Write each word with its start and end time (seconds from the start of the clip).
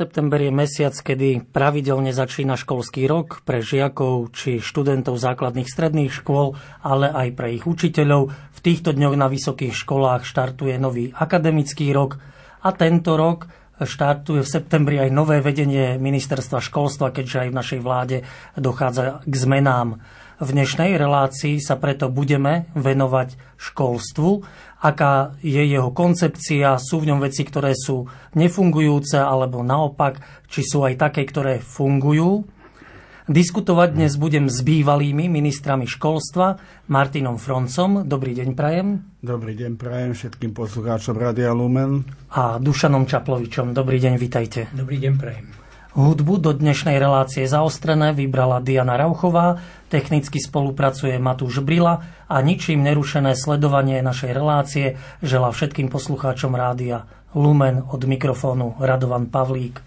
September 0.00 0.40
je 0.40 0.48
mesiac, 0.48 0.96
kedy 0.96 1.52
pravidelne 1.52 2.08
začína 2.16 2.56
školský 2.56 3.04
rok 3.04 3.44
pre 3.44 3.60
žiakov 3.60 4.32
či 4.32 4.56
študentov 4.56 5.20
základných 5.20 5.68
stredných 5.68 6.08
škôl, 6.08 6.56
ale 6.80 7.12
aj 7.12 7.28
pre 7.36 7.52
ich 7.60 7.68
učiteľov. 7.68 8.32
V 8.32 8.60
týchto 8.64 8.96
dňoch 8.96 9.20
na 9.20 9.28
vysokých 9.28 9.76
školách 9.76 10.24
štartuje 10.24 10.80
nový 10.80 11.12
akademický 11.12 11.92
rok 11.92 12.16
a 12.64 12.72
tento 12.72 13.12
rok 13.20 13.44
štartuje 13.76 14.40
v 14.40 14.48
septembri 14.48 14.96
aj 15.04 15.12
nové 15.12 15.44
vedenie 15.44 16.00
ministerstva 16.00 16.64
školstva, 16.64 17.12
keďže 17.12 17.36
aj 17.44 17.48
v 17.52 17.58
našej 17.60 17.80
vláde 17.84 18.16
dochádza 18.56 19.20
k 19.28 19.34
zmenám. 19.36 20.00
V 20.40 20.56
dnešnej 20.56 20.96
relácii 20.96 21.60
sa 21.60 21.76
preto 21.76 22.08
budeme 22.08 22.72
venovať 22.72 23.60
školstvu, 23.60 24.40
aká 24.80 25.36
je 25.44 25.60
jeho 25.60 25.92
koncepcia, 25.92 26.80
sú 26.80 27.04
v 27.04 27.12
ňom 27.12 27.20
veci, 27.20 27.44
ktoré 27.44 27.76
sú 27.76 28.08
nefungujúce, 28.32 29.20
alebo 29.20 29.60
naopak, 29.60 30.24
či 30.48 30.64
sú 30.64 30.88
aj 30.88 30.96
také, 30.96 31.28
ktoré 31.28 31.60
fungujú. 31.60 32.48
Diskutovať 33.28 34.00
dnes 34.00 34.16
budem 34.16 34.48
s 34.48 34.64
bývalými 34.64 35.28
ministrami 35.28 35.84
školstva, 35.84 36.56
Martinom 36.88 37.36
Froncom. 37.36 38.08
Dobrý 38.08 38.32
deň, 38.32 38.48
Prajem. 38.56 39.20
Dobrý 39.20 39.52
deň, 39.54 39.76
Prajem 39.76 40.16
všetkým 40.16 40.56
poslucháčom 40.56 41.20
Radia 41.20 41.52
Lumen. 41.52 42.00
A 42.32 42.56
Dušanom 42.56 43.04
Čaplovičom. 43.04 43.76
Dobrý 43.76 44.00
deň, 44.00 44.16
vitajte. 44.16 44.72
Dobrý 44.72 44.96
deň, 45.04 45.14
Prajem. 45.20 45.59
Hudbu 45.90 46.38
do 46.38 46.54
dnešnej 46.54 47.02
relácie 47.02 47.50
zaostrené 47.50 48.14
vybrala 48.14 48.62
Diana 48.62 48.94
Rauchová, 48.94 49.58
technicky 49.90 50.38
spolupracuje 50.38 51.18
Matúš 51.18 51.66
Brila 51.66 52.06
a 52.30 52.38
ničím 52.46 52.86
nerušené 52.86 53.34
sledovanie 53.34 53.98
našej 53.98 54.30
relácie 54.30 55.02
žela 55.18 55.50
všetkým 55.50 55.90
poslucháčom 55.90 56.54
rádia 56.54 57.10
Lumen 57.34 57.82
od 57.82 58.06
mikrofónu 58.06 58.78
Radovan 58.78 59.34
Pavlík. 59.34 59.82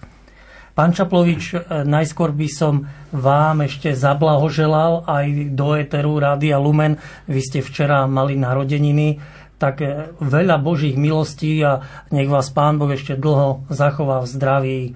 Pán 0.76 0.92
Čaplovič, 0.92 1.72
najskôr 1.88 2.36
by 2.36 2.48
som 2.52 2.84
vám 3.16 3.64
ešte 3.64 3.96
zablahoželal 3.96 5.08
aj 5.08 5.56
do 5.56 5.78
Eteru 5.80 6.20
Rádia 6.20 6.60
Lumen. 6.60 7.00
Vy 7.32 7.40
ste 7.48 7.60
včera 7.64 8.04
mali 8.12 8.36
narodeniny 8.36 9.24
tak 9.64 9.80
veľa 10.20 10.60
Božích 10.60 11.00
milostí 11.00 11.64
a 11.64 11.80
nech 12.12 12.28
vás 12.28 12.52
Pán 12.52 12.76
Boh 12.76 12.92
ešte 12.92 13.16
dlho 13.16 13.64
zachová 13.72 14.20
v 14.20 14.28
zdraví 14.28 14.80
e, 14.84 14.92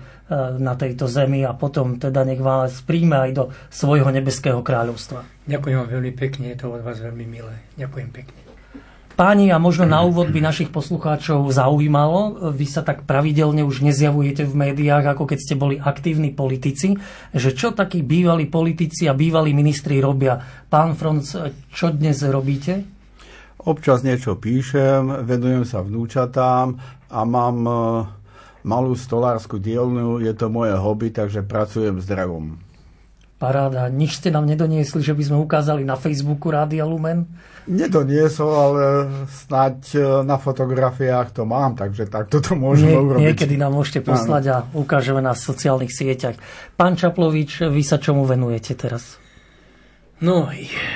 na 0.60 0.76
tejto 0.76 1.08
zemi 1.08 1.48
a 1.48 1.56
potom 1.56 1.96
teda 1.96 2.28
nech 2.28 2.44
vás 2.44 2.84
príjme 2.84 3.16
aj 3.16 3.32
do 3.32 3.44
svojho 3.72 4.12
nebeského 4.12 4.60
kráľovstva. 4.60 5.24
Ďakujem 5.48 5.76
vám 5.80 5.90
veľmi 5.96 6.12
pekne, 6.20 6.52
je 6.52 6.60
to 6.60 6.76
od 6.76 6.84
vás 6.84 7.00
veľmi 7.00 7.24
milé. 7.24 7.64
Ďakujem 7.80 8.10
pekne. 8.12 8.40
Páni, 9.18 9.50
a 9.50 9.58
možno 9.58 9.90
na 9.90 10.06
úvod 10.06 10.30
by 10.30 10.46
našich 10.46 10.70
poslucháčov 10.70 11.50
zaujímalo, 11.50 12.54
vy 12.54 12.68
sa 12.70 12.86
tak 12.86 13.08
pravidelne 13.08 13.66
už 13.66 13.82
nezjavujete 13.82 14.46
v 14.46 14.54
médiách, 14.54 15.16
ako 15.16 15.32
keď 15.32 15.40
ste 15.42 15.56
boli 15.58 15.82
aktívni 15.82 16.36
politici, 16.36 16.94
že 17.34 17.56
čo 17.56 17.74
takí 17.74 18.06
bývalí 18.06 18.46
politici 18.46 19.10
a 19.10 19.18
bývalí 19.18 19.58
ministri 19.58 19.98
robia. 19.98 20.38
Pán 20.70 20.94
Franc, 20.94 21.34
čo 21.74 21.90
dnes 21.90 22.22
robíte? 22.22 22.97
Občas 23.68 24.00
niečo 24.00 24.40
píšem, 24.40 25.28
venujem 25.28 25.68
sa 25.68 25.84
vnúčatám 25.84 26.80
a 27.12 27.20
mám 27.28 27.58
e, 27.68 27.72
malú 28.64 28.96
stolárskú 28.96 29.60
dielňu, 29.60 30.24
je 30.24 30.32
to 30.32 30.48
moje 30.48 30.72
hobby, 30.72 31.12
takže 31.12 31.44
pracujem 31.44 32.00
s 32.00 32.08
drevom. 32.08 32.64
Paráda. 33.36 33.92
Nič 33.92 34.24
ste 34.24 34.32
nám 34.32 34.48
nedoniesli, 34.48 35.04
že 35.04 35.12
by 35.12 35.24
sme 35.28 35.38
ukázali 35.44 35.84
na 35.84 36.00
Facebooku 36.00 36.48
Rádia 36.48 36.88
Lumen? 36.88 37.28
Nedoniesol, 37.68 38.50
ale 38.56 38.84
snáď 39.28 39.76
e, 39.94 40.00
na 40.24 40.40
fotografiách 40.40 41.36
to 41.36 41.44
mám, 41.44 41.76
takže 41.76 42.08
takto 42.08 42.40
to 42.40 42.56
môžeme 42.56 42.96
Nie, 42.96 43.04
urobiť. 43.04 43.24
Niekedy 43.28 43.56
nám 43.60 43.76
môžete 43.76 44.00
poslať 44.00 44.44
a 44.48 44.58
ukážeme 44.80 45.20
na 45.20 45.36
sociálnych 45.36 45.92
sieťach. 45.92 46.40
Pán 46.80 46.96
Čaplovič, 46.96 47.68
vy 47.68 47.84
sa 47.84 48.00
čomu 48.00 48.24
venujete 48.24 48.80
teraz? 48.80 49.27
No, 50.18 50.50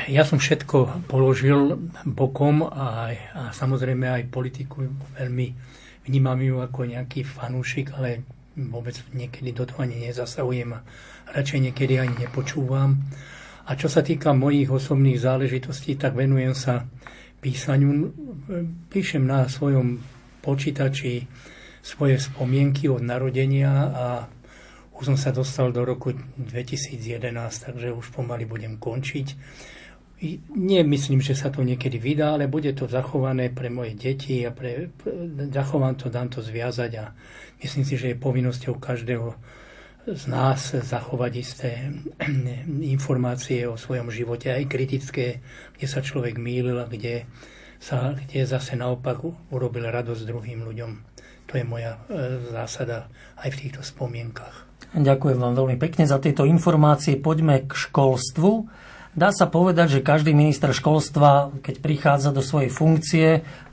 ja 0.09 0.25
som 0.25 0.41
všetko 0.41 1.05
položil 1.05 1.77
bokom 2.09 2.65
a, 2.65 3.13
a 3.13 3.41
samozrejme 3.53 4.09
aj 4.09 4.33
politiku 4.33 4.89
veľmi 5.13 5.47
vnímam 6.09 6.41
ju 6.41 6.57
ako 6.57 6.89
nejaký 6.89 7.21
fanúšik, 7.21 7.93
ale 7.93 8.25
vôbec 8.57 8.97
niekedy 9.13 9.53
do 9.53 9.69
toho 9.69 9.85
ani 9.85 10.09
nezasahujem 10.09 10.73
a 10.73 10.81
radšej 11.37 11.59
niekedy 11.69 12.01
ani 12.01 12.17
nepočúvam. 12.17 12.97
A 13.69 13.77
čo 13.77 13.85
sa 13.93 14.01
týka 14.01 14.33
mojich 14.33 14.73
osobných 14.73 15.21
záležitostí, 15.21 16.01
tak 16.01 16.17
venujem 16.17 16.57
sa 16.57 16.89
písaniu. 17.45 18.09
Píšem 18.89 19.21
na 19.21 19.45
svojom 19.45 20.01
počítači 20.41 21.29
svoje 21.85 22.17
spomienky 22.17 22.89
od 22.89 23.05
narodenia 23.05 23.69
a 23.93 24.05
už 25.01 25.09
som 25.09 25.17
sa 25.17 25.33
dostal 25.33 25.73
do 25.73 25.81
roku 25.81 26.13
2011, 26.13 27.33
takže 27.33 27.89
už 27.89 28.13
pomaly 28.13 28.45
budem 28.45 28.77
končiť. 28.77 29.33
Nie 30.53 30.85
myslím, 30.85 31.25
že 31.25 31.33
sa 31.33 31.49
to 31.49 31.65
niekedy 31.65 31.97
vydá, 31.97 32.37
ale 32.37 32.45
bude 32.45 32.69
to 32.77 32.85
zachované 32.85 33.49
pre 33.49 33.73
moje 33.73 33.97
deti 33.97 34.45
a 34.45 34.53
pre, 34.53 34.93
zachovám 35.49 35.97
to, 35.97 36.13
dám 36.13 36.29
to 36.29 36.45
zviazať 36.45 36.91
a 37.01 37.17
myslím 37.65 37.81
si, 37.81 37.97
že 37.97 38.13
je 38.13 38.21
povinnosťou 38.21 38.77
každého 38.77 39.33
z 40.05 40.23
nás 40.29 40.77
zachovať 40.77 41.31
isté 41.33 41.89
informácie 42.93 43.65
o 43.65 43.81
svojom 43.81 44.13
živote, 44.13 44.53
aj 44.53 44.69
kritické, 44.69 45.41
kde 45.77 45.87
sa 45.89 46.05
človek 46.05 46.37
mýlil 46.37 46.77
a 46.77 46.85
kde, 46.85 47.25
sa, 47.81 48.13
kde 48.13 48.45
zase 48.45 48.77
naopak 48.77 49.25
urobil 49.49 49.89
radosť 49.89 50.29
druhým 50.29 50.61
ľuďom. 50.61 50.91
To 51.49 51.53
je 51.57 51.65
moja 51.65 51.97
e, 52.05 52.37
zásada 52.53 53.09
aj 53.41 53.49
v 53.49 53.59
týchto 53.65 53.81
spomienkach. 53.81 54.70
Ďakujem 54.91 55.39
vám 55.39 55.55
veľmi 55.55 55.79
pekne 55.79 56.03
za 56.03 56.19
tieto 56.19 56.43
informácie. 56.43 57.15
Poďme 57.15 57.63
k 57.63 57.71
školstvu. 57.71 58.67
Dá 59.15 59.31
sa 59.31 59.47
povedať, 59.47 59.99
že 59.99 60.07
každý 60.07 60.35
minister 60.35 60.75
školstva, 60.75 61.51
keď 61.63 61.79
prichádza 61.79 62.35
do 62.35 62.43
svojej 62.43 62.71
funkcie, 62.71 63.27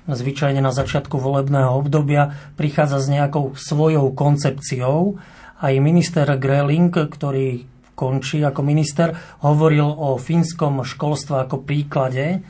zvyčajne 0.06 0.62
na 0.62 0.70
začiatku 0.70 1.18
volebného 1.18 1.74
obdobia, 1.74 2.34
prichádza 2.54 3.02
s 3.02 3.10
nejakou 3.10 3.58
svojou 3.58 4.14
koncepciou. 4.14 5.18
Aj 5.58 5.74
minister 5.82 6.26
Greling, 6.38 6.94
ktorý 6.94 7.66
končí 7.98 8.38
ako 8.38 8.62
minister, 8.62 9.14
hovoril 9.42 9.90
o 9.90 10.22
fínskom 10.22 10.86
školstve 10.86 11.50
ako 11.50 11.66
príklade 11.66 12.46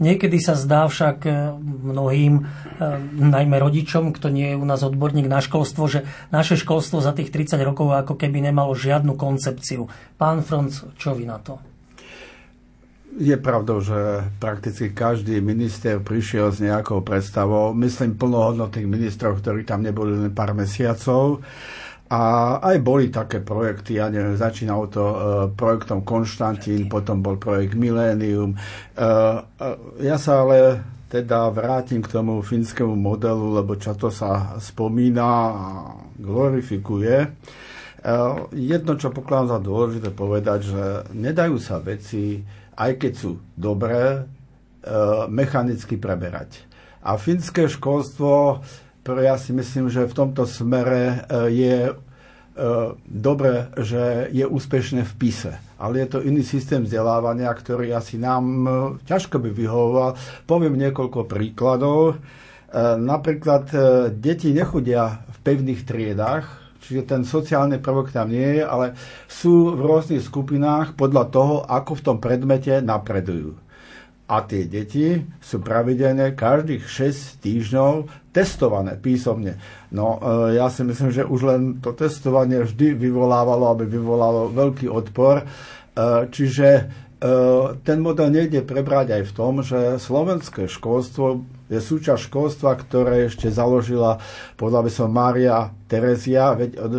Niekedy 0.00 0.40
sa 0.40 0.56
zdá 0.56 0.88
však 0.88 1.28
e, 1.28 1.32
mnohým, 1.60 2.40
e, 2.40 2.42
najmä 3.20 3.60
rodičom, 3.60 4.16
kto 4.16 4.32
nie 4.32 4.56
je 4.56 4.56
u 4.56 4.64
nás 4.64 4.80
odborník 4.80 5.28
na 5.28 5.44
školstvo, 5.44 5.84
že 5.92 6.08
naše 6.32 6.56
školstvo 6.56 7.04
za 7.04 7.12
tých 7.12 7.28
30 7.28 7.60
rokov 7.60 7.92
ako 7.92 8.16
keby 8.16 8.40
nemalo 8.40 8.72
žiadnu 8.72 9.12
koncepciu. 9.20 9.92
Pán 10.16 10.40
Franc, 10.40 10.96
čo 10.96 11.12
vy 11.12 11.28
na 11.28 11.36
to? 11.36 11.60
Je 13.20 13.36
pravdou, 13.36 13.84
že 13.84 14.24
prakticky 14.40 14.94
každý 14.96 15.44
minister 15.44 16.00
prišiel 16.00 16.48
s 16.48 16.64
nejakou 16.64 17.04
predstavou. 17.04 17.76
Myslím 17.76 18.16
plnohodnotných 18.16 18.88
ministrov, 18.88 19.44
ktorí 19.44 19.68
tam 19.68 19.84
neboli 19.84 20.16
len 20.16 20.32
pár 20.32 20.56
mesiacov. 20.56 21.44
A 22.10 22.58
aj 22.58 22.82
boli 22.82 23.06
také 23.06 23.38
projekty, 23.38 24.02
ja 24.02 24.10
neviem, 24.10 24.34
začínalo 24.34 24.90
to 24.90 25.04
uh, 25.06 25.14
projektom 25.54 26.02
Konštantín, 26.02 26.90
potom 26.90 27.22
bol 27.22 27.38
projekt 27.38 27.78
Millennium. 27.78 28.58
Uh, 28.98 29.38
uh, 29.62 29.78
ja 30.02 30.18
sa 30.18 30.42
ale 30.42 30.82
teda 31.06 31.46
vrátim 31.54 32.02
k 32.02 32.10
tomu 32.10 32.42
fínskému 32.42 32.98
modelu, 32.98 33.62
lebo 33.62 33.78
často 33.78 34.10
sa 34.10 34.58
spomína 34.58 35.22
a 35.54 35.66
glorifikuje. 36.18 37.30
Uh, 38.02 38.50
jedno, 38.58 38.98
čo 38.98 39.14
pokladám 39.14 39.54
za 39.54 39.58
dôležité 39.62 40.10
povedať, 40.10 40.66
že 40.66 40.82
nedajú 41.14 41.62
sa 41.62 41.78
veci, 41.78 42.42
aj 42.74 42.90
keď 43.06 43.12
sú 43.14 43.38
dobré, 43.54 44.26
uh, 44.26 45.30
mechanicky 45.30 45.94
preberať. 45.94 46.66
A 47.06 47.14
fínske 47.14 47.70
školstvo 47.70 48.66
ja 49.08 49.40
si 49.40 49.56
myslím, 49.56 49.88
že 49.88 50.04
v 50.04 50.16
tomto 50.16 50.44
smere 50.44 51.02
e, 51.04 51.16
je 51.48 51.76
e, 51.88 51.92
dobre, 53.08 53.72
že 53.80 54.28
je 54.28 54.44
úspešné 54.44 55.08
v 55.08 55.12
píse. 55.16 55.52
Ale 55.80 56.04
je 56.04 56.08
to 56.12 56.18
iný 56.20 56.44
systém 56.44 56.84
vzdelávania, 56.84 57.48
ktorý 57.48 57.96
asi 57.96 58.20
nám 58.20 58.44
e, 58.44 58.68
ťažko 59.08 59.40
by 59.40 59.50
vyhovoval. 59.56 60.20
Poviem 60.44 60.76
niekoľko 60.76 61.24
príkladov. 61.24 62.20
Napríklad 63.02 63.66
deti 64.14 64.54
nechodia 64.54 65.26
v 65.26 65.38
pevných 65.42 65.82
triedách, 65.82 66.46
čiže 66.78 67.02
ten 67.02 67.26
sociálny 67.26 67.82
prvok 67.82 68.14
tam 68.14 68.30
nie 68.30 68.62
je, 68.62 68.62
ale 68.62 68.94
sú 69.26 69.74
v 69.74 69.82
rôznych 69.82 70.22
skupinách 70.22 70.94
podľa 70.94 71.34
toho, 71.34 71.54
ako 71.66 71.98
v 71.98 72.04
tom 72.06 72.16
predmete 72.22 72.78
napredujú 72.78 73.58
a 74.30 74.46
tie 74.46 74.70
deti 74.70 75.18
sú 75.42 75.58
pravidelne 75.58 76.38
každých 76.38 76.86
6 76.86 77.42
týždňov 77.42 77.92
testované 78.30 78.94
písomne. 78.94 79.58
No 79.90 80.22
e, 80.22 80.54
ja 80.54 80.70
si 80.70 80.86
myslím, 80.86 81.10
že 81.10 81.26
už 81.26 81.40
len 81.50 81.62
to 81.82 81.90
testovanie 81.98 82.62
vždy 82.62 82.94
vyvolávalo, 82.94 83.74
aby 83.74 83.90
vyvolalo 83.90 84.54
veľký 84.54 84.86
odpor. 84.86 85.42
E, 85.42 85.44
čiže 86.30 86.86
ten 87.84 87.98
model 88.00 88.32
nejde 88.32 88.64
prebrať 88.64 89.20
aj 89.20 89.22
v 89.28 89.32
tom, 89.36 89.60
že 89.60 90.00
slovenské 90.00 90.64
školstvo 90.72 91.44
je 91.68 91.78
súčasť 91.78 92.32
školstva, 92.32 92.74
ktoré 92.80 93.28
ešte 93.28 93.52
založila, 93.52 94.18
podľa 94.56 94.80
by 94.88 94.90
som, 94.90 95.08
Mária 95.12 95.68
Terezia, 95.84 96.56
veď 96.56 96.80
od 96.80 96.92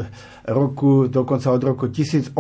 roku, 0.48 1.10
dokonca 1.10 1.50
od 1.52 1.64
roku 1.66 1.90
1868 1.90 2.38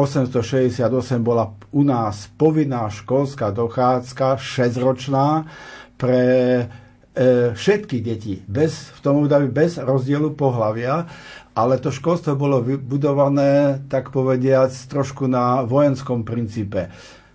bola 1.19 1.51
u 1.73 1.81
nás 1.81 2.29
povinná 2.37 2.87
školská 2.87 3.49
dochádzka, 3.49 4.37
6-ročná, 4.37 5.49
pre 5.97 6.23
e, 6.23 6.65
všetky 7.51 7.97
deti, 7.99 8.39
bez, 8.45 8.93
v 8.95 8.99
tom 9.01 9.25
období 9.25 9.49
bez 9.49 9.81
rozdielu 9.81 10.31
pohľavia, 10.37 11.09
ale 11.51 11.81
to 11.83 11.91
školstvo 11.91 12.39
bolo 12.39 12.63
vybudované, 12.63 13.83
tak 13.91 14.13
povediac, 14.13 14.71
trošku 14.71 15.27
na 15.27 15.67
vojenskom 15.67 16.23
princípe. 16.23 16.87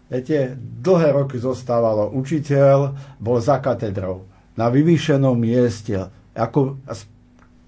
Viete, 0.07 0.55
dlhé 0.59 1.11
roky 1.11 1.37
zostávalo 1.43 2.15
učiteľ, 2.15 2.95
bol 3.19 3.43
za 3.43 3.59
katedrou 3.59 4.23
na 4.55 4.71
vyvýšenom 4.73 5.37
mieste, 5.37 5.99
ako 6.33 6.79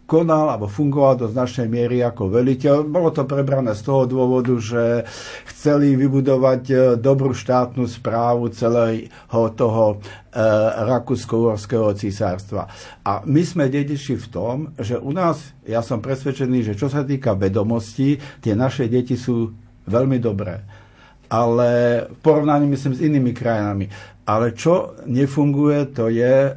konal 0.09 0.49
alebo 0.49 0.73
fungoval 0.73 1.21
do 1.21 1.27
značnej 1.29 1.69
miery 1.69 2.01
ako 2.01 2.33
veliteľ. 2.33 2.89
Bolo 2.89 3.13
to 3.13 3.29
prebrané 3.29 3.77
z 3.77 3.85
toho 3.85 4.09
dôvodu, 4.09 4.57
že 4.57 5.05
chceli 5.53 5.93
vybudovať 6.01 6.63
e, 6.73 6.75
dobrú 6.97 7.37
štátnu 7.37 7.85
správu 7.85 8.49
celého 8.49 9.45
toho 9.53 9.85
e, 9.93 10.41
Rakúsko-Uhorského 10.89 11.93
císarstva. 11.93 12.63
A 13.05 13.21
my 13.29 13.43
sme 13.45 13.69
dediči 13.69 14.17
v 14.17 14.27
tom, 14.33 14.57
že 14.81 14.97
u 14.97 15.13
nás, 15.13 15.53
ja 15.69 15.85
som 15.85 16.01
presvedčený, 16.01 16.73
že 16.73 16.79
čo 16.81 16.89
sa 16.89 17.05
týka 17.05 17.37
vedomostí, 17.37 18.17
tie 18.41 18.57
naše 18.57 18.89
deti 18.89 19.13
sú 19.13 19.53
veľmi 19.85 20.17
dobré. 20.17 20.88
Ale 21.29 21.69
v 22.09 22.19
porovnaní, 22.25 22.67
myslím, 22.73 22.95
s 22.97 23.05
inými 23.05 23.33
krajinami. 23.37 23.89
Ale 24.29 24.53
čo 24.57 24.97
nefunguje, 25.05 25.93
to 25.93 26.09
je 26.09 26.37
e, 26.49 26.53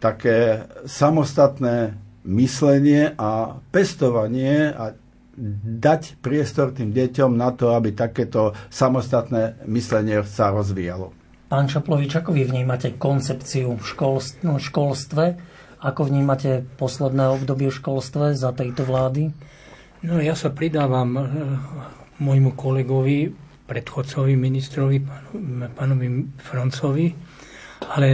také 0.00 0.68
samostatné 0.84 1.96
myslenie 2.24 3.12
a 3.16 3.60
pestovanie 3.72 4.72
a 4.72 4.92
dať 5.80 6.20
priestor 6.20 6.76
tým 6.76 6.92
deťom 6.92 7.32
na 7.32 7.52
to, 7.56 7.72
aby 7.72 7.96
takéto 7.96 8.52
samostatné 8.68 9.64
myslenie 9.68 10.20
sa 10.28 10.52
rozvíjalo. 10.52 11.12
Pán 11.48 11.68
Čaplovič, 11.68 12.16
ako 12.16 12.32
vy 12.32 12.48
vnímate 12.48 12.96
koncepciu 12.96 13.76
v 13.76 13.84
no, 14.44 14.56
školstve? 14.56 15.24
Ako 15.82 16.08
vnímate 16.08 16.64
posledné 16.80 17.28
obdobie 17.28 17.68
v 17.68 17.76
školstve 17.76 18.32
za 18.32 18.56
tejto 18.56 18.88
vlády? 18.88 19.28
No 20.02 20.16
ja 20.18 20.32
sa 20.32 20.48
pridávam 20.48 21.10
e, 21.16 21.22
môjmu 22.22 22.56
kolegovi 22.56 23.34
predchodcovi 23.72 24.36
ministrovi, 24.36 25.00
pánovi 25.72 26.36
Francovi, 26.36 27.08
ale 27.88 28.08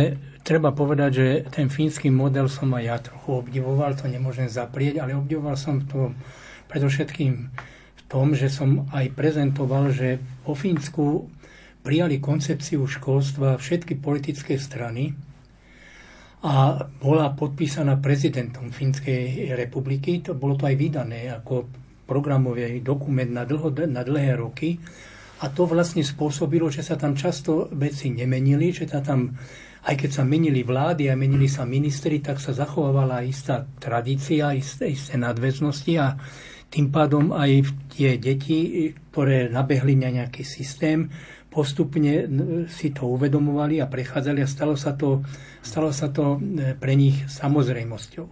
treba 0.46 0.70
povedať, 0.70 1.10
že 1.10 1.26
ten 1.50 1.66
fínsky 1.66 2.14
model 2.14 2.46
som 2.46 2.70
aj 2.78 2.84
ja 2.86 2.96
trochu 3.02 3.42
obdivoval, 3.42 3.98
to 3.98 4.06
nemôžem 4.06 4.46
zaprieť, 4.46 5.02
ale 5.02 5.18
obdivoval 5.18 5.58
som 5.58 5.82
to 5.82 6.14
predovšetkým 6.70 7.32
v 7.98 8.02
tom, 8.06 8.38
že 8.38 8.46
som 8.46 8.86
aj 8.94 9.18
prezentoval, 9.18 9.90
že 9.90 10.22
vo 10.46 10.54
Fínsku 10.54 11.26
prijali 11.82 12.22
koncepciu 12.22 12.86
školstva 12.86 13.58
všetky 13.58 13.98
politické 13.98 14.54
strany 14.62 15.10
a 16.46 16.86
bola 17.02 17.34
podpísaná 17.34 17.98
prezidentom 17.98 18.70
Fínskej 18.70 19.50
republiky. 19.58 20.22
To 20.22 20.38
bolo 20.38 20.54
to 20.54 20.70
aj 20.70 20.76
vydané 20.78 21.34
ako 21.34 21.66
programový 22.06 22.78
dokument 22.80 23.28
na, 23.28 23.42
dlho, 23.42 23.74
na 23.90 24.06
dlhé 24.06 24.38
roky 24.38 24.78
a 25.38 25.46
to 25.54 25.70
vlastne 25.70 26.02
spôsobilo, 26.02 26.66
že 26.66 26.82
sa 26.82 26.98
tam 26.98 27.14
často 27.14 27.70
veci 27.70 28.10
nemenili, 28.10 28.74
že 28.74 28.90
sa 28.90 28.98
tam, 28.98 29.38
aj 29.86 29.94
keď 29.94 30.10
sa 30.10 30.24
menili 30.26 30.66
vlády 30.66 31.06
a 31.06 31.14
menili 31.14 31.46
sa 31.46 31.62
ministri, 31.62 32.18
tak 32.18 32.42
sa 32.42 32.50
zachovávala 32.50 33.22
istá 33.22 33.62
tradícia, 33.78 34.50
isté, 34.50 34.90
isté 34.90 35.14
nadväznosti 35.14 35.94
a 35.98 36.18
tým 36.68 36.90
pádom 36.90 37.32
aj 37.32 37.64
tie 37.94 38.18
deti, 38.20 38.90
ktoré 39.10 39.48
nabehli 39.48 39.96
na 39.96 40.12
nejaký 40.12 40.44
systém, 40.44 41.08
postupne 41.48 42.28
si 42.68 42.92
to 42.92 43.08
uvedomovali 43.08 43.80
a 43.80 43.88
prechádzali 43.88 44.44
a 44.44 44.48
stalo 44.50 44.76
sa 44.76 44.92
to, 44.92 45.24
stalo 45.64 45.90
sa 45.96 46.12
to 46.12 46.36
e, 46.36 46.76
pre 46.76 46.92
nich 46.92 47.24
samozrejmosťou. 47.24 48.26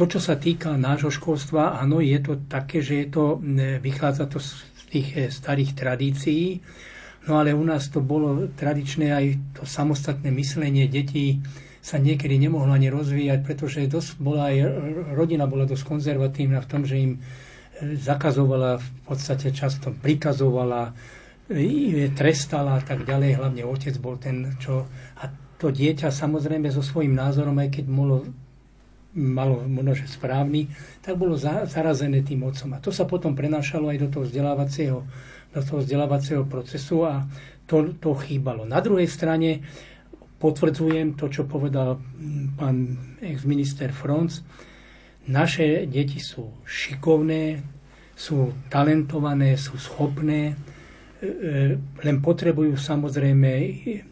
To, 0.00 0.02
čo 0.08 0.16
sa 0.16 0.40
týka 0.40 0.72
nášho 0.80 1.12
školstva, 1.12 1.76
áno, 1.76 2.00
je 2.00 2.16
to 2.24 2.40
také, 2.48 2.80
že 2.80 3.04
je 3.04 3.06
to, 3.12 3.24
e, 3.44 3.76
vychádza 3.76 4.24
to 4.24 4.40
z 4.40 4.79
tých 4.90 5.08
eh, 5.16 5.30
starých 5.30 5.72
tradícií. 5.78 6.60
No 7.28 7.38
ale 7.38 7.54
u 7.54 7.62
nás 7.62 7.86
to 7.92 8.02
bolo 8.02 8.48
tradičné 8.52 9.06
aj 9.12 9.26
to 9.60 9.62
samostatné 9.68 10.32
myslenie 10.34 10.88
detí 10.88 11.38
sa 11.80 11.96
niekedy 11.96 12.36
nemohlo 12.36 12.76
ani 12.76 12.92
rozvíjať, 12.92 13.40
pretože 13.40 13.88
dosť 13.88 14.20
bola 14.20 14.52
aj, 14.52 14.56
rodina 15.16 15.48
bola 15.48 15.64
dosť 15.64 15.84
konzervatívna 15.88 16.60
v 16.60 16.68
tom, 16.68 16.82
že 16.84 16.96
im 17.00 17.12
eh, 17.16 17.96
zakazovala, 17.96 18.82
v 18.82 18.90
podstate 19.06 19.54
často 19.54 19.94
prikazovala, 19.94 20.92
eh, 21.48 22.10
trestala 22.12 22.76
a 22.76 22.82
tak 22.84 23.06
ďalej. 23.06 23.40
Hlavne 23.40 23.62
otec 23.64 23.94
bol 23.96 24.20
ten, 24.20 24.58
čo... 24.60 24.84
A 25.22 25.30
to 25.60 25.68
dieťa 25.68 26.08
samozrejme 26.08 26.72
so 26.72 26.80
svojím 26.80 27.12
názorom, 27.12 27.52
aj 27.60 27.68
keď 27.68 27.84
mohlo 27.84 28.24
malo 29.14 29.66
možno, 29.66 29.92
že 29.98 30.06
správny, 30.06 30.70
tak 31.02 31.18
bolo 31.18 31.34
za, 31.34 31.66
zarazené 31.66 32.22
tým 32.22 32.46
otcom. 32.46 32.78
A 32.78 32.82
to 32.82 32.94
sa 32.94 33.06
potom 33.06 33.34
prenášalo 33.34 33.90
aj 33.90 33.98
do 33.98 34.08
toho 34.08 34.24
vzdelávacieho, 34.26 34.98
do 35.50 35.60
toho 35.60 35.78
vzdelávacieho 35.82 36.42
procesu 36.46 37.02
a 37.06 37.26
to, 37.66 37.94
to 37.98 38.14
chýbalo. 38.22 38.62
Na 38.62 38.78
druhej 38.78 39.10
strane 39.10 39.66
potvrdzujem 40.38 41.18
to, 41.18 41.26
čo 41.28 41.44
povedal 41.44 41.98
pán 42.54 42.96
ex-minister 43.20 43.90
Franz. 43.90 44.46
Naše 45.30 45.84
deti 45.84 46.18
sú 46.18 46.50
šikovné, 46.64 47.60
sú 48.16 48.52
talentované, 48.72 49.54
sú 49.60 49.76
schopné, 49.76 50.56
len 52.00 52.16
potrebujú 52.24 52.80
samozrejme 52.80 53.50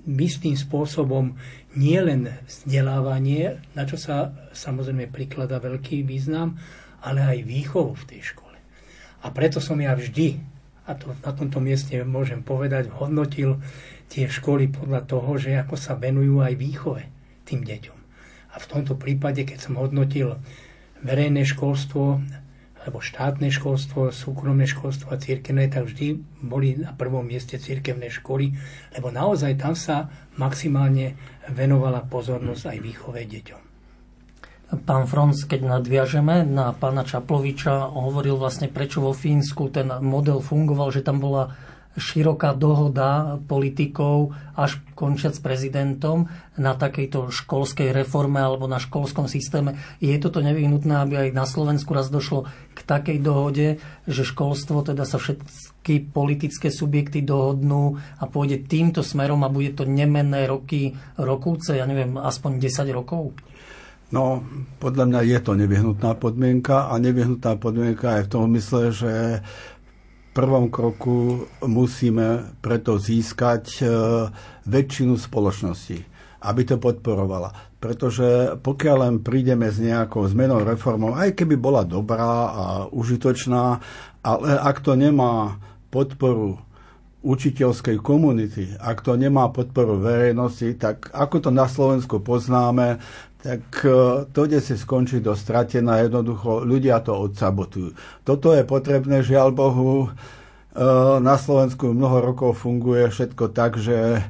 istým 0.04 0.52
spôsobom 0.52 1.32
nielen 1.72 2.28
vzdelávanie, 2.44 3.64
na 3.72 3.88
čo 3.88 3.96
sa 3.96 4.36
samozrejme 4.52 5.08
prikladá 5.08 5.56
veľký 5.56 6.04
význam, 6.04 6.60
ale 7.00 7.24
aj 7.24 7.38
výchovu 7.48 7.96
v 7.96 8.06
tej 8.12 8.20
škole. 8.34 8.56
A 9.24 9.26
preto 9.32 9.58
som 9.58 9.80
ja 9.80 9.96
vždy, 9.96 10.36
a 10.84 10.92
to 10.96 11.12
na 11.24 11.32
tomto 11.32 11.58
mieste 11.64 11.96
môžem 12.04 12.44
povedať, 12.44 12.92
hodnotil 12.92 13.60
tie 14.08 14.28
školy 14.28 14.68
podľa 14.72 15.04
toho, 15.04 15.36
že 15.36 15.56
ako 15.56 15.76
sa 15.76 15.96
venujú 15.96 16.40
aj 16.44 16.54
výchove 16.56 17.02
tým 17.48 17.64
deťom. 17.64 17.98
A 18.52 18.56
v 18.56 18.68
tomto 18.68 18.96
prípade, 18.96 19.44
keď 19.44 19.68
som 19.68 19.80
hodnotil 19.80 20.36
verejné 21.04 21.44
školstvo, 21.44 22.20
alebo 22.88 23.04
štátne 23.04 23.52
školstvo, 23.52 24.08
súkromné 24.08 24.64
školstvo 24.64 25.12
a 25.12 25.20
církevné, 25.20 25.68
tak 25.68 25.92
vždy 25.92 26.16
boli 26.40 26.80
na 26.80 26.96
prvom 26.96 27.20
mieste 27.20 27.60
církevné 27.60 28.08
školy, 28.08 28.56
lebo 28.96 29.12
naozaj 29.12 29.60
tam 29.60 29.76
sa 29.76 30.08
maximálne 30.40 31.12
venovala 31.52 32.08
pozornosť 32.08 32.64
aj 32.72 32.78
výchove 32.80 33.20
deťom. 33.28 33.62
Pán 34.88 35.04
Franc, 35.04 35.36
keď 35.44 35.68
nadviažeme 35.68 36.48
na 36.48 36.72
pána 36.72 37.04
Čaploviča, 37.04 37.92
hovoril 37.92 38.40
vlastne, 38.40 38.72
prečo 38.72 39.04
vo 39.04 39.12
Fínsku 39.12 39.68
ten 39.68 39.92
model 40.00 40.40
fungoval, 40.40 40.88
že 40.88 41.04
tam 41.04 41.20
bola 41.20 41.52
široká 41.98 42.54
dohoda 42.54 43.36
politikov 43.44 44.32
až 44.54 44.78
končiac 44.94 45.34
prezidentom 45.42 46.30
na 46.54 46.78
takejto 46.78 47.30
školskej 47.34 47.90
reforme 47.90 48.38
alebo 48.38 48.70
na 48.70 48.78
školskom 48.78 49.26
systéme. 49.26 49.76
Je 49.98 50.14
toto 50.16 50.38
nevyhnutné, 50.40 50.94
aby 50.94 51.14
aj 51.28 51.28
na 51.34 51.44
Slovensku 51.44 51.92
raz 51.92 52.08
došlo 52.08 52.46
k 52.72 52.80
takej 52.86 53.18
dohode, 53.18 53.82
že 54.06 54.22
školstvo, 54.22 54.86
teda 54.86 55.02
sa 55.02 55.18
všetky 55.18 56.14
politické 56.14 56.70
subjekty 56.70 57.20
dohodnú 57.20 57.98
a 58.18 58.24
pôjde 58.30 58.64
týmto 58.64 59.02
smerom 59.02 59.42
a 59.42 59.52
bude 59.52 59.74
to 59.74 59.84
nemenné 59.84 60.46
roky, 60.46 60.94
rokúce, 61.18 61.74
ja 61.74 61.84
neviem, 61.84 62.14
aspoň 62.16 62.62
10 62.62 62.88
rokov? 62.94 63.34
No, 64.08 64.40
podľa 64.80 65.04
mňa 65.04 65.20
je 65.36 65.38
to 65.44 65.52
nevyhnutná 65.52 66.16
podmienka 66.16 66.88
a 66.88 66.96
nevyhnutná 66.96 67.60
podmienka 67.60 68.16
aj 68.16 68.22
v 68.24 68.32
tom 68.32 68.48
mysle, 68.56 68.88
že 68.88 69.44
prvom 70.38 70.70
kroku 70.70 71.50
musíme 71.66 72.54
preto 72.62 72.94
získať 72.94 73.82
e, 73.82 73.84
väčšinu 74.70 75.18
spoločnosti, 75.18 75.98
aby 76.46 76.62
to 76.62 76.78
podporovala. 76.78 77.74
Pretože 77.82 78.54
pokiaľ 78.62 78.96
len 79.02 79.14
prídeme 79.18 79.66
s 79.66 79.82
nejakou 79.82 80.22
zmenou 80.30 80.62
reformou, 80.62 81.18
aj 81.18 81.34
keby 81.34 81.58
bola 81.58 81.82
dobrá 81.82 82.54
a 82.54 82.64
užitočná, 82.86 83.82
ale 84.22 84.48
ak 84.54 84.78
to 84.78 84.94
nemá 84.94 85.58
podporu 85.90 86.62
učiteľskej 87.18 87.98
komunity, 87.98 88.78
ak 88.78 89.02
to 89.02 89.18
nemá 89.18 89.50
podporu 89.50 89.98
verejnosti, 89.98 90.78
tak 90.78 91.10
ako 91.10 91.42
to 91.42 91.50
na 91.50 91.66
Slovensku 91.66 92.22
poznáme, 92.22 93.02
tak 93.38 93.62
e, 93.86 93.90
to, 94.30 94.40
kde 94.46 94.58
si 94.58 94.74
skončí 94.74 95.22
do 95.22 95.34
stratená, 95.38 96.02
jednoducho 96.02 96.66
ľudia 96.66 97.02
to 97.02 97.14
odsabotujú. 97.14 97.94
Toto 98.26 98.54
je 98.54 98.62
potrebné, 98.66 99.22
žiaľ 99.22 99.54
Bohu, 99.54 100.10
na 101.18 101.34
Slovensku 101.34 101.90
mnoho 101.90 102.22
rokov 102.22 102.62
funguje 102.62 103.10
všetko 103.10 103.50
tak, 103.50 103.82
že 103.82 104.22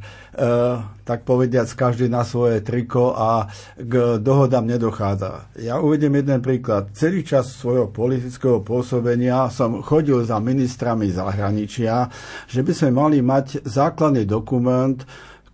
tak 1.02 1.26
povediac 1.26 1.66
každý 1.74 2.06
na 2.06 2.22
svoje 2.22 2.62
triko 2.62 3.10
a 3.10 3.50
k 3.74 4.22
dohodám 4.22 4.64
nedochádza. 4.64 5.50
Ja 5.58 5.82
uvedem 5.82 6.14
jeden 6.14 6.38
príklad. 6.38 6.94
Celý 6.94 7.26
čas 7.26 7.58
svojho 7.58 7.90
politického 7.90 8.62
pôsobenia 8.62 9.50
som 9.50 9.82
chodil 9.82 10.22
za 10.22 10.38
ministrami 10.38 11.10
zahraničia, 11.10 12.06
že 12.46 12.62
by 12.62 12.72
sme 12.72 12.90
mali 12.94 13.18
mať 13.18 13.66
základný 13.66 14.22
dokument, 14.24 15.02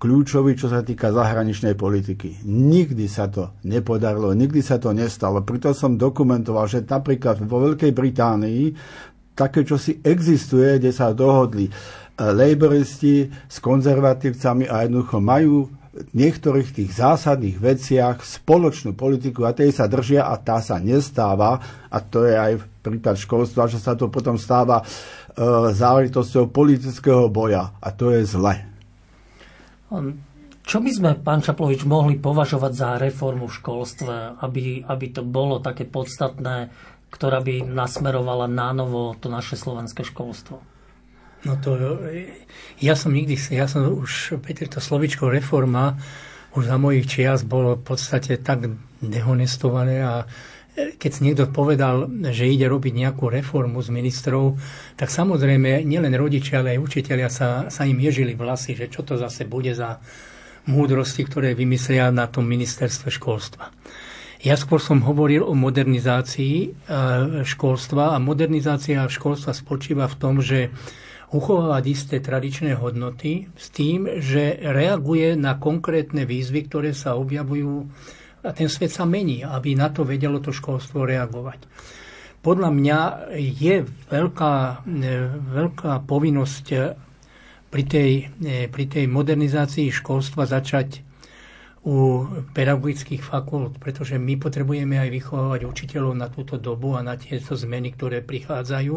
kľúčový, 0.04 0.52
čo 0.52 0.68
sa 0.68 0.84
týka 0.84 1.08
zahraničnej 1.08 1.72
politiky. 1.72 2.44
Nikdy 2.44 3.08
sa 3.08 3.32
to 3.32 3.56
nepodarilo, 3.64 4.36
nikdy 4.36 4.60
sa 4.60 4.76
to 4.76 4.92
nestalo. 4.92 5.40
Preto 5.40 5.72
som 5.72 5.96
dokumentoval, 5.96 6.68
že 6.68 6.84
napríklad 6.84 7.40
vo 7.48 7.64
Veľkej 7.64 7.96
Británii 7.96 8.64
také, 9.32 9.64
čo 9.64 9.80
si 9.80 9.96
existuje, 10.04 10.76
kde 10.76 10.92
sa 10.92 11.16
dohodli 11.16 11.72
eh, 11.72 11.72
laboristi 12.20 13.32
s 13.48 13.56
konzervatívcami 13.64 14.68
a 14.68 14.84
jednoducho 14.84 15.24
majú 15.24 15.72
v 15.94 16.10
niektorých 16.12 16.74
tých 16.74 16.90
zásadných 17.00 17.56
veciach 17.56 18.20
spoločnú 18.20 18.92
politiku 18.98 19.48
a 19.48 19.56
tej 19.56 19.72
sa 19.72 19.88
držia 19.88 20.26
a 20.26 20.34
tá 20.36 20.58
sa 20.58 20.82
nestáva 20.82 21.56
a 21.88 21.98
to 22.02 22.26
je 22.26 22.34
aj 22.34 22.52
prípad 22.82 23.14
školstva, 23.14 23.70
že 23.70 23.78
sa 23.78 23.94
to 23.94 24.10
potom 24.10 24.34
stáva 24.34 24.82
e, 24.82 24.84
záležitosťou 25.70 26.50
politického 26.50 27.30
boja 27.30 27.78
a 27.78 27.94
to 27.94 28.10
je 28.10 28.26
zle. 28.26 28.73
Čo 30.64 30.80
by 30.80 30.90
sme, 30.90 31.10
pán 31.20 31.44
Čaplovič, 31.44 31.84
mohli 31.84 32.16
považovať 32.16 32.72
za 32.72 32.90
reformu 32.96 33.52
v 33.52 33.56
školstve, 33.60 34.14
aby, 34.40 34.80
aby 34.80 35.06
to 35.12 35.20
bolo 35.20 35.60
také 35.60 35.84
podstatné, 35.84 36.72
ktorá 37.12 37.44
by 37.44 37.62
nasmerovala 37.62 38.48
nánovo 38.48 39.12
to 39.20 39.28
naše 39.28 39.60
slovenské 39.60 40.02
školstvo? 40.08 40.64
No 41.44 41.60
to, 41.60 41.76
ja 42.80 42.96
som 42.96 43.12
nikdy, 43.12 43.36
ja 43.52 43.68
som 43.68 43.84
už, 43.84 44.40
Peter, 44.40 44.64
to 44.64 44.80
slovičko 44.80 45.28
reforma 45.28 46.00
už 46.56 46.70
za 46.70 46.78
mojich 46.80 47.10
čias 47.10 47.44
bolo 47.44 47.76
v 47.76 47.84
podstate 47.84 48.40
tak 48.40 48.70
dehonestované 49.02 50.00
a 50.00 50.24
keď 50.74 51.10
si 51.10 51.20
niekto 51.22 51.46
povedal, 51.54 52.10
že 52.34 52.50
ide 52.50 52.66
robiť 52.66 52.92
nejakú 52.98 53.30
reformu 53.30 53.78
z 53.78 53.94
ministrov, 53.94 54.58
tak 54.98 55.06
samozrejme 55.06 55.86
nielen 55.86 56.10
rodičia, 56.18 56.60
ale 56.60 56.74
aj 56.74 56.82
učiteľia 56.82 57.30
sa, 57.30 57.48
sa 57.70 57.86
im 57.86 57.98
ježili 58.02 58.34
vlasy, 58.34 58.74
že 58.74 58.90
čo 58.90 59.06
to 59.06 59.14
zase 59.14 59.46
bude 59.46 59.70
za 59.70 60.02
múdrosti, 60.66 61.22
ktoré 61.22 61.54
vymyslia 61.54 62.10
na 62.10 62.26
tom 62.26 62.50
ministerstve 62.50 63.08
školstva. 63.12 63.70
Ja 64.44 64.60
skôr 64.60 64.76
som 64.76 65.00
hovoril 65.00 65.40
o 65.40 65.56
modernizácii 65.56 66.56
e, 66.60 66.68
školstva 67.48 68.12
a 68.12 68.20
modernizácia 68.20 69.00
školstva 69.08 69.56
spočíva 69.56 70.04
v 70.04 70.18
tom, 70.20 70.44
že 70.44 70.68
uchovávať 71.32 71.84
isté 71.88 72.16
tradičné 72.20 72.76
hodnoty 72.76 73.48
s 73.56 73.72
tým, 73.72 74.20
že 74.20 74.60
reaguje 74.60 75.32
na 75.34 75.56
konkrétne 75.56 76.28
výzvy, 76.28 76.68
ktoré 76.68 76.90
sa 76.92 77.16
objavujú 77.16 77.88
ten 78.52 78.68
svet 78.68 78.92
sa 78.92 79.08
mení, 79.08 79.40
aby 79.40 79.72
na 79.72 79.88
to 79.88 80.04
vedelo 80.04 80.36
to 80.44 80.52
školstvo 80.52 81.08
reagovať. 81.08 81.64
Podľa 82.44 82.70
mňa 82.76 82.98
je 83.40 83.88
veľká, 84.12 84.84
e, 84.84 85.12
veľká 85.32 86.04
povinnosť 86.04 86.66
e, 86.76 86.78
pri 87.72 87.84
tej, 87.88 88.10
e, 88.36 88.68
pri 88.68 88.84
tej 88.84 89.08
modernizácii 89.08 89.88
školstva 89.88 90.44
začať 90.44 91.00
u 91.88 92.24
pedagogických 92.52 93.24
fakult, 93.24 93.80
pretože 93.80 94.20
my 94.20 94.36
potrebujeme 94.36 95.00
aj 95.00 95.08
vychovávať 95.08 95.60
učiteľov 95.64 96.12
na 96.16 96.28
túto 96.28 96.60
dobu 96.60 96.96
a 96.96 97.04
na 97.04 97.16
tieto 97.16 97.56
zmeny, 97.56 97.96
ktoré 97.96 98.20
prichádzajú. 98.20 98.96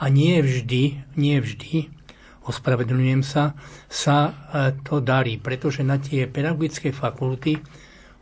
A 0.00 0.04
nie 0.12 0.40
vždy, 0.40 1.16
nie 1.16 1.36
vždy, 1.40 1.92
ospravedlňujem 2.48 3.20
sa, 3.20 3.52
sa 3.84 4.32
to 4.80 5.04
darí, 5.04 5.36
pretože 5.36 5.84
na 5.84 6.00
tie 6.00 6.24
pedagogické 6.24 6.88
fakulty 6.88 7.60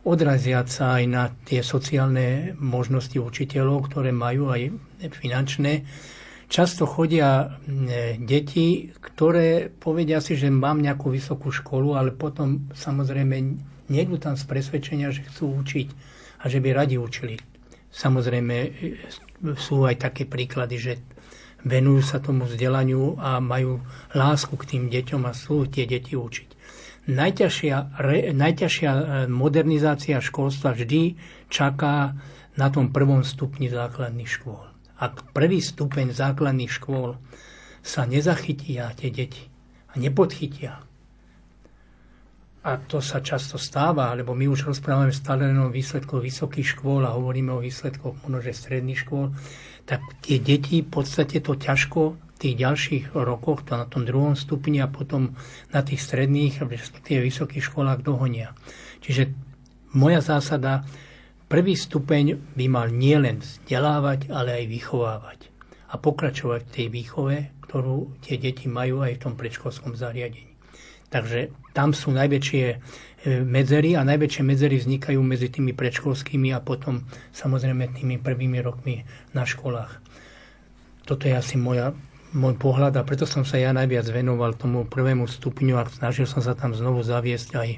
odraziať 0.01 0.67
sa 0.67 0.85
aj 0.97 1.03
na 1.05 1.23
tie 1.45 1.61
sociálne 1.61 2.57
možnosti 2.57 3.17
učiteľov, 3.21 3.89
ktoré 3.89 4.09
majú 4.09 4.49
aj 4.49 4.73
finančné. 5.21 5.85
Často 6.51 6.83
chodia 6.83 7.47
e, 7.47 8.17
deti, 8.19 8.91
ktoré 8.91 9.71
povedia 9.71 10.19
si, 10.19 10.35
že 10.35 10.51
mám 10.51 10.83
nejakú 10.83 11.13
vysokú 11.13 11.47
školu, 11.47 11.95
ale 11.95 12.11
potom 12.11 12.67
samozrejme 12.75 13.35
nejdu 13.87 14.19
tam 14.19 14.35
z 14.35 14.43
presvedčenia, 14.49 15.15
že 15.15 15.23
chcú 15.31 15.63
učiť 15.63 15.87
a 16.43 16.51
že 16.51 16.59
by 16.59 16.69
radi 16.75 16.99
učili. 16.99 17.39
Samozrejme 17.93 18.55
e, 18.57 18.69
sú 19.55 19.87
aj 19.87 20.11
také 20.11 20.27
príklady, 20.27 20.75
že 20.75 20.93
venujú 21.61 22.01
sa 22.03 22.17
tomu 22.19 22.49
vzdelaniu 22.49 23.21
a 23.21 23.37
majú 23.37 23.79
lásku 24.11 24.51
k 24.57 24.67
tým 24.75 24.83
deťom 24.89 25.21
a 25.29 25.37
sú 25.37 25.69
tie 25.69 25.85
deti 25.87 26.17
učiť 26.17 26.60
najťažšia, 27.09 27.75
re, 27.97 28.17
najťažšia 28.33 28.91
e, 28.91 29.03
modernizácia 29.31 30.21
školstva 30.21 30.77
vždy 30.77 31.17
čaká 31.49 32.13
na 32.59 32.67
tom 32.69 32.93
prvom 32.93 33.25
stupni 33.25 33.71
základných 33.71 34.29
škôl. 34.29 34.61
Ak 35.01 35.33
prvý 35.33 35.63
stupeň 35.63 36.13
základných 36.13 36.69
škôl 36.69 37.17
sa 37.81 38.05
nezachytia 38.05 38.93
tie 38.93 39.09
deti 39.09 39.49
a 39.89 39.97
nepodchytia, 39.97 40.85
a 42.61 42.77
to 42.77 43.01
sa 43.01 43.25
často 43.25 43.57
stáva, 43.57 44.13
lebo 44.13 44.37
my 44.37 44.45
už 44.45 44.69
rozprávame 44.69 45.09
stále 45.09 45.49
len 45.49 45.57
o 45.57 45.73
výsledkoch 45.73 46.21
vysokých 46.21 46.77
škôl 46.77 47.01
a 47.09 47.17
hovoríme 47.17 47.49
o 47.49 47.65
výsledkoch 47.65 48.21
možno 48.21 48.37
stredných 48.45 49.01
škôl, 49.01 49.33
tak 49.89 50.05
tie 50.21 50.37
deti 50.37 50.85
v 50.85 50.89
podstate 50.93 51.41
to 51.41 51.57
ťažko 51.57 52.13
tých 52.41 52.57
ďalších 52.57 53.05
rokoch, 53.13 53.61
to 53.61 53.77
na 53.77 53.85
tom 53.85 54.01
druhom 54.01 54.33
stupni 54.33 54.81
a 54.81 54.89
potom 54.89 55.37
na 55.69 55.85
tých 55.85 56.01
stredných, 56.01 56.65
respektíve 56.65 57.29
vysokých 57.29 57.69
školách 57.69 58.01
dohonia. 58.01 58.57
Čiže 59.05 59.29
moja 59.93 60.25
zásada, 60.25 60.81
prvý 61.45 61.77
stupeň 61.77 62.41
by 62.57 62.65
mal 62.65 62.89
nielen 62.89 63.45
vzdelávať, 63.45 64.33
ale 64.33 64.57
aj 64.57 64.65
vychovávať. 64.65 65.39
A 65.93 66.01
pokračovať 66.01 66.61
v 66.65 66.73
tej 66.73 66.87
výchove, 66.89 67.35
ktorú 67.69 68.17
tie 68.25 68.41
deti 68.41 68.65
majú 68.65 69.05
aj 69.05 69.21
v 69.21 69.21
tom 69.21 69.33
predškolskom 69.37 69.93
zariadení. 69.93 70.49
Takže 71.11 71.51
tam 71.75 71.91
sú 71.91 72.15
najväčšie 72.15 72.65
e, 72.71 72.77
medzery 73.43 73.99
a 73.99 74.07
najväčšie 74.07 74.43
medzery 74.47 74.79
vznikajú 74.79 75.19
medzi 75.19 75.51
tými 75.51 75.75
predškolskými 75.75 76.55
a 76.55 76.63
potom 76.63 77.03
samozrejme 77.35 77.91
tými 77.91 78.15
prvými 78.15 78.63
rokmi 78.63 79.03
na 79.35 79.43
školách. 79.43 79.99
Toto 81.03 81.27
je 81.27 81.35
asi 81.35 81.59
moja 81.59 81.91
môj 82.31 82.55
pohľad 82.55 82.95
a 82.95 83.03
preto 83.03 83.27
som 83.27 83.43
sa 83.43 83.59
ja 83.59 83.75
najviac 83.75 84.07
venoval 84.07 84.55
tomu 84.55 84.87
prvému 84.87 85.27
stupňu 85.27 85.75
a 85.75 85.87
snažil 85.87 86.27
som 86.27 86.39
sa 86.39 86.55
tam 86.55 86.71
znovu 86.71 87.03
zaviesť 87.03 87.49
aj 87.59 87.69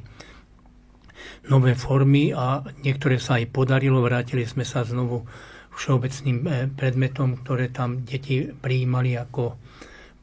nové 1.49 1.73
formy 1.73 2.31
a 2.31 2.63
niektoré 2.85 3.17
sa 3.17 3.41
aj 3.41 3.49
podarilo. 3.49 3.99
Vrátili 3.99 4.45
sme 4.45 4.63
sa 4.63 4.85
znovu 4.85 5.25
všeobecným 5.73 6.37
eh, 6.45 6.69
predmetom, 6.69 7.41
ktoré 7.41 7.73
tam 7.73 8.05
deti 8.05 8.45
prijímali 8.49 9.17
ako 9.17 9.57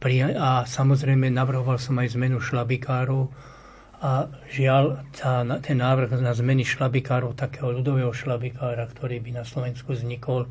a 0.00 0.64
samozrejme 0.64 1.28
navrhoval 1.28 1.76
som 1.76 2.00
aj 2.00 2.16
zmenu 2.16 2.40
šlabikárov 2.40 3.28
a 4.00 4.32
žiaľ 4.48 5.04
tá, 5.12 5.44
ten 5.60 5.76
návrh 5.76 6.16
na 6.24 6.32
zmeny 6.32 6.64
šlabikárov, 6.64 7.36
takého 7.36 7.68
ľudového 7.68 8.08
šlabikára, 8.08 8.88
ktorý 8.88 9.20
by 9.20 9.30
na 9.36 9.44
Slovensku 9.44 9.92
vznikol, 9.92 10.48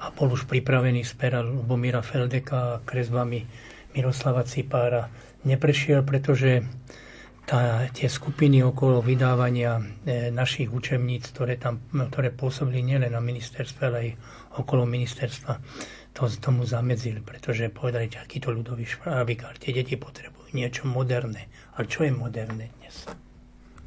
a 0.00 0.08
bol 0.16 0.32
už 0.32 0.48
pripravený 0.48 1.04
z 1.04 1.12
pera 1.12 1.44
Lubomíra 1.44 2.00
Feldeka 2.00 2.56
a 2.56 2.80
kresbami 2.80 3.44
Miroslava 3.92 4.48
Cipára. 4.48 5.12
Neprešiel, 5.44 6.00
pretože 6.04 6.64
tá, 7.44 7.84
tie 7.90 8.08
skupiny 8.08 8.62
okolo 8.62 9.02
vydávania 9.04 9.76
e, 9.76 10.30
našich 10.32 10.70
učebníc, 10.70 11.34
ktoré, 11.34 11.60
tam, 11.60 11.84
ktoré 11.92 12.30
pôsobili 12.30 12.80
nielen 12.80 13.12
na 13.12 13.20
ministerstve, 13.20 13.82
ale 13.90 13.98
aj 13.98 14.10
okolo 14.62 14.86
ministerstva, 14.86 15.58
to 16.14 16.30
tomu 16.38 16.62
zamedzili, 16.62 17.18
pretože 17.20 17.68
povedali, 17.68 18.06
akýto 18.06 18.54
ľudový 18.54 18.86
švábikár, 18.86 19.58
tie 19.58 19.74
deti 19.74 19.98
potrebujú 19.98 20.54
niečo 20.54 20.86
moderné. 20.86 21.50
Ale 21.74 21.90
čo 21.90 22.06
je 22.06 22.12
moderné 22.14 22.70
dnes? 22.80 23.06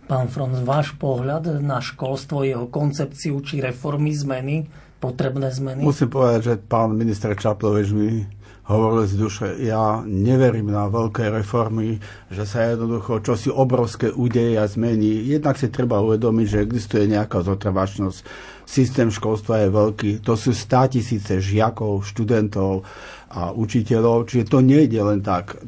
Pán 0.04 0.28
Franz, 0.28 0.60
váš 0.68 0.92
pohľad 1.00 1.64
na 1.64 1.80
školstvo, 1.80 2.44
jeho 2.44 2.68
koncepciu 2.68 3.40
či 3.40 3.64
reformy 3.64 4.12
zmeny 4.12 4.68
potrebné 5.04 5.52
zmeny? 5.52 5.84
Musím 5.84 6.08
povedať, 6.08 6.40
že 6.48 6.54
pán 6.64 6.96
minister 6.96 7.36
Čaplovič 7.36 7.92
mi 7.92 8.24
hovoril 8.64 9.04
z 9.04 9.16
duše, 9.20 9.48
ja 9.60 10.00
neverím 10.08 10.72
na 10.72 10.88
veľké 10.88 11.28
reformy, 11.28 12.00
že 12.32 12.48
sa 12.48 12.72
jednoducho 12.72 13.20
čosi 13.20 13.52
obrovské 13.52 14.08
udeje 14.08 14.56
a 14.56 14.64
zmení. 14.64 15.28
Jednak 15.28 15.60
si 15.60 15.68
treba 15.68 16.00
uvedomiť, 16.00 16.48
že 16.48 16.64
existuje 16.64 17.12
nejaká 17.12 17.44
zotrvačnosť. 17.44 18.24
Systém 18.64 19.12
školstva 19.12 19.68
je 19.68 19.70
veľký. 19.76 20.12
To 20.24 20.40
sú 20.40 20.56
stá 20.56 20.88
tisíce 20.88 21.44
žiakov, 21.44 22.08
študentov 22.08 22.88
a 23.36 23.52
učiteľov, 23.52 24.32
čiže 24.32 24.48
to 24.48 24.64
nie 24.64 24.88
je 24.88 25.02
len 25.04 25.20
tak 25.20 25.60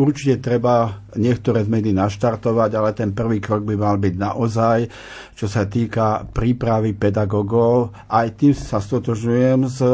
určite 0.00 0.40
treba 0.40 1.04
niektoré 1.12 1.68
zmeny 1.68 1.92
naštartovať, 1.92 2.70
ale 2.72 2.90
ten 2.96 3.12
prvý 3.12 3.36
krok 3.36 3.68
by 3.68 3.76
mal 3.76 4.00
byť 4.00 4.14
naozaj, 4.16 4.78
čo 5.36 5.44
sa 5.44 5.68
týka 5.68 6.24
prípravy 6.32 6.96
pedagógov. 6.96 7.92
Aj 8.08 8.24
tým 8.32 8.56
sa 8.56 8.80
stotožujem 8.80 9.68
s 9.68 9.84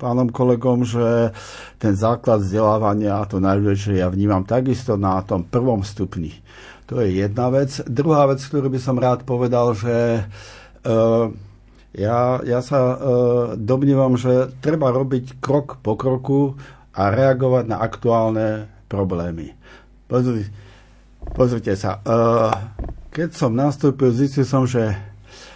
pánom 0.00 0.32
kolegom, 0.32 0.88
že 0.88 1.36
ten 1.76 1.92
základ 1.92 2.40
vzdelávania, 2.40 3.28
to 3.28 3.36
najdôležitejšie 3.36 4.00
ja 4.00 4.08
vnímam 4.08 4.48
takisto 4.48 4.96
na 4.96 5.20
tom 5.20 5.44
prvom 5.44 5.84
stupni. 5.84 6.32
To 6.88 7.04
je 7.04 7.20
jedna 7.20 7.52
vec. 7.52 7.84
Druhá 7.84 8.24
vec, 8.28 8.40
ktorú 8.40 8.72
by 8.72 8.80
som 8.80 8.96
rád 8.96 9.28
povedal, 9.28 9.76
že 9.76 10.24
uh, 10.88 11.28
ja, 11.92 12.40
ja 12.40 12.60
sa 12.64 12.80
uh, 12.80 12.96
domnívam, 13.56 14.16
že 14.16 14.48
treba 14.64 14.88
robiť 14.88 15.44
krok 15.44 15.80
po 15.84 15.96
kroku 15.96 16.56
a 16.92 17.12
reagovať 17.12 17.64
na 17.68 17.80
aktuálne 17.80 18.71
problémy. 18.92 19.56
Pozrite, 20.04 20.52
pozrite 21.32 21.72
sa, 21.80 22.04
uh, 22.04 22.52
keď 23.08 23.32
som 23.32 23.56
nastúpil, 23.56 24.12
zistil 24.12 24.44
som, 24.44 24.68
že 24.68 24.92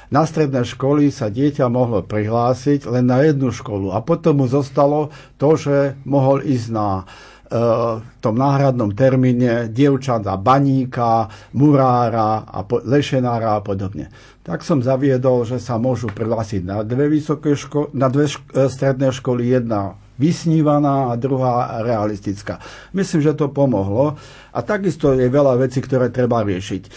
na 0.09 0.25
stredné 0.25 0.64
školy 0.64 1.12
sa 1.12 1.28
dieťa 1.28 1.69
mohlo 1.69 2.00
prihlásiť 2.00 2.88
len 2.88 3.11
na 3.11 3.21
jednu 3.26 3.52
školu 3.52 3.93
a 3.93 4.00
potom 4.00 4.40
mu 4.40 4.47
zostalo 4.49 5.12
to, 5.37 5.59
že 5.61 5.99
mohol 6.07 6.40
ísť 6.40 6.69
na 6.71 7.02
uh, 7.02 7.99
tom 8.23 8.35
náhradnom 8.38 8.95
termíne 8.95 9.66
dievčata 9.66 10.38
baníka, 10.38 11.26
murára, 11.59 12.47
a 12.47 12.62
po, 12.62 12.78
lešenára 12.87 13.59
a 13.59 13.64
podobne. 13.66 14.09
Tak 14.47 14.62
som 14.62 14.78
zaviedol, 14.78 15.43
že 15.43 15.59
sa 15.59 15.75
môžu 15.75 16.07
prihlásiť 16.14 16.62
na 16.62 16.87
dve, 16.87 17.11
vysoké 17.11 17.59
ško- 17.59 17.90
na 17.90 18.07
dve 18.07 18.31
šk- 18.31 18.47
e, 18.55 18.71
stredné 18.71 19.11
školy, 19.11 19.43
jedna 19.43 19.99
vysnívaná 20.16 21.12
a 21.12 21.20
druhá 21.20 21.80
realistická. 21.85 22.61
Myslím, 22.92 23.20
že 23.23 23.37
to 23.37 23.52
pomohlo 23.52 24.16
a 24.52 24.58
takisto 24.64 25.12
je 25.12 25.28
veľa 25.28 25.61
vecí, 25.61 25.80
ktoré 25.80 26.08
treba 26.08 26.44
riešiť. 26.44 26.82
E, 26.87 26.90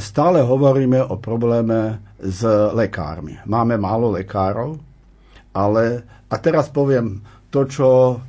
stále 0.00 0.44
hovoríme 0.44 1.00
o 1.04 1.16
probléme 1.20 2.00
s 2.20 2.44
lekármi. 2.72 3.36
Máme 3.44 3.76
málo 3.76 4.12
lekárov, 4.12 4.80
ale 5.52 6.04
a 6.28 6.36
teraz 6.36 6.68
poviem 6.68 7.24
to, 7.48 7.64
čo 7.64 7.88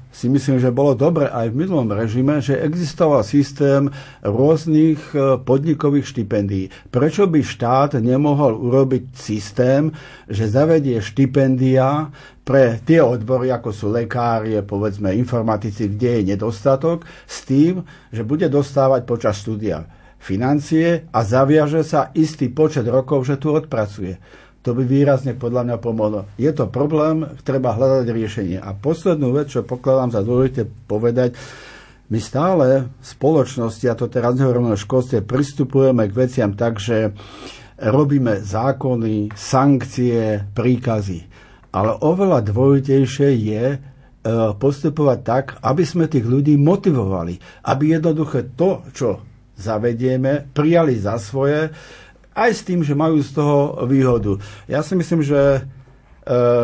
si 0.09 0.25
myslím, 0.27 0.57
že 0.57 0.73
bolo 0.73 0.97
dobre 0.97 1.29
aj 1.29 1.53
v 1.53 1.59
minulom 1.63 1.91
režime, 1.93 2.41
že 2.41 2.57
existoval 2.57 3.21
systém 3.21 3.87
rôznych 4.25 4.99
e, 5.13 5.37
podnikových 5.37 6.11
štipendií. 6.11 6.65
Prečo 6.89 7.29
by 7.29 7.39
štát 7.39 8.01
nemohol 8.01 8.57
urobiť 8.57 9.13
systém, 9.13 9.93
že 10.25 10.49
zavedie 10.49 10.97
štipendia 10.99 12.09
pre 12.49 12.81
tie 12.81 12.97
odbory, 12.97 13.53
ako 13.53 13.69
sú 13.69 13.93
lekári, 13.93 14.57
povedzme 14.65 15.13
informatici, 15.13 15.85
kde 15.85 16.17
je 16.17 16.33
nedostatok, 16.33 17.05
s 17.29 17.45
tým, 17.45 17.85
že 18.09 18.25
bude 18.25 18.49
dostávať 18.49 19.05
počas 19.05 19.37
štúdia 19.37 19.85
financie 20.17 21.05
a 21.13 21.19
zaviaže 21.21 21.85
sa 21.85 22.09
istý 22.17 22.49
počet 22.49 22.89
rokov, 22.89 23.29
že 23.29 23.37
tu 23.37 23.53
odpracuje. 23.53 24.17
To 24.65 24.73
by 24.73 24.81
výrazne 24.81 25.37
podľa 25.37 25.61
mňa 25.69 25.77
pomohlo. 25.77 26.25
Je 26.41 26.49
to 26.49 26.65
problém, 26.65 27.37
treba 27.45 27.77
hľadať 27.77 28.09
riešenie. 28.09 28.57
A 28.57 28.73
poslednú 28.73 29.29
vec, 29.29 29.53
čo 29.53 29.61
pokladám 29.61 30.17
za 30.17 30.21
dôležité 30.25 30.65
povedať, 30.89 31.37
my 32.09 32.17
stále 32.17 32.89
v 32.89 33.05
spoločnosti, 33.05 33.85
a 33.85 33.93
to 33.93 34.09
teraz 34.09 34.33
nehovorím 34.33 34.73
o 34.73 34.81
školstve, 34.81 35.21
pristupujeme 35.21 36.09
k 36.09 36.17
veciam 36.17 36.57
tak, 36.57 36.81
že 36.81 37.13
robíme 37.77 38.41
zákony, 38.41 39.37
sankcie, 39.37 40.49
príkazy. 40.51 41.28
Ale 41.69 41.93
oveľa 42.01 42.41
dôležitejšie 42.49 43.29
je 43.45 43.65
e, 43.73 43.77
postupovať 44.57 45.19
tak, 45.21 45.45
aby 45.61 45.83
sme 45.85 46.09
tých 46.09 46.25
ľudí 46.25 46.57
motivovali. 46.57 47.37
Aby 47.65 47.97
jednoduché 47.97 48.57
to, 48.57 48.81
čo 48.89 49.21
zavedieme, 49.53 50.49
prijali 50.49 50.97
za 50.97 51.21
svoje, 51.21 51.69
aj 52.33 52.51
s 52.55 52.61
tým, 52.63 52.81
že 52.81 52.95
majú 52.97 53.19
z 53.19 53.35
toho 53.35 53.85
výhodu. 53.85 54.39
Ja 54.65 54.81
si 54.81 54.95
myslím, 54.95 55.21
že 55.21 55.39
e, 55.39 55.61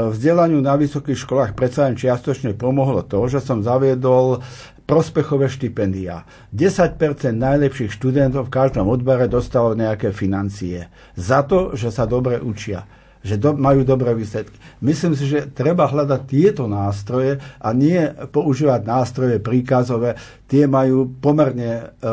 vzdelaniu 0.10 0.58
na 0.64 0.74
vysokých 0.80 1.22
školách 1.22 1.52
predsa 1.54 1.86
len 1.86 2.00
čiastočne 2.00 2.58
pomohlo 2.58 3.04
to, 3.06 3.22
že 3.30 3.44
som 3.44 3.62
zaviedol 3.62 4.42
prospechové 4.90 5.50
štipendia. 5.50 6.26
10% 6.54 6.98
najlepších 7.34 7.94
študentov 7.94 8.48
v 8.48 8.54
každom 8.54 8.90
odbore 8.90 9.26
dostalo 9.26 9.74
nejaké 9.78 10.14
financie. 10.14 10.88
Za 11.18 11.46
to, 11.46 11.74
že 11.74 11.90
sa 11.94 12.06
dobre 12.06 12.42
učia 12.42 12.86
že 13.26 13.42
do, 13.42 13.58
majú 13.58 13.82
dobré 13.82 14.14
výsledky. 14.14 14.54
Myslím 14.86 15.18
si, 15.18 15.26
že 15.26 15.50
treba 15.50 15.90
hľadať 15.90 16.22
tieto 16.30 16.70
nástroje 16.70 17.42
a 17.58 17.74
nie 17.74 17.98
používať 18.30 18.86
nástroje 18.86 19.42
príkazové. 19.42 20.14
Tie 20.46 20.70
majú 20.70 21.10
pomerne 21.18 21.90
e, 21.90 22.06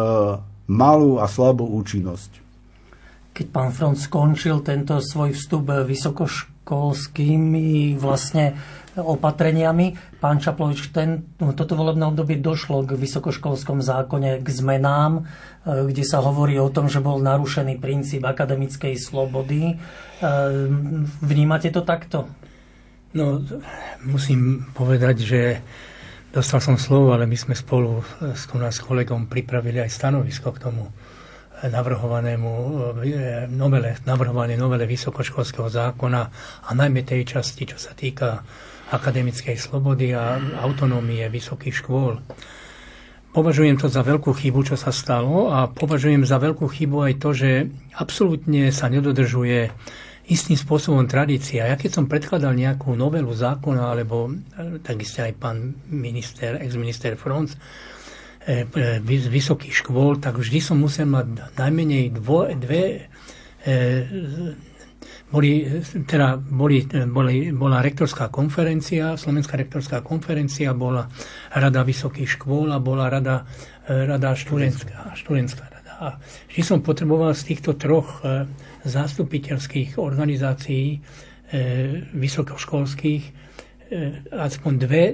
malú 0.72 1.20
a 1.20 1.29
slabú 1.29 1.68
účinnosť. 1.68 2.40
Keď 3.37 3.46
pán 3.53 3.77
Front 3.77 4.01
skončil 4.01 4.64
tento 4.64 4.96
svoj 5.05 5.37
vstup 5.37 5.85
vysokoškolskými 5.85 8.01
vlastne 8.01 8.57
opatreniami. 8.96 10.20
Pán 10.20 10.37
Čaplovič, 10.37 10.92
ten, 10.92 11.33
toto 11.57 11.72
volebné 11.72 12.05
obdobie 12.05 12.37
došlo 12.37 12.85
k 12.85 12.96
vysokoškolskom 13.00 13.81
zákone, 13.81 14.44
k 14.44 14.48
zmenám, 14.52 15.12
e, 15.20 15.22
kde 15.88 16.05
sa 16.05 16.20
hovorí 16.20 16.61
o 16.61 16.68
tom, 16.68 16.92
že 16.92 17.00
bol 17.00 17.16
narušený 17.24 17.81
princíp 17.81 18.28
akademickej 18.28 19.00
slobody. 19.00 19.72
E, 19.72 19.74
vnímate 21.24 21.72
to 21.72 21.81
takto? 21.81 22.28
No, 23.16 23.40
musím 24.05 24.68
povedať, 24.72 25.16
že 25.24 25.40
dostal 26.33 26.61
som 26.64 26.81
slovo, 26.81 27.12
ale 27.12 27.28
my 27.28 27.37
sme 27.37 27.52
spolu 27.57 28.00
s, 28.33 28.48
s 28.48 28.81
kolegom 28.81 29.28
pripravili 29.28 29.85
aj 29.85 29.90
stanovisko 29.92 30.52
k 30.52 30.62
tomu 30.68 30.88
navrhovanému 31.62 32.50
e, 33.05 33.46
novele, 33.46 33.94
navrhované 34.02 34.59
novele 34.59 34.85
vysokoškolského 34.88 35.70
zákona 35.70 36.22
a 36.66 36.70
najmä 36.74 37.07
tej 37.07 37.22
časti, 37.38 37.68
čo 37.70 37.78
sa 37.78 37.94
týka 37.94 38.42
akademickej 38.92 39.57
slobody 39.57 40.12
a 40.12 40.37
autonómie 40.61 41.24
vysokých 41.33 41.81
škôl. 41.81 42.20
Považujem 43.33 43.81
to 43.81 43.88
za 43.88 44.05
veľkú 44.05 44.28
chybu, 44.37 44.61
čo 44.68 44.76
sa 44.76 44.92
stalo 44.92 45.48
a 45.48 45.64
považujem 45.64 46.28
za 46.28 46.37
veľkú 46.37 46.68
chybu 46.68 47.09
aj 47.09 47.14
to, 47.16 47.31
že 47.33 47.50
absolútne 47.96 48.68
sa 48.68 48.92
nedodržuje 48.92 49.72
istým 50.28 50.55
spôsobom 50.55 51.09
tradícia. 51.09 51.64
Ja 51.64 51.81
keď 51.81 51.90
som 51.96 52.05
predkladal 52.12 52.52
nejakú 52.52 52.92
novelu 52.92 53.33
zákona, 53.33 53.96
alebo 53.96 54.31
e, 54.31 54.78
takisto 54.85 55.24
aj 55.24 55.33
pán 55.40 55.74
minister, 55.88 56.61
ex-minister 56.61 57.16
Front, 57.16 57.57
e, 58.44 58.68
e, 58.68 59.00
z 59.00 59.26
vysokých 59.33 59.81
škôl, 59.81 60.20
tak 60.20 60.37
vždy 60.37 60.61
som 60.61 60.76
musel 60.76 61.09
mať 61.09 61.57
najmenej 61.57 62.12
dvo, 62.12 62.52
dve 62.52 63.09
boli, 65.32 65.64
teda 66.04 66.36
boli, 66.36 66.84
boli, 67.08 67.48
bola 67.56 67.80
rektorská 67.80 68.28
konferencia, 68.28 69.16
Slovenská 69.16 69.56
rektorská 69.56 70.04
konferencia, 70.04 70.76
bola 70.76 71.08
rada 71.56 71.80
vysokých 71.80 72.36
škôl 72.36 72.68
a 72.68 72.76
bola 72.76 73.08
rada, 73.08 73.48
e, 73.88 74.04
rada 74.04 74.36
študentská, 74.36 75.16
študentská 75.16 75.64
rada. 75.72 75.92
A 75.96 76.06
vždy 76.52 76.62
som 76.62 76.84
potreboval 76.84 77.32
z 77.32 77.48
týchto 77.48 77.80
troch 77.80 78.20
e, 78.20 78.44
zastupiteľských 78.84 79.96
organizácií 79.96 80.86
e, 80.92 80.98
vysokoškolských 82.12 83.40
aspoň 84.32 84.72
dve, 84.80 85.04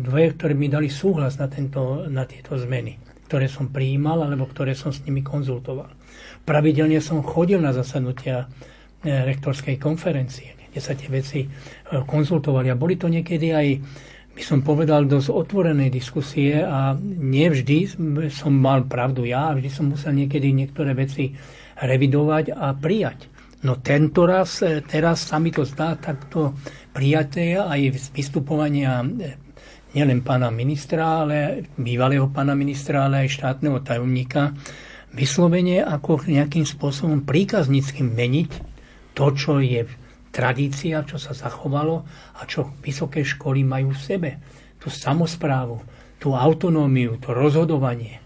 dve, 0.00 0.32
ktoré 0.32 0.56
mi 0.56 0.72
dali 0.72 0.88
súhlas 0.88 1.36
na, 1.36 1.44
tento, 1.44 2.08
na 2.08 2.24
tieto 2.24 2.56
zmeny, 2.56 2.96
ktoré 3.28 3.52
som 3.52 3.68
prijímal 3.68 4.24
alebo 4.24 4.48
ktoré 4.48 4.72
som 4.72 4.88
s 4.88 5.04
nimi 5.04 5.20
konzultoval. 5.20 5.92
Pravidelne 6.48 7.04
som 7.04 7.20
chodil 7.20 7.60
na 7.60 7.76
zasadnutia 7.76 8.48
rektorskej 9.04 9.76
konferencie, 9.76 10.56
kde 10.72 10.80
sa 10.80 10.96
tie 10.96 11.08
veci 11.12 11.40
e, 11.44 11.48
konzultovali. 12.02 12.72
A 12.72 12.80
boli 12.80 12.96
to 12.96 13.06
niekedy 13.06 13.52
aj, 13.52 13.68
by 14.34 14.42
som 14.42 14.64
povedal, 14.64 15.04
dosť 15.04 15.28
otvorené 15.30 15.92
diskusie 15.92 16.64
a 16.64 16.96
nevždy 16.98 17.94
som 18.32 18.52
mal 18.56 18.88
pravdu 18.88 19.28
ja, 19.28 19.52
vždy 19.52 19.70
som 19.70 19.92
musel 19.92 20.16
niekedy 20.16 20.50
niektoré 20.50 20.96
veci 20.96 21.30
revidovať 21.78 22.56
a 22.56 22.72
prijať. 22.74 23.30
No 23.64 23.80
tento 23.80 24.24
raz, 24.24 24.64
e, 24.64 24.80
teraz 24.82 25.28
sa 25.28 25.36
mi 25.38 25.52
to 25.52 25.62
zdá 25.62 25.94
takto 26.00 26.56
prijaté 26.90 27.60
aj 27.60 27.80
z 27.94 28.06
vystupovania 28.12 29.04
nielen 29.94 30.26
pána 30.26 30.50
ministra, 30.50 31.22
ale 31.22 31.70
bývalého 31.78 32.26
pána 32.34 32.58
ministra, 32.58 33.06
ale 33.06 33.24
aj 33.24 33.38
štátneho 33.38 33.78
tajomníka, 33.80 34.52
vyslovene 35.14 35.86
ako 35.86 36.26
nejakým 36.26 36.66
spôsobom 36.66 37.22
príkazníckým 37.22 38.10
meniť 38.10 38.73
to, 39.14 39.30
čo 39.32 39.62
je 39.62 39.86
tradícia, 40.34 41.06
čo 41.06 41.16
sa 41.16 41.30
zachovalo 41.30 42.02
a 42.36 42.42
čo 42.44 42.74
vysoké 42.82 43.22
školy 43.22 43.62
majú 43.62 43.94
v 43.94 44.02
sebe. 44.02 44.30
Tú 44.82 44.90
samozprávu, 44.90 45.78
tú 46.18 46.34
autonómiu, 46.34 47.16
to 47.22 47.30
rozhodovanie, 47.30 48.18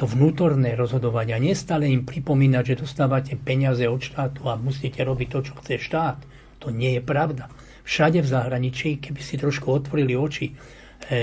to 0.00 0.08
vnútorné 0.08 0.72
rozhodovanie. 0.72 1.36
A 1.36 1.44
nestále 1.44 1.92
im 1.92 2.08
pripomínať, 2.08 2.74
že 2.74 2.80
dostávate 2.88 3.36
peniaze 3.36 3.84
od 3.84 4.00
štátu 4.00 4.48
a 4.48 4.56
musíte 4.56 5.04
robiť 5.04 5.28
to, 5.28 5.38
čo 5.44 5.52
chce 5.60 5.78
štát. 5.78 6.18
To 6.64 6.72
nie 6.72 6.96
je 6.96 7.02
pravda. 7.04 7.52
Všade 7.84 8.24
v 8.24 8.32
zahraničí, 8.32 9.02
keby 9.02 9.20
si 9.20 9.36
trošku 9.36 9.68
otvorili 9.68 10.16
oči, 10.16 10.54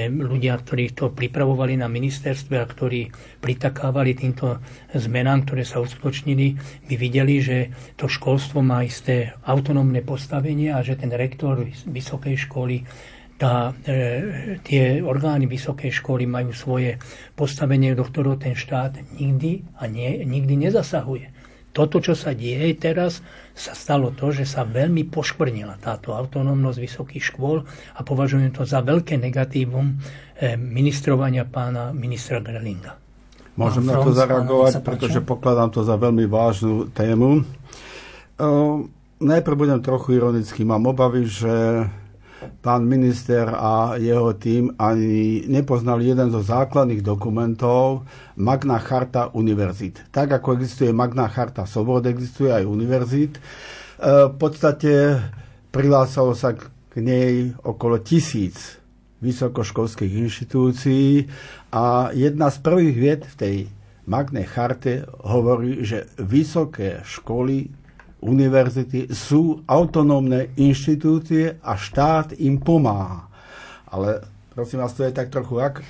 ľudia, 0.10 0.60
ktorí 0.60 0.92
to 0.92 1.16
pripravovali 1.16 1.80
na 1.80 1.88
ministerstve 1.88 2.60
a 2.60 2.68
ktorí 2.68 3.10
pritakávali 3.40 4.12
týmto 4.18 4.60
zmenám, 4.92 5.48
ktoré 5.48 5.64
sa 5.64 5.80
uskutočnili, 5.80 6.60
by 6.92 6.96
videli, 7.00 7.40
že 7.40 7.58
to 7.96 8.12
školstvo 8.12 8.60
má 8.60 8.84
isté 8.84 9.34
autonómne 9.48 10.04
postavenie 10.04 10.76
a 10.76 10.84
že 10.84 11.00
ten 11.00 11.10
rektor 11.10 11.64
vysokej 11.88 12.36
školy 12.50 12.84
tá, 13.40 13.72
e, 13.88 14.60
tie 14.68 15.00
orgány 15.00 15.48
vysokej 15.48 15.96
školy 16.04 16.28
majú 16.28 16.52
svoje 16.52 17.00
postavenie, 17.40 17.96
do 17.96 18.04
ktorého 18.04 18.36
ten 18.36 18.52
štát 18.52 19.00
nikdy 19.16 19.64
a 19.80 19.88
nie, 19.88 20.28
nikdy 20.28 20.60
nezasahuje. 20.68 21.32
Toto, 21.70 22.02
čo 22.02 22.18
sa 22.18 22.34
deje 22.34 22.74
teraz, 22.76 23.22
sa 23.54 23.78
stalo 23.78 24.10
to, 24.10 24.34
že 24.34 24.50
sa 24.50 24.66
veľmi 24.66 25.06
poškvrnila 25.08 25.78
táto 25.78 26.18
autonómnosť 26.18 26.80
vysokých 26.82 27.24
škôl 27.34 27.62
a 27.96 28.00
považujem 28.02 28.50
to 28.50 28.66
za 28.66 28.82
veľké 28.82 29.22
negatívum 29.22 29.94
e, 29.94 30.58
ministrovania 30.58 31.46
pána 31.46 31.94
ministra 31.94 32.42
Grelinga. 32.42 32.98
Môžem 33.60 33.84
na 33.84 34.00
to 34.00 34.16
zareagovať, 34.16 34.80
pretože 34.80 35.20
pokladám 35.20 35.70
to 35.76 35.84
za 35.84 36.00
veľmi 36.00 36.24
vážnu 36.32 36.96
tému. 36.96 37.44
Uh, 38.40 38.88
najprv 39.20 39.56
budem 39.68 39.80
trochu 39.84 40.16
ironický. 40.16 40.64
Mám 40.64 40.96
obavy, 40.96 41.28
že 41.28 41.84
pán 42.62 42.88
minister 42.88 43.48
a 43.52 43.96
jeho 44.00 44.36
tým 44.36 44.72
ani 44.80 45.48
nepoznali 45.48 46.08
jeden 46.12 46.32
zo 46.32 46.44
základných 46.44 47.04
dokumentov 47.04 48.08
Magna 48.40 48.80
Charta 48.80 49.32
univerzit. 49.36 50.12
Tak 50.12 50.40
ako 50.40 50.60
existuje 50.60 50.96
Magna 50.96 51.28
Charta 51.28 51.68
Slobod, 51.68 52.08
existuje 52.08 52.52
aj 52.52 52.64
univerzit. 52.64 53.38
E, 53.38 53.42
v 54.32 54.36
podstate 54.40 55.20
prihlásalo 55.72 56.34
sa 56.34 56.56
k 56.56 56.96
nej 57.00 57.54
okolo 57.64 58.02
tisíc 58.02 58.80
vysokoškolských 59.20 60.16
inštitúcií 60.16 61.28
a 61.76 62.10
jedna 62.16 62.48
z 62.48 62.58
prvých 62.64 62.96
vied 62.98 63.22
v 63.28 63.36
tej 63.36 63.56
Magnej 64.10 64.50
charte 64.50 65.06
hovorí, 65.22 65.86
že 65.86 66.10
vysoké 66.18 67.06
školy 67.06 67.70
univerzity 68.20 69.12
sú 69.16 69.64
autonómne 69.64 70.52
inštitúcie 70.60 71.60
a 71.64 71.76
štát 71.80 72.36
im 72.40 72.60
pomáha. 72.60 73.32
Ale 73.90 74.24
prosím 74.60 74.84
vás, 74.84 74.92
to 74.92 75.08
je 75.08 75.16
tak 75.16 75.32
trochu 75.32 75.56
ak, 75.56 75.80
e, 75.80 75.84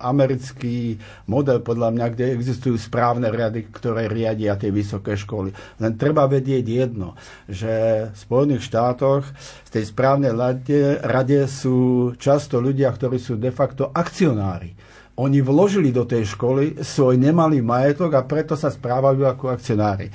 americký 0.00 0.96
model, 1.28 1.60
podľa 1.60 1.92
mňa, 1.92 2.06
kde 2.16 2.32
existujú 2.32 2.80
správne 2.80 3.28
riady, 3.28 3.68
ktoré 3.68 4.08
riadia 4.08 4.56
tie 4.56 4.72
vysoké 4.72 5.12
školy. 5.12 5.52
Len 5.76 5.92
treba 6.00 6.24
vedieť 6.24 6.64
jedno, 6.64 7.20
že 7.44 8.08
v 8.08 8.16
Spojených 8.16 8.64
štátoch 8.64 9.28
z 9.68 9.70
tej 9.70 9.84
správnej 9.92 10.32
rade, 10.32 11.04
rade 11.04 11.44
sú 11.52 12.10
často 12.16 12.64
ľudia, 12.64 12.88
ktorí 12.96 13.20
sú 13.20 13.36
de 13.36 13.52
facto 13.52 13.92
akcionári. 13.92 14.72
Oni 15.20 15.38
vložili 15.44 15.94
do 15.94 16.08
tej 16.08 16.26
školy 16.26 16.82
svoj 16.82 17.20
nemalý 17.20 17.62
majetok 17.62 18.18
a 18.18 18.26
preto 18.26 18.58
sa 18.58 18.72
správajú 18.72 19.22
ako 19.22 19.52
akcionári. 19.52 20.10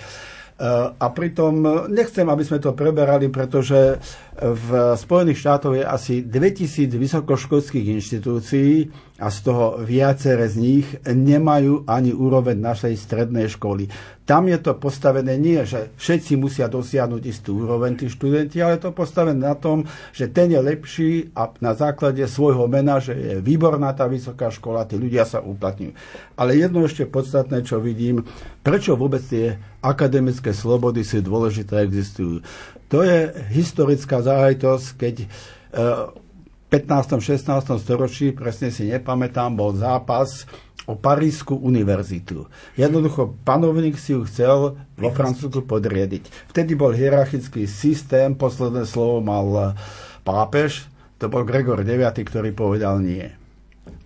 A 0.99 1.07
pritom 1.15 1.87
nechcem, 1.87 2.27
aby 2.27 2.43
sme 2.43 2.59
to 2.59 2.75
preberali, 2.75 3.31
pretože 3.31 3.95
v 4.39 4.95
Spojených 4.95 5.43
štátoch 5.43 5.75
je 5.75 5.83
asi 5.83 6.23
2000 6.23 6.95
vysokoškolských 6.95 7.91
inštitúcií 7.99 8.87
a 9.19 9.27
z 9.27 9.37
toho 9.43 9.83
viacere 9.83 10.47
z 10.47 10.55
nich 10.55 10.87
nemajú 11.03 11.83
ani 11.83 12.15
úroveň 12.15 12.55
našej 12.55 12.95
strednej 12.95 13.51
školy. 13.51 13.91
Tam 14.23 14.47
je 14.47 14.55
to 14.61 14.77
postavené 14.79 15.35
nie, 15.35 15.59
že 15.67 15.91
všetci 15.99 16.39
musia 16.39 16.71
dosiahnuť 16.71 17.23
istú 17.27 17.65
úroveň 17.65 17.99
tí 17.99 18.07
študenti, 18.07 18.63
ale 18.63 18.79
to 18.79 18.95
postavené 18.95 19.43
na 19.43 19.59
tom, 19.59 19.83
že 20.15 20.31
ten 20.31 20.53
je 20.53 20.61
lepší 20.61 21.11
a 21.35 21.51
na 21.59 21.75
základe 21.75 22.23
svojho 22.23 22.69
mena, 22.71 23.03
že 23.03 23.17
je 23.17 23.33
výborná 23.43 23.91
tá 23.91 24.07
vysoká 24.07 24.53
škola, 24.53 24.87
tí 24.87 24.95
ľudia 24.95 25.27
sa 25.27 25.43
uplatňujú. 25.43 25.91
Ale 26.39 26.55
jedno 26.55 26.85
ešte 26.85 27.09
podstatné, 27.09 27.65
čo 27.65 27.83
vidím, 27.83 28.23
prečo 28.63 28.95
vôbec 28.95 29.19
tie 29.25 29.59
akademické 29.83 30.55
slobody 30.55 31.03
si 31.03 31.19
dôležité 31.19 31.83
existujú. 31.83 32.45
To 32.89 33.05
je 33.05 33.29
historická 33.53 34.25
záležitosť, 34.25 34.85
keď 34.97 35.15
e, 35.21 35.27
v 36.69 36.77
15. 36.85 37.21
16. 37.21 37.81
storočí, 37.81 38.33
presne 38.33 38.69
si 38.69 38.89
nepamätám, 38.89 39.53
bol 39.53 39.73
zápas 39.73 40.45
o 40.89 40.97
Parísku 40.97 41.53
univerzitu. 41.53 42.49
Jednoducho 42.73 43.37
panovník 43.45 43.93
si 43.97 44.17
ju 44.17 44.25
chcel 44.25 44.73
vo 44.97 45.09
Francúzsku 45.13 45.69
podriediť. 45.69 46.49
Vtedy 46.49 46.73
bol 46.73 46.97
hierarchický 46.97 47.69
systém, 47.69 48.33
posledné 48.33 48.89
slovo 48.89 49.21
mal 49.21 49.77
pápež, 50.25 50.89
to 51.21 51.29
bol 51.29 51.45
Gregor 51.45 51.85
IX, 51.85 52.09
ktorý 52.09 52.55
povedal 52.57 53.05
nie. 53.05 53.29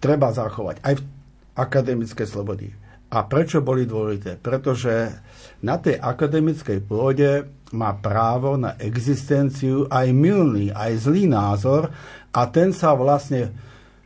Treba 0.03 0.35
zachovať 0.35 0.83
aj 0.83 0.93
akademické 1.55 2.27
slobody. 2.27 2.73
A 3.13 3.23
prečo 3.29 3.61
boli 3.61 3.85
dôležité? 3.85 4.41
Pretože 4.41 5.13
na 5.61 5.77
tej 5.77 6.01
akademickej 6.01 6.81
pôde 6.81 7.45
má 7.73 7.97
právo 7.97 8.55
na 8.55 8.77
existenciu 8.77 9.89
aj 9.89 10.07
milný, 10.13 10.69
aj 10.69 11.09
zlý 11.09 11.25
názor 11.25 11.89
a 12.29 12.41
ten 12.47 12.69
sa 12.69 12.93
vlastne 12.93 13.49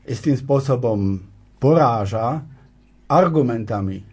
istým 0.07 0.39
spôsobom 0.39 1.19
poráža 1.59 2.41
argumentami. 3.11 4.03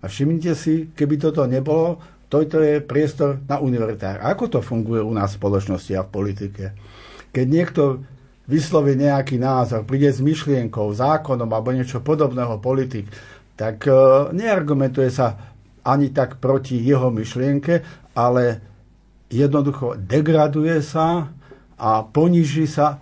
A 0.00 0.04
všimnite 0.04 0.52
si, 0.52 0.92
keby 0.92 1.16
toto 1.16 1.48
nebolo, 1.48 1.96
toto 2.28 2.60
je 2.60 2.84
priestor 2.84 3.40
na 3.48 3.56
univerzitách. 3.56 4.20
Ako 4.20 4.52
to 4.52 4.60
funguje 4.60 5.00
u 5.00 5.12
nás 5.16 5.32
v 5.32 5.38
spoločnosti 5.40 5.92
a 5.96 6.04
v 6.04 6.12
politike? 6.12 6.64
Keď 7.32 7.46
niekto 7.48 8.04
vysloví 8.44 9.00
nejaký 9.00 9.40
názor, 9.40 9.88
príde 9.88 10.12
s 10.12 10.20
myšlienkou, 10.20 10.92
zákonom 10.92 11.48
alebo 11.48 11.72
niečo 11.72 12.04
podobného 12.04 12.60
politik, 12.60 13.08
tak 13.56 13.88
e, 13.88 13.92
neargumentuje 14.36 15.08
sa 15.08 15.56
ani 15.84 16.12
tak 16.12 16.40
proti 16.40 16.80
jeho 16.80 17.08
myšlienke, 17.12 17.74
ale 18.16 18.73
jednoducho 19.32 19.96
degraduje 19.98 20.80
sa 20.84 21.32
a 21.74 21.90
poníži 22.04 22.68
sa 22.68 23.00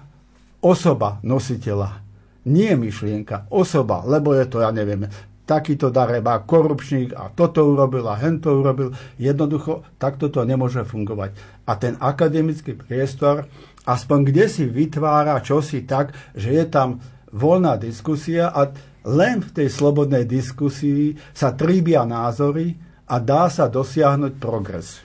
osoba 0.63 1.19
nositeľa. 1.27 2.03
Nie 2.43 2.75
myšlienka, 2.75 3.51
osoba, 3.55 4.03
lebo 4.03 4.35
je 4.35 4.47
to, 4.51 4.59
ja 4.63 4.75
neviem, 4.75 5.07
takýto 5.47 5.91
darebá, 5.91 6.43
korupčník 6.43 7.15
a 7.15 7.31
toto 7.31 7.67
urobil 7.67 8.07
a 8.07 8.19
hento 8.19 8.63
urobil. 8.63 8.95
Jednoducho 9.19 9.87
takto 9.99 10.31
to 10.31 10.47
nemôže 10.47 10.83
fungovať. 10.87 11.35
A 11.67 11.79
ten 11.79 11.99
akademický 11.99 12.75
priestor 12.79 13.47
aspoň 13.87 14.19
kde 14.31 14.45
si 14.47 14.65
vytvára 14.67 15.43
čosi 15.43 15.83
tak, 15.83 16.15
že 16.35 16.55
je 16.55 16.65
tam 16.71 17.03
voľná 17.35 17.79
diskusia 17.79 18.51
a 18.51 18.71
len 19.03 19.43
v 19.43 19.51
tej 19.51 19.69
slobodnej 19.69 20.23
diskusii 20.23 21.19
sa 21.35 21.51
tríbia 21.59 22.07
názory 22.07 22.79
a 23.11 23.19
dá 23.19 23.51
sa 23.51 23.67
dosiahnuť 23.67 24.33
progres. 24.39 25.03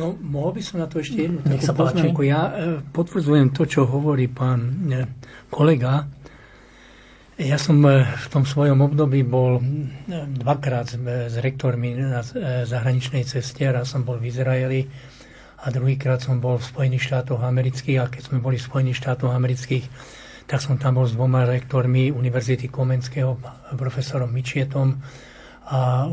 No, 0.00 0.16
mohol 0.16 0.56
by 0.56 0.62
som 0.64 0.80
na 0.80 0.88
to 0.88 1.04
ešte 1.04 1.28
jednu 1.28 1.44
takú 1.44 1.76
poznámku. 1.76 2.24
Ja 2.24 2.48
e, 2.48 2.80
potvrdzujem 2.88 3.52
to, 3.52 3.68
čo 3.68 3.84
hovorí 3.84 4.32
pán 4.32 4.88
e, 4.88 5.04
kolega. 5.52 6.08
Ja 7.36 7.60
som 7.60 7.84
e, 7.84 8.08
v 8.08 8.26
tom 8.32 8.48
svojom 8.48 8.80
období 8.80 9.20
bol 9.20 9.60
dvakrát 10.40 10.96
s 11.28 11.36
rektormi 11.36 12.00
na 12.00 12.24
zahraničnej 12.64 13.28
ceste. 13.28 13.68
Raz 13.68 13.92
som 13.92 14.08
bol 14.08 14.16
v 14.16 14.32
Izraeli 14.32 14.88
a 15.60 15.68
druhýkrát 15.68 16.24
som 16.24 16.40
bol 16.40 16.56
v 16.56 16.64
Spojených 16.64 17.04
štátoch 17.04 17.44
amerických. 17.44 17.98
A 18.00 18.08
keď 18.08 18.32
sme 18.32 18.40
boli 18.40 18.56
v 18.56 18.64
Spojených 18.64 19.04
štátoch 19.04 19.36
amerických, 19.36 19.84
tak 20.48 20.64
som 20.64 20.80
tam 20.80 20.96
bol 20.96 21.04
s 21.04 21.12
dvoma 21.12 21.44
rektormi 21.44 22.08
Univerzity 22.08 22.72
Komenského, 22.72 23.36
profesorom 23.76 24.32
Mičietom 24.32 24.96
a 25.70 26.10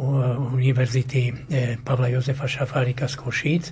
Univerzity 0.54 1.34
e, 1.50 1.78
Pavla 1.82 2.14
Jozefa 2.14 2.46
Šafárika 2.46 3.10
z 3.10 3.16
Košíc. 3.18 3.64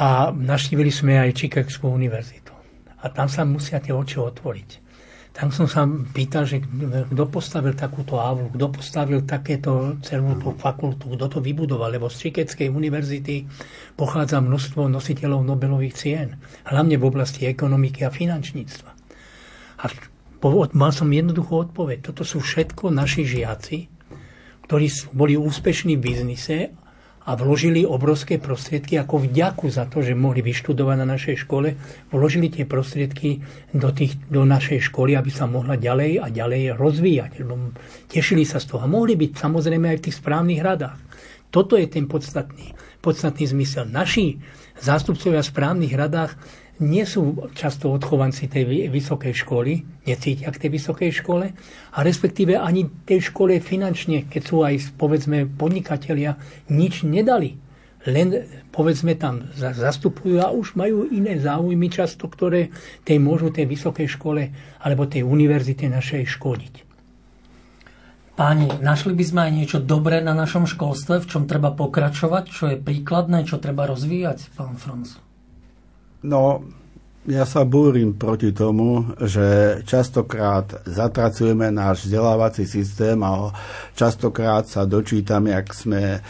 A 0.00 0.32
naštívili 0.32 0.88
sme 0.88 1.20
aj 1.20 1.36
Chicagskú 1.36 1.92
univerzitu. 1.92 2.56
A 3.04 3.12
tam 3.12 3.28
sa 3.28 3.44
musia 3.44 3.84
tie 3.84 3.92
oči 3.92 4.16
otvoriť. 4.16 4.70
Tam 5.30 5.52
som 5.54 5.70
sa 5.70 5.86
pýtal, 5.86 6.42
že 6.48 6.58
kto 7.06 7.24
postavil 7.30 7.76
takúto 7.78 8.18
avlu, 8.18 8.50
kto 8.50 8.66
postavil 8.74 9.22
takéto 9.22 10.00
celú 10.02 10.34
tú 10.40 10.56
fakultu, 10.58 11.06
kto 11.14 11.26
to 11.30 11.38
vybudoval, 11.38 11.86
lebo 11.86 12.10
z 12.10 12.28
Čikeckej 12.28 12.66
univerzity 12.66 13.46
pochádza 13.94 14.42
množstvo 14.42 14.90
nositeľov 14.90 15.46
Nobelových 15.46 15.94
cien, 15.94 16.28
hlavne 16.66 16.98
v 16.98 17.06
oblasti 17.06 17.46
ekonomiky 17.46 18.02
a 18.02 18.10
finančníctva. 18.10 18.90
A 19.80 19.84
mal 20.74 20.90
som 20.90 21.08
jednoduchú 21.08 21.70
odpoveď. 21.70 22.10
Toto 22.10 22.26
sú 22.26 22.42
všetko 22.42 22.90
naši 22.90 23.22
žiaci, 23.22 23.99
ktorí 24.70 24.86
boli 25.10 25.34
úspešní 25.34 25.98
v 25.98 26.04
biznise 26.14 26.70
a 27.26 27.34
vložili 27.34 27.82
obrovské 27.82 28.38
prostriedky 28.38 29.02
ako 29.02 29.26
vďaku 29.26 29.66
za 29.66 29.90
to, 29.90 29.98
že 29.98 30.14
mohli 30.14 30.46
vyštudovať 30.46 30.94
na 30.94 31.10
našej 31.10 31.42
škole, 31.42 31.74
vložili 32.14 32.54
tie 32.54 32.70
prostriedky 32.70 33.42
do, 33.74 33.90
tých, 33.90 34.14
do 34.30 34.46
našej 34.46 34.86
školy, 34.86 35.18
aby 35.18 35.26
sa 35.26 35.50
mohla 35.50 35.74
ďalej 35.74 36.22
a 36.22 36.30
ďalej 36.30 36.78
rozvíjať. 36.78 37.42
Lebo 37.42 37.74
tešili 38.06 38.46
sa 38.46 38.62
z 38.62 38.70
toho. 38.70 38.86
A 38.86 38.86
mohli 38.86 39.18
byť 39.18 39.42
samozrejme 39.42 39.90
aj 39.90 39.98
v 39.98 40.04
tých 40.06 40.18
správnych 40.22 40.62
radách. 40.62 41.02
Toto 41.50 41.74
je 41.74 41.90
ten 41.90 42.06
podstatný, 42.06 42.70
podstatný 43.02 43.50
zmysel. 43.50 43.90
Naši 43.90 44.38
zástupcovia 44.78 45.42
v 45.42 45.50
správnych 45.50 45.98
radách 45.98 46.38
nie 46.80 47.04
sú 47.04 47.52
často 47.52 47.92
odchovanci 47.92 48.48
tej 48.48 48.88
vysokej 48.88 49.36
školy, 49.36 49.84
necítia 50.08 50.48
k 50.48 50.60
tej 50.66 50.70
vysokej 50.80 51.10
škole 51.12 51.46
a 51.92 51.98
respektíve 52.00 52.56
ani 52.56 52.88
tej 53.04 53.30
škole 53.30 53.60
finančne, 53.60 54.24
keď 54.26 54.42
sú 54.42 54.64
aj 54.64 54.96
povedzme 54.96 55.44
podnikatelia, 55.44 56.40
nič 56.72 57.04
nedali. 57.04 57.60
Len 58.08 58.48
povedzme 58.72 59.12
tam 59.12 59.52
zastupujú 59.60 60.40
a 60.40 60.48
už 60.56 60.72
majú 60.72 61.04
iné 61.12 61.36
záujmy 61.36 61.92
často, 61.92 62.32
ktoré 62.32 62.72
tej 63.04 63.20
môžu 63.20 63.52
tej 63.52 63.68
vysokej 63.68 64.08
škole 64.08 64.48
alebo 64.80 65.04
tej 65.04 65.20
univerzite 65.20 65.84
našej 65.84 66.24
škodiť. 66.32 66.88
Páni, 68.40 68.72
našli 68.80 69.12
by 69.12 69.24
sme 69.28 69.40
aj 69.44 69.52
niečo 69.52 69.78
dobré 69.84 70.24
na 70.24 70.32
našom 70.32 70.64
školstve, 70.64 71.20
v 71.20 71.28
čom 71.28 71.44
treba 71.44 71.76
pokračovať, 71.76 72.44
čo 72.48 72.72
je 72.72 72.80
príkladné, 72.80 73.44
čo 73.44 73.60
treba 73.60 73.84
rozvíjať, 73.84 74.56
pán 74.56 74.80
Franz? 74.80 75.20
No, 76.20 76.60
ja 77.28 77.44
sa 77.44 77.68
búrim 77.68 78.16
proti 78.16 78.52
tomu, 78.52 79.12
že 79.20 79.80
častokrát 79.84 80.84
zatracujeme 80.88 81.68
náš 81.68 82.08
vzdelávací 82.08 82.64
systém 82.64 83.20
a 83.20 83.52
častokrát 83.92 84.64
sa 84.64 84.88
dočítame, 84.88 85.52
ak 85.52 85.68
sme 85.76 86.24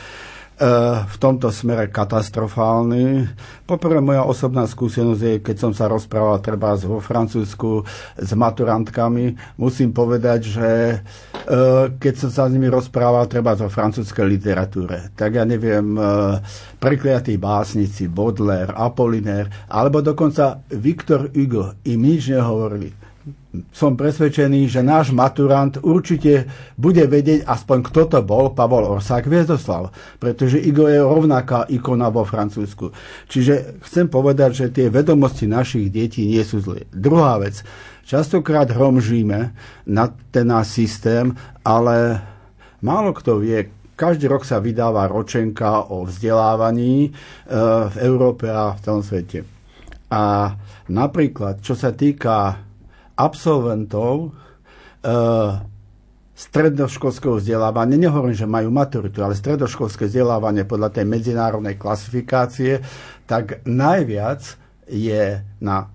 v 1.08 1.16
tomto 1.16 1.48
smere 1.48 1.88
katastrofálny. 1.88 3.32
Poprvé 3.64 4.04
moja 4.04 4.28
osobná 4.28 4.68
skúsenosť 4.68 5.22
je, 5.24 5.34
keď 5.40 5.56
som 5.56 5.72
sa 5.72 5.88
rozprával 5.88 6.36
treba 6.44 6.76
vo 6.76 7.00
Francúzsku 7.00 7.88
s 8.20 8.30
maturantkami, 8.36 9.56
musím 9.56 9.96
povedať, 9.96 10.40
že 10.44 10.68
e, 10.68 10.96
keď 11.96 12.14
som 12.20 12.30
sa 12.30 12.42
s 12.44 12.52
nimi 12.52 12.68
rozprával 12.68 13.24
treba 13.24 13.56
o 13.56 13.72
francúzskej 13.72 14.26
literatúre, 14.28 15.16
tak 15.16 15.40
ja 15.40 15.48
neviem, 15.48 15.96
e, 15.96 16.00
prekliatí 16.76 17.40
básnici, 17.40 18.12
Baudelaire, 18.12 18.76
Apollinaire, 18.76 19.48
alebo 19.72 20.04
dokonca 20.04 20.60
Victor 20.76 21.32
Hugo 21.32 21.80
im 21.88 22.04
nič 22.04 22.36
nehovorili 22.36 23.09
som 23.74 23.98
presvedčený, 23.98 24.70
že 24.70 24.78
náš 24.78 25.10
maturant 25.10 25.74
určite 25.82 26.46
bude 26.78 27.02
vedieť 27.02 27.42
aspoň 27.42 27.78
kto 27.90 28.02
to 28.06 28.18
bol 28.22 28.54
Pavol 28.54 28.86
Orsák 28.86 29.26
Viezoslav, 29.26 29.90
pretože 30.22 30.62
Igo 30.62 30.86
je 30.86 31.02
rovnaká 31.02 31.66
ikona 31.66 32.14
vo 32.14 32.22
Francúzsku. 32.22 32.94
Čiže 33.26 33.82
chcem 33.82 34.06
povedať, 34.06 34.50
že 34.54 34.66
tie 34.70 34.86
vedomosti 34.86 35.50
našich 35.50 35.90
detí 35.90 36.30
nie 36.30 36.42
sú 36.46 36.62
zlé. 36.62 36.86
Druhá 36.94 37.42
vec, 37.42 37.66
častokrát 38.06 38.70
hromžíme 38.70 39.50
na 39.90 40.04
ten 40.30 40.46
náš 40.46 40.78
systém, 40.78 41.34
ale 41.66 42.22
málo 42.78 43.10
kto 43.10 43.42
vie, 43.42 43.66
každý 43.98 44.30
rok 44.32 44.48
sa 44.48 44.62
vydáva 44.62 45.10
ročenka 45.10 45.90
o 45.90 46.08
vzdelávaní 46.08 47.04
e, 47.04 47.10
v 47.84 47.96
Európe 48.00 48.48
a 48.48 48.72
v 48.72 48.80
celom 48.80 49.04
svete. 49.04 49.44
A 50.08 50.56
napríklad, 50.88 51.60
čo 51.60 51.76
sa 51.76 51.92
týka 51.92 52.69
absolventov 53.20 54.32
e, 55.04 55.10
stredoškolského 56.40 57.36
vzdelávania, 57.36 58.08
nehovorím, 58.08 58.32
že 58.32 58.48
majú 58.48 58.72
maturitu, 58.72 59.20
ale 59.20 59.36
stredoškolské 59.36 60.08
vzdelávanie 60.08 60.64
podľa 60.64 60.96
tej 60.96 61.04
medzinárodnej 61.04 61.76
klasifikácie, 61.76 62.80
tak 63.28 63.60
najviac 63.68 64.56
je 64.88 65.44
na 65.60 65.92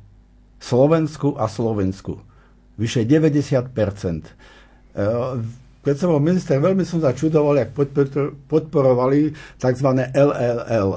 Slovensku 0.61 1.33
a 1.33 1.49
Slovensku. 1.49 2.21
Vyše 2.77 3.09
90 3.09 3.73
e, 3.73 4.21
keď 5.81 5.95
som 5.97 6.13
bol 6.13 6.21
minister, 6.21 6.61
veľmi 6.61 6.85
som 6.85 7.01
začudoval, 7.01 7.61
jak 7.61 7.73
podporovali 8.45 9.33
tzv. 9.57 9.89
LLL, 10.13 10.91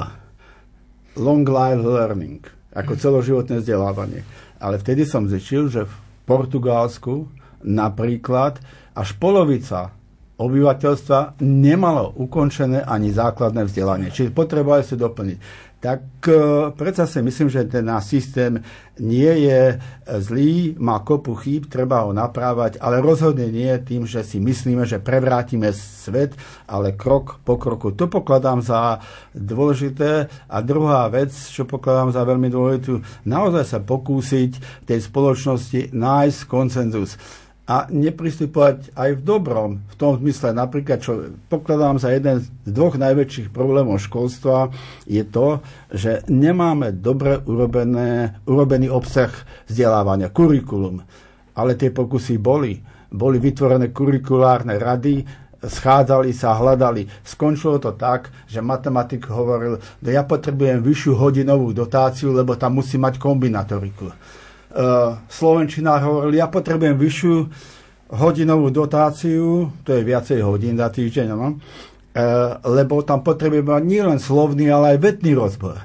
Long 1.17 1.45
Life 1.45 1.85
Learning, 1.85 2.41
ako 2.73 2.93
celoživotné 2.97 3.65
vzdelávanie. 3.65 4.25
Ale 4.59 4.81
vtedy 4.81 5.05
som 5.05 5.29
zistil, 5.29 5.69
že 5.69 5.85
Portugalsku 6.29 7.33
napríklad 7.65 8.61
až 8.93 9.17
polovica 9.17 9.97
obyvateľstva 10.39 11.43
nemalo 11.43 12.15
ukončené 12.15 12.87
ani 12.87 13.11
základné 13.11 13.67
vzdelanie. 13.67 14.15
Čiže 14.15 14.31
potrebovali 14.31 14.87
si 14.87 14.95
doplniť 14.95 15.39
tak 15.79 16.03
e, 16.27 16.35
predsa 16.75 17.07
si 17.07 17.23
myslím, 17.23 17.47
že 17.47 17.71
ten 17.71 17.87
náš 17.87 18.11
systém 18.19 18.59
nie 18.99 19.47
je 19.47 19.79
zlý, 20.19 20.75
má 20.83 20.99
kopu 21.07 21.39
chýb, 21.39 21.71
treba 21.71 22.03
ho 22.03 22.11
naprávať, 22.11 22.83
ale 22.83 22.99
rozhodne 22.99 23.47
nie 23.47 23.71
tým, 23.87 24.03
že 24.03 24.27
si 24.27 24.43
myslíme, 24.43 24.83
že 24.83 24.99
prevrátime 24.99 25.71
svet, 25.71 26.35
ale 26.67 26.99
krok 26.99 27.39
po 27.47 27.55
kroku. 27.55 27.95
To 27.95 28.11
pokladám 28.11 28.59
za 28.59 28.99
dôležité. 29.39 30.27
A 30.51 30.57
druhá 30.67 31.07
vec, 31.15 31.31
čo 31.31 31.63
pokladám 31.63 32.11
za 32.11 32.27
veľmi 32.27 32.51
dôležitú, 32.51 32.99
naozaj 33.23 33.65
sa 33.65 33.79
pokúsiť 33.79 34.51
v 34.59 34.85
tej 34.85 34.99
spoločnosti 34.99 35.95
nájsť 35.95 36.41
koncenzus 36.51 37.15
a 37.69 37.85
nepristupovať 37.93 38.97
aj 38.97 39.21
v 39.21 39.23
dobrom. 39.23 39.71
V 39.93 39.95
tom 40.01 40.17
zmysle 40.17 40.57
napríklad, 40.57 41.05
čo 41.05 41.37
pokladám 41.53 42.01
za 42.01 42.09
jeden 42.17 42.41
z 42.41 42.49
dvoch 42.65 42.97
najväčších 42.97 43.53
problémov 43.53 44.01
školstva, 44.01 44.73
je 45.05 45.21
to, 45.29 45.61
že 45.93 46.25
nemáme 46.33 46.97
dobre 46.97 47.37
urobené, 47.45 48.41
urobený 48.49 48.89
obsah 48.89 49.29
vzdelávania, 49.69 50.33
kurikulum. 50.33 51.05
Ale 51.53 51.77
tie 51.77 51.93
pokusy 51.93 52.41
boli. 52.41 52.81
Boli 53.13 53.37
vytvorené 53.37 53.93
kurikulárne 53.93 54.81
rady, 54.81 55.29
schádzali 55.61 56.33
sa, 56.33 56.57
hľadali. 56.57 57.05
Skončilo 57.21 57.77
to 57.77 57.93
tak, 58.01 58.33
že 58.49 58.65
matematik 58.65 59.29
hovoril, 59.29 59.77
že 60.01 60.17
ja 60.17 60.25
potrebujem 60.25 60.81
vyššiu 60.81 61.13
hodinovú 61.21 61.77
dotáciu, 61.77 62.33
lebo 62.33 62.57
tam 62.57 62.81
musí 62.81 62.97
mať 62.97 63.21
kombinatoriku 63.21 64.09
Eh, 64.69 65.11
Slovenčina 65.33 65.97
hovorili, 65.97 66.37
ja 66.37 66.53
potrebujem 66.53 67.01
vyššiu 67.01 67.35
hodinovú 68.09 68.69
dotáciu, 68.69 69.73
to 69.81 69.97
je 69.97 70.05
viacej 70.05 70.45
hodín 70.45 70.77
za 70.77 70.89
týždeň, 70.89 71.29
no? 71.33 71.61
lebo 72.67 73.05
tam 73.07 73.23
potrebujem 73.23 73.63
mať 73.63 73.85
nielen 73.85 74.19
slovný, 74.19 74.67
ale 74.73 74.97
aj 74.97 74.99
vetný 74.99 75.39
rozbor. 75.39 75.79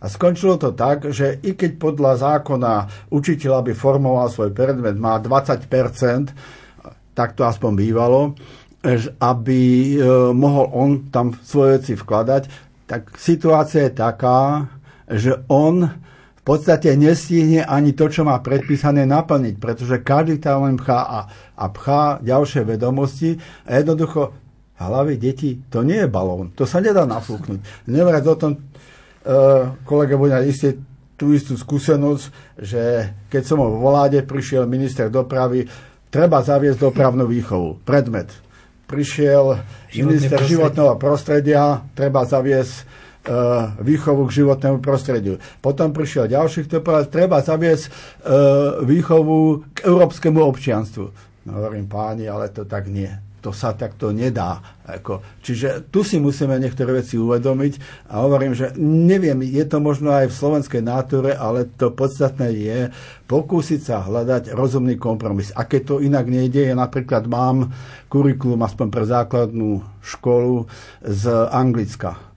A 0.00 0.06
skončilo 0.06 0.54
to 0.54 0.70
tak, 0.70 1.10
že 1.10 1.42
i 1.42 1.58
keď 1.58 1.76
podľa 1.76 2.12
zákona 2.20 2.72
učiteľ, 3.10 3.64
aby 3.64 3.72
formoval 3.74 4.30
svoj 4.30 4.54
predmet, 4.54 4.94
má 4.94 5.18
20%, 5.18 5.66
tak 7.12 7.34
to 7.34 7.42
aspoň 7.44 7.72
bývalo, 7.74 8.38
aby 9.20 9.60
eh, 9.96 10.04
mohol 10.32 10.66
on 10.72 10.90
tam 11.12 11.36
svoje 11.44 11.80
veci 11.80 11.92
vkladať, 11.96 12.42
tak 12.88 13.14
situácia 13.20 13.86
je 13.86 13.92
taká, 13.92 14.66
že 15.10 15.44
on 15.52 15.84
v 16.40 16.44
podstate 16.48 16.96
nestihne 16.96 17.68
ani 17.68 17.92
to, 17.92 18.08
čo 18.08 18.24
má 18.24 18.40
predpísané 18.40 19.04
naplniť, 19.04 19.60
pretože 19.60 20.00
každý 20.00 20.40
tam 20.40 20.64
len 20.64 20.80
pchá 20.80 21.00
a, 21.04 21.20
a 21.56 21.64
pchá 21.68 22.24
ďalšie 22.24 22.64
vedomosti 22.64 23.36
a 23.68 23.76
jednoducho 23.76 24.32
hlavy 24.80 25.20
detí, 25.20 25.60
to 25.68 25.84
nie 25.84 26.00
je 26.00 26.08
balón, 26.08 26.56
to 26.56 26.64
sa 26.64 26.80
nedá 26.80 27.04
nafúknuť. 27.04 27.84
Nevrať 27.92 28.24
o 28.24 28.34
tom, 28.40 28.52
e, 28.56 28.58
kolega 29.84 30.16
bude 30.16 30.32
isté 30.48 30.80
tú 31.20 31.36
istú 31.36 31.52
skúsenosť, 31.52 32.56
že 32.56 33.12
keď 33.28 33.42
som 33.44 33.60
vo 33.60 33.92
vláde 33.92 34.24
prišiel 34.24 34.64
minister 34.64 35.12
dopravy, 35.12 35.68
treba 36.08 36.40
zaviesť 36.40 36.80
dopravnú 36.80 37.28
výchovu, 37.28 37.84
predmet. 37.84 38.32
Prišiel 38.88 39.60
Životné 39.92 40.00
minister 40.00 40.40
prostredie. 40.40 40.50
životného 40.56 40.94
prostredia, 40.96 41.62
treba 41.92 42.24
zaviesť 42.24 42.74
výchovu 43.80 44.26
k 44.28 44.36
životnému 44.42 44.80
prostrediu. 44.80 45.36
Potom 45.60 45.92
prišiel 45.92 46.30
ďalší, 46.30 46.64
kto 46.64 46.80
povedal, 46.80 47.12
treba 47.12 47.44
zaviesť 47.44 47.84
e, 47.84 47.90
výchovu 48.88 49.68
k 49.76 49.78
európskemu 49.84 50.40
občianstvu. 50.40 51.04
No 51.44 51.50
hovorím, 51.52 51.88
páni, 51.88 52.28
ale 52.28 52.48
to 52.48 52.64
tak 52.64 52.88
nie. 52.88 53.08
To 53.40 53.56
sa 53.56 53.72
takto 53.72 54.12
nedá. 54.12 54.60
Ako, 54.84 55.40
čiže 55.40 55.88
tu 55.88 56.04
si 56.04 56.20
musíme 56.20 56.60
niektoré 56.60 57.00
veci 57.00 57.16
uvedomiť 57.16 58.04
a 58.12 58.20
hovorím, 58.20 58.52
že 58.52 58.76
neviem, 58.80 59.40
je 59.40 59.64
to 59.64 59.80
možno 59.80 60.12
aj 60.12 60.28
v 60.28 60.36
slovenskej 60.36 60.82
náture, 60.84 61.32
ale 61.32 61.64
to 61.72 61.88
podstatné 61.88 62.52
je 62.52 62.78
pokúsiť 63.24 63.80
sa 63.80 64.04
hľadať 64.04 64.52
rozumný 64.52 65.00
kompromis. 65.00 65.56
A 65.56 65.64
keď 65.64 65.80
to 65.88 66.04
inak 66.04 66.28
nejde, 66.28 66.68
ja 66.68 66.76
napríklad 66.76 67.24
mám 67.32 67.72
kurikulum 68.12 68.60
aspoň 68.60 68.86
pre 68.92 69.04
základnú 69.08 69.88
školu 70.04 70.68
z 71.00 71.24
Anglicka 71.48 72.29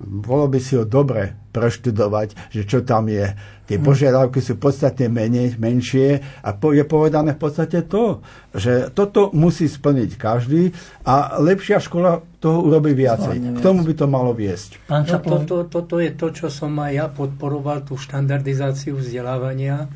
bolo 0.00 0.48
by 0.48 0.56
si 0.56 0.80
ho 0.80 0.88
dobre 0.88 1.36
preštudovať, 1.52 2.54
že 2.54 2.62
čo 2.64 2.80
tam 2.80 3.10
je. 3.12 3.36
Tie 3.68 3.76
hm. 3.78 3.84
požiadavky 3.84 4.40
sú 4.40 4.56
podstatne 4.56 5.12
menej, 5.12 5.60
menšie 5.60 6.24
a 6.40 6.50
je 6.56 6.84
povedané 6.88 7.36
v 7.36 7.40
podstate 7.42 7.84
to, 7.84 8.24
že 8.56 8.90
toto 8.96 9.30
musí 9.36 9.68
splniť 9.68 10.10
každý 10.16 10.72
a 11.04 11.38
lepšia 11.38 11.78
škola 11.82 12.24
toho 12.40 12.64
urobí 12.64 12.96
viacej. 12.96 13.58
K 13.58 13.60
tomu 13.60 13.84
by 13.84 13.94
to 13.94 14.06
malo 14.08 14.32
viesť. 14.32 14.80
Pán 14.88 15.04
no, 15.04 15.20
toto 15.20 15.38
to, 15.44 15.56
to, 15.68 15.80
to 15.84 15.96
je 16.00 16.10
to, 16.16 16.26
čo 16.32 16.46
som 16.48 16.72
aj 16.80 16.92
ja 16.96 17.06
podporoval, 17.12 17.84
tú 17.84 18.00
štandardizáciu 18.00 18.96
vzdelávania. 18.96 19.90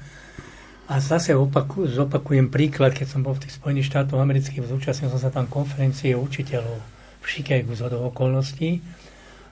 A 0.85 1.01
zase 1.01 1.33
opaku, 1.33 1.89
zopakujem 1.89 2.53
príklad, 2.53 2.93
keď 2.93 3.17
som 3.17 3.25
bol 3.25 3.33
v 3.33 3.49
tých 3.49 3.57
Spojených 3.57 3.89
štátoch 3.89 4.21
amerických, 4.21 4.69
zúčastnil 4.69 5.09
som 5.09 5.17
sa 5.17 5.33
tam 5.33 5.49
konferencie 5.49 6.13
učiteľov 6.13 6.77
v 7.25 7.27
Chicagu 7.27 7.73
z 7.73 7.89
okolností 7.89 8.85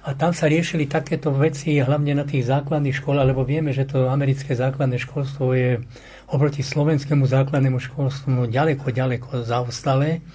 A 0.02 0.18
tam 0.18 0.34
sa 0.34 0.50
riešili 0.50 0.90
takéto 0.90 1.30
veci, 1.30 1.78
hlavne 1.78 2.18
na 2.18 2.26
tých 2.26 2.50
základných 2.50 2.98
školách, 2.98 3.30
lebo 3.30 3.46
vieme, 3.46 3.70
že 3.70 3.86
to 3.86 4.10
americké 4.10 4.50
základné 4.58 4.98
školstvo 4.98 5.54
je 5.54 5.78
oproti 6.26 6.66
slovenskému 6.66 7.22
základnému 7.22 7.78
školstvu 7.78 8.50
ďaleko, 8.50 8.90
ďaleko 8.90 9.46
zaostalé. 9.46 10.26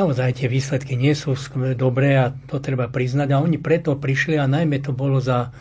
Naozaj 0.00 0.40
tie 0.40 0.48
výsledky 0.48 0.96
nie 0.96 1.12
sú 1.12 1.36
dobré 1.76 2.16
a 2.16 2.32
to 2.32 2.64
treba 2.64 2.88
priznať. 2.88 3.28
A 3.36 3.44
oni 3.44 3.60
preto 3.60 3.92
prišli 4.00 4.40
a 4.40 4.48
najmä 4.48 4.80
to 4.80 4.96
bolo 4.96 5.20
za 5.20 5.52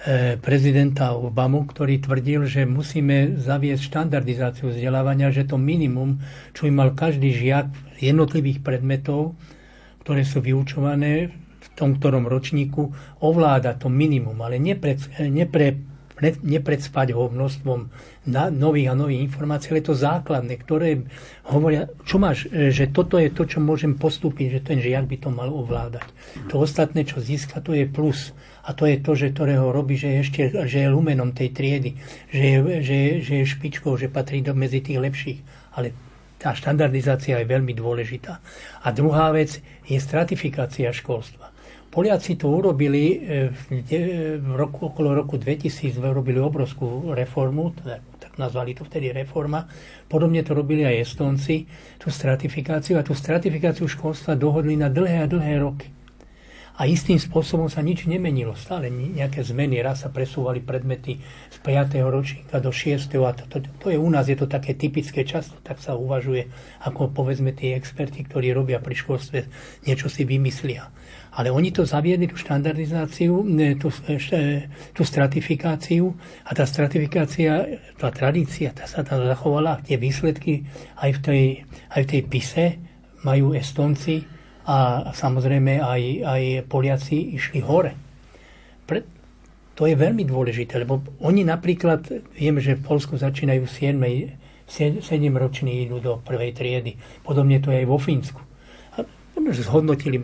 e, 0.00 0.40
prezidenta 0.40 1.12
Obamu, 1.12 1.68
ktorý 1.68 2.00
tvrdil, 2.00 2.48
že 2.48 2.64
musíme 2.64 3.36
zaviesť 3.36 3.92
štandardizáciu 3.92 4.72
vzdelávania, 4.72 5.28
že 5.36 5.44
to 5.44 5.60
minimum, 5.60 6.16
čo 6.56 6.64
by 6.64 6.72
mal 6.72 6.90
každý 6.96 7.28
žiak 7.28 7.68
jednotlivých 8.00 8.64
predmetov, 8.64 9.36
ktoré 10.00 10.24
sú 10.24 10.40
vyučované 10.40 11.44
tom 11.76 12.00
ktorom 12.00 12.24
ročníku, 12.24 12.90
ovláda 13.20 13.76
to 13.76 13.92
minimum, 13.92 14.40
ale 14.40 14.56
nepre, 14.56 14.96
nepre, 15.20 15.76
nepredspať 16.24 17.12
ho 17.12 17.28
množstvom 17.28 17.92
na, 18.32 18.48
nových 18.48 18.88
a 18.88 18.94
nových 18.96 19.28
informácií, 19.28 19.76
ale 19.76 19.84
to 19.84 19.92
základné, 19.92 20.54
ktoré 20.56 21.04
hovoria, 21.52 21.92
čo 22.08 22.16
máš, 22.16 22.48
že 22.48 22.88
toto 22.88 23.20
je 23.20 23.28
to, 23.28 23.44
čo 23.44 23.60
môžem 23.60 24.00
postúpiť, 24.00 24.46
že 24.48 24.60
ten 24.64 24.78
žiak 24.80 25.04
by 25.04 25.16
to 25.20 25.28
mal 25.28 25.52
ovládať. 25.52 26.08
To 26.48 26.64
ostatné, 26.64 27.04
čo 27.04 27.20
získa, 27.20 27.60
to 27.60 27.76
je 27.76 27.84
plus. 27.84 28.32
A 28.66 28.74
to 28.74 28.88
je 28.88 28.98
to, 28.98 29.12
že 29.14 29.36
ktorého 29.36 29.70
robí, 29.70 29.94
že 29.94 30.08
je, 30.10 30.18
ešte, 30.24 30.40
že 30.66 30.78
je 30.82 30.88
lumenom 30.90 31.30
tej 31.36 31.52
triedy, 31.54 31.94
že 32.32 32.42
je, 32.42 32.58
že, 32.82 32.96
že 33.22 33.34
je 33.44 33.52
špičkou, 33.52 33.94
že 33.94 34.10
patrí 34.10 34.42
do, 34.42 34.56
medzi 34.56 34.82
tých 34.82 34.98
lepších. 34.98 35.38
Ale 35.76 35.94
tá 36.40 36.56
štandardizácia 36.56 37.38
je 37.38 37.46
veľmi 37.46 37.76
dôležitá. 37.76 38.40
A 38.82 38.88
druhá 38.90 39.30
vec 39.30 39.60
je 39.86 39.98
stratifikácia 40.00 40.90
školstva. 40.90 41.45
Poliaci 41.96 42.36
to 42.36 42.52
urobili 42.52 43.16
e, 43.16 43.48
v 44.36 44.52
roku, 44.52 44.92
okolo 44.92 45.16
roku 45.16 45.40
2000, 45.40 45.96
urobili 45.96 46.36
obrovskú 46.36 47.16
reformu, 47.16 47.72
teda, 47.72 48.04
tak 48.20 48.36
nazvali 48.36 48.76
to 48.76 48.84
vtedy 48.84 49.16
reforma. 49.16 49.64
Podobne 50.04 50.44
to 50.44 50.52
robili 50.52 50.84
aj 50.84 51.08
Estonci, 51.08 51.64
tú 51.96 52.12
stratifikáciu. 52.12 53.00
A 53.00 53.06
tú 53.06 53.16
stratifikáciu 53.16 53.88
školstva 53.88 54.36
dohodli 54.36 54.76
na 54.76 54.92
dlhé 54.92 55.24
a 55.24 55.26
dlhé 55.26 55.56
roky 55.56 55.88
a 56.76 56.84
istým 56.84 57.16
spôsobom 57.16 57.72
sa 57.72 57.80
nič 57.80 58.04
nemenilo. 58.04 58.52
Stále 58.52 58.92
nejaké 58.92 59.40
zmeny, 59.40 59.80
raz 59.80 60.04
sa 60.04 60.12
presúvali 60.12 60.60
predmety 60.60 61.16
z 61.48 61.56
5. 61.64 61.96
ročníka 62.04 62.60
do 62.60 62.68
6. 62.68 63.16
a 63.24 63.32
to, 63.32 63.44
to, 63.48 63.56
to 63.80 63.86
je 63.88 63.96
u 63.96 64.08
nás, 64.12 64.28
je 64.28 64.36
to 64.36 64.44
také 64.44 64.76
typické, 64.76 65.24
často 65.24 65.56
tak 65.64 65.80
sa 65.80 65.96
uvažuje, 65.96 66.52
ako 66.84 67.16
povedzme 67.16 67.56
tí 67.56 67.72
experti, 67.72 68.28
ktorí 68.28 68.52
robia 68.52 68.76
pri 68.76 68.92
školstve, 68.92 69.38
niečo 69.88 70.12
si 70.12 70.28
vymyslia. 70.28 70.92
Ale 71.36 71.48
oni 71.48 71.72
to 71.72 71.88
zaviedli, 71.88 72.28
tú 72.28 72.36
štandardizáciu, 72.36 73.44
tú, 73.80 73.88
tú 74.92 75.02
stratifikáciu 75.04 76.12
a 76.44 76.50
tá 76.52 76.64
stratifikácia, 76.64 77.80
tá 77.96 78.08
tradícia, 78.12 78.72
tá 78.76 78.84
sa 78.84 79.00
tam 79.00 79.24
zachovala, 79.24 79.80
tie 79.84 79.96
výsledky 79.96 80.64
aj 81.00 81.10
v 81.16 81.20
tej, 81.20 81.44
aj 81.92 82.00
v 82.04 82.08
tej 82.08 82.22
pise 82.28 82.66
majú 83.24 83.52
Estonci, 83.52 84.35
a 84.66 85.08
samozrejme 85.14 85.78
aj, 85.78 86.02
aj 86.26 86.42
Poliaci 86.66 87.38
išli 87.38 87.62
hore. 87.62 87.94
Pre, 88.82 88.98
to 89.78 89.86
je 89.86 89.94
veľmi 89.94 90.26
dôležité, 90.26 90.82
lebo 90.82 91.04
oni 91.22 91.46
napríklad, 91.46 92.02
vieme, 92.34 92.58
že 92.58 92.74
v 92.74 92.82
Polsku 92.82 93.14
začínajú 93.14 93.62
7, 93.68 93.94
7 94.66 95.02
roční 95.38 95.86
idú 95.86 96.02
do 96.02 96.18
prvej 96.18 96.50
triedy. 96.50 96.98
Podobne 97.22 97.62
to 97.62 97.70
je 97.70 97.84
aj 97.84 97.86
vo 97.86 97.98
Fínsku. 98.02 98.40
A 98.98 99.06
zhodnotili, 99.54 100.18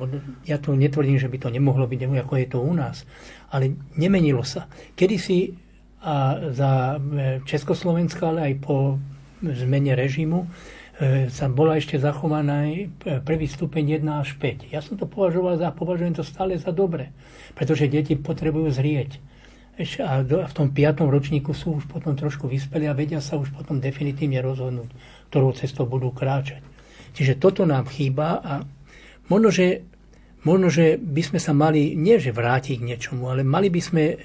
ja 0.49 0.59
to 0.59 0.75
netvrdím, 0.75 1.23
že 1.23 1.31
by 1.31 1.39
to 1.39 1.49
nemohlo 1.53 1.87
byť, 1.87 2.01
ako 2.27 2.35
je 2.35 2.47
to 2.51 2.59
u 2.59 2.73
nás, 2.75 3.07
ale 3.55 3.79
nemenilo 3.95 4.43
sa. 4.43 4.67
Kedysi 4.99 5.55
a 6.03 6.35
za 6.51 6.99
e, 6.99 7.39
Československa, 7.47 8.35
ale 8.35 8.51
aj 8.51 8.55
po 8.59 8.99
zmene 9.39 9.95
režimu, 9.95 10.51
sa 11.29 11.51
bola 11.51 11.81
ešte 11.81 11.99
zachovaná 11.99 12.69
e, 12.69 12.87
prvý 13.27 13.51
stupeň 13.51 13.99
1 13.99 14.23
až 14.23 14.39
5. 14.39 14.71
Ja 14.71 14.79
som 14.79 14.95
to 14.95 15.11
považoval 15.11 15.59
za, 15.59 15.75
považujem 15.75 16.15
to 16.15 16.23
stále 16.23 16.55
za 16.55 16.71
dobre, 16.71 17.11
pretože 17.59 17.91
deti 17.91 18.15
potrebujú 18.15 18.71
zrieť. 18.71 19.19
A 20.05 20.21
v 20.23 20.53
tom 20.53 20.69
piatom 20.71 21.09
ročníku 21.09 21.57
sú 21.57 21.81
už 21.81 21.89
potom 21.89 22.13
trošku 22.13 22.45
vyspeli 22.45 22.87
a 22.87 22.95
vedia 22.95 23.25
sa 23.25 23.41
už 23.41 23.51
potom 23.57 23.81
definitívne 23.81 24.45
rozhodnúť, 24.45 24.93
ktorou 25.33 25.57
cestou 25.57 25.89
budú 25.89 26.13
kráčať. 26.13 26.61
Čiže 27.17 27.41
toto 27.41 27.65
nám 27.65 27.89
chýba 27.89 28.39
a 28.45 28.53
možno, 29.33 29.49
že, 29.49 29.83
možno, 30.45 30.69
že 30.69 31.01
by 31.01 31.23
sme 31.25 31.41
sa 31.41 31.57
mali, 31.57 31.97
nie 31.97 32.21
že 32.21 32.37
vrátiť 32.37 32.79
k 32.79 32.87
niečomu, 32.95 33.33
ale 33.33 33.43
mali 33.43 33.73
by 33.73 33.81
sme 33.81 34.03
e, 34.13 34.17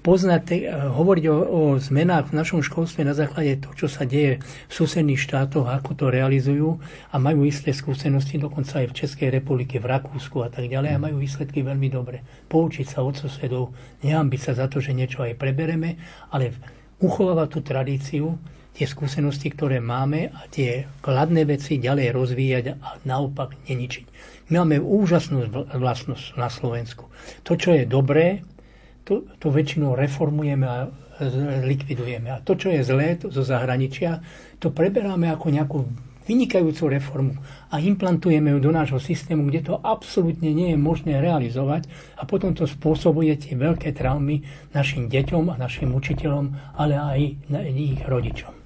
poznať, 0.00 0.42
eh, 0.52 0.60
hovoriť 0.72 1.24
o, 1.28 1.36
o 1.36 1.60
zmenách 1.76 2.32
v 2.32 2.36
našom 2.40 2.60
školstve 2.64 3.04
na 3.04 3.12
základe 3.12 3.60
toho, 3.60 3.74
čo 3.76 3.88
sa 3.88 4.08
deje 4.08 4.40
v 4.40 4.72
susedných 4.72 5.20
štátoch, 5.20 5.68
ako 5.68 5.92
to 5.96 6.06
realizujú 6.08 6.80
a 7.12 7.16
majú 7.20 7.44
isté 7.44 7.76
skúsenosti 7.76 8.40
dokonca 8.40 8.80
aj 8.80 8.92
v 8.92 8.96
Českej 9.04 9.28
republike, 9.28 9.76
v 9.76 9.88
Rakúsku 9.88 10.40
a 10.40 10.48
tak 10.48 10.68
ďalej 10.68 10.96
a 10.96 11.02
majú 11.02 11.20
výsledky 11.20 11.60
veľmi 11.60 11.88
dobre. 11.92 12.24
Poučiť 12.48 12.86
sa 12.88 13.04
od 13.04 13.16
susedov, 13.16 13.76
nehambiť 14.00 14.40
sa 14.40 14.52
za 14.56 14.66
to, 14.66 14.80
že 14.80 14.96
niečo 14.96 15.20
aj 15.20 15.36
prebereme, 15.36 16.00
ale 16.32 16.56
uchovávať 17.00 17.48
tú 17.48 17.60
tradíciu, 17.64 18.26
tie 18.70 18.86
skúsenosti, 18.86 19.50
ktoré 19.50 19.82
máme 19.82 20.30
a 20.30 20.46
tie 20.46 20.86
kladné 21.02 21.44
veci 21.44 21.82
ďalej 21.82 22.14
rozvíjať 22.14 22.64
a 22.78 22.96
naopak 23.02 23.58
neničiť. 23.66 24.06
My 24.50 24.62
máme 24.62 24.82
úžasnú 24.82 25.46
vlastnosť 25.74 26.34
na 26.34 26.50
Slovensku. 26.50 27.06
To, 27.46 27.54
čo 27.54 27.70
je 27.74 27.86
dobré, 27.86 28.42
to, 29.10 29.26
to 29.42 29.50
väčšinou 29.50 29.98
reformujeme 29.98 30.62
a 30.62 30.86
likvidujeme. 31.66 32.30
A 32.30 32.38
to, 32.38 32.54
čo 32.54 32.70
je 32.70 32.86
zlé 32.86 33.18
to 33.18 33.34
zo 33.34 33.42
zahraničia, 33.42 34.22
to 34.62 34.70
preberáme 34.70 35.26
ako 35.26 35.50
nejakú 35.50 35.78
vynikajúcu 36.30 36.94
reformu 36.94 37.34
a 37.74 37.82
implantujeme 37.82 38.54
ju 38.54 38.58
do 38.62 38.70
nášho 38.70 39.02
systému, 39.02 39.50
kde 39.50 39.66
to 39.66 39.74
absolútne 39.82 40.46
nie 40.54 40.70
je 40.70 40.78
možné 40.78 41.18
realizovať 41.18 41.90
a 42.14 42.22
potom 42.22 42.54
to 42.54 42.70
spôsobuje 42.70 43.34
tie 43.34 43.58
veľké 43.58 43.90
traumy 43.90 44.46
našim 44.70 45.10
deťom 45.10 45.50
a 45.50 45.58
našim 45.58 45.90
učiteľom, 45.90 46.78
ale 46.78 46.94
aj 46.94 47.20
ich 47.74 47.98
rodičom. 48.06 48.59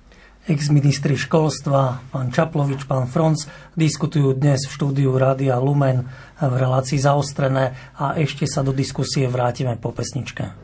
Ex-ministri 0.45 1.17
školstva, 1.17 2.05
pán 2.13 2.29
Čaplovič, 2.29 2.85
pán 2.85 3.09
Fronc, 3.09 3.49
diskutujú 3.73 4.37
dnes 4.37 4.69
v 4.69 4.77
štúdiu 4.77 5.17
Rádia 5.17 5.57
Lumen 5.57 6.05
v 6.37 6.55
relácii 6.61 7.01
zaostrené 7.01 7.73
a 7.97 8.13
ešte 8.21 8.45
sa 8.45 8.61
do 8.61 8.77
diskusie 8.77 9.25
vrátime 9.25 9.81
po 9.81 9.97
pesničke. 9.97 10.64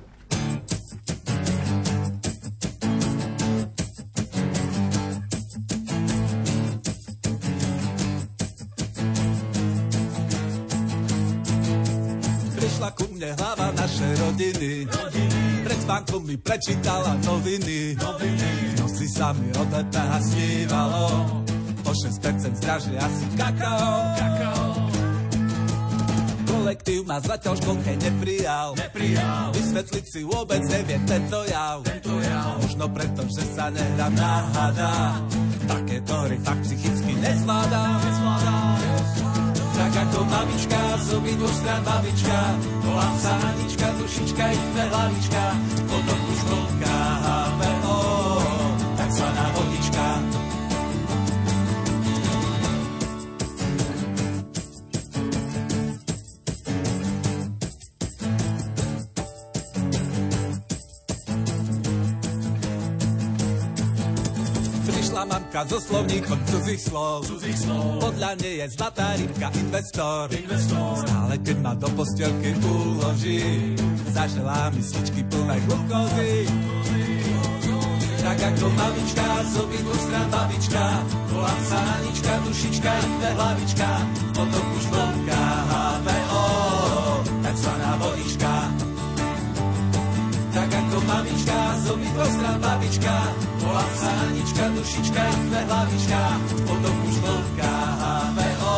Spánkom 16.00 16.24
mi 16.24 16.36
prečítala 16.40 17.12
noviny. 17.20 17.92
noviny 18.00 18.52
si 18.88 19.04
sa 19.12 19.36
mi 19.36 19.52
od 19.52 19.68
DPH 19.68 20.12
snívalo 20.32 21.04
O 21.84 21.92
6% 21.92 22.56
zdražili 22.56 22.96
asi 22.96 23.24
kakao, 23.36 24.16
kakao. 24.16 24.68
Kolektív 26.48 27.04
ma 27.04 27.20
zatiaľ 27.20 27.56
školke 27.56 27.92
neprijal, 28.00 28.76
neprijal. 28.76 29.52
Vysvetliť 29.52 30.04
si 30.04 30.20
vôbec 30.24 30.60
nevie 30.68 30.98
tento 31.04 31.40
jav, 31.48 31.84
tento 31.84 32.16
jav. 32.20 32.60
Možno 32.64 32.84
preto, 32.92 33.24
že 33.28 33.44
sa 33.56 33.68
nehrám 33.68 34.12
na 34.16 34.34
hada 34.56 34.92
Takéto 35.68 36.14
hry 36.28 36.36
fakt 36.40 36.62
psychicky 36.64 37.12
nezvláda, 37.16 37.82
nezvláda. 38.00 38.89
Tak 39.80 39.96
ako 39.96 40.28
mamička, 40.28 40.76
zuby 41.08 41.32
dvostrán 41.40 41.80
babička 41.80 42.38
Volám 42.84 43.16
sa 43.16 43.32
Anička, 43.48 43.88
dušička, 43.96 44.44
ich 44.52 44.66
hlavička. 44.76 45.44
Potom 45.88 46.19
Prišla 65.50 65.66
mamka 65.66 65.74
so 65.74 65.82
slovníkom 65.82 66.38
cudzích 66.46 66.78
slov. 66.78 67.26
cudzích 67.26 67.58
slov. 67.58 67.98
Podľa 67.98 68.30
nej 68.38 68.54
je 68.62 68.66
zlatá 68.70 69.18
rybka 69.18 69.48
investor. 69.58 70.30
investor. 70.30 70.94
Stále 71.02 71.34
keď 71.42 71.56
ma 71.58 71.72
do 71.74 71.88
postelky 71.98 72.54
uloží, 72.62 73.74
zaželá 74.14 74.70
mi 74.70 74.82
plné 75.26 75.56
glukózy 75.66 76.46
tak 78.20 78.36
ako 78.46 78.66
mamička, 78.78 79.26
z 79.42 79.54
obidvoch 79.58 80.00
strán 80.06 80.28
babička. 80.30 80.84
Volám 81.34 81.60
sa 81.66 81.78
Anička, 81.98 82.32
dušička, 82.46 82.92
iné 83.00 83.30
hlavička, 83.34 83.90
potom 84.36 84.64
už 84.76 84.84
vonká 84.92 85.44
HVO, 85.66 86.46
tak 87.26 87.38
takzvaná 87.42 87.90
vodička. 87.98 88.59
Mamička, 91.50 91.78
z 91.82 91.90
obidvoch 91.90 92.30
stran 92.30 92.60
babička, 92.60 93.14
volám 93.58 93.92
sa 93.98 94.10
Anička, 94.22 94.64
dušička, 94.70 95.24
dve 95.50 95.60
hlavička, 95.66 96.20
potom 96.66 96.94
už 97.10 97.16
vlhká 97.26 97.74
HVO, 97.98 98.76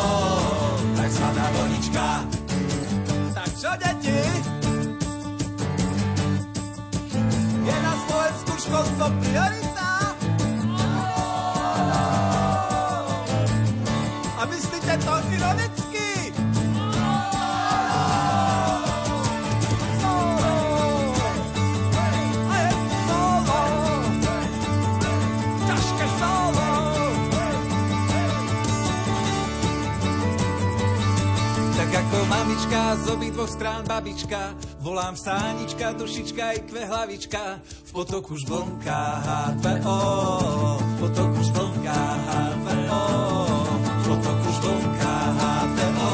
takzvaná 0.97 1.45
vodička. 1.53 2.05
Tak 3.33 3.49
čo, 3.53 3.71
deti? 3.77 4.21
Je 7.61 7.75
na 7.77 7.93
Slovensku 8.09 8.51
školstvo 8.57 9.05
priorita? 9.21 9.62
Ako 32.73 32.97
mamička, 33.05 33.05
z 33.05 33.05
dvoch 33.29 33.51
strán 33.53 33.85
babička. 33.85 34.57
Volám 34.81 35.13
sa 35.13 35.37
Anička, 35.53 35.93
dušička 35.93 36.57
i 36.57 36.59
kve 36.65 36.89
hlavička. 36.89 37.61
V 37.61 37.91
potoku 37.93 38.33
žblnká 38.33 39.01
H2O, 39.21 39.99
v 40.81 40.93
potoku 40.97 41.39
žblnká 41.53 42.01
H2O, 42.25 43.03
v 43.77 44.01
potoku 44.09 44.49
žblnká 44.57 45.15
H2O. 45.37 46.13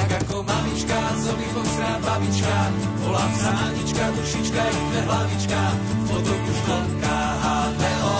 Tak 0.00 0.10
ako 0.24 0.36
mamička, 0.40 0.98
z 1.20 1.24
dvoch 1.36 1.68
strán 1.68 2.00
babička. 2.00 2.56
Volám 3.04 3.32
sa 3.36 3.50
Anička, 3.68 4.04
dušička 4.08 4.62
i 4.64 4.78
kve 4.88 5.00
hlavička. 5.04 5.60
V 5.76 6.04
potoku 6.16 6.50
žblnká 6.64 7.18
H2O, 7.44 8.16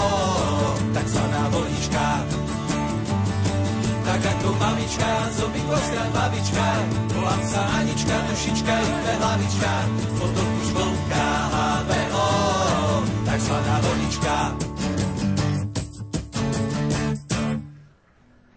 takzvaná 0.93 1.43
vodička 1.49 2.05
tak 4.13 4.29
ako 4.29 4.53
mamička, 4.61 5.09
z 5.33 5.37
obidvoch 5.41 5.89
babička, 6.13 6.65
volám 7.17 7.41
sa 7.49 7.61
Anička, 7.81 8.13
dušička 8.29 8.75
dve 8.77 9.13
hlavička, 9.17 9.71
už 10.37 10.69
vlnká 10.69 11.29
HVO, 11.49 12.29
takzvaná 13.25 13.75
vodička. 13.81 14.33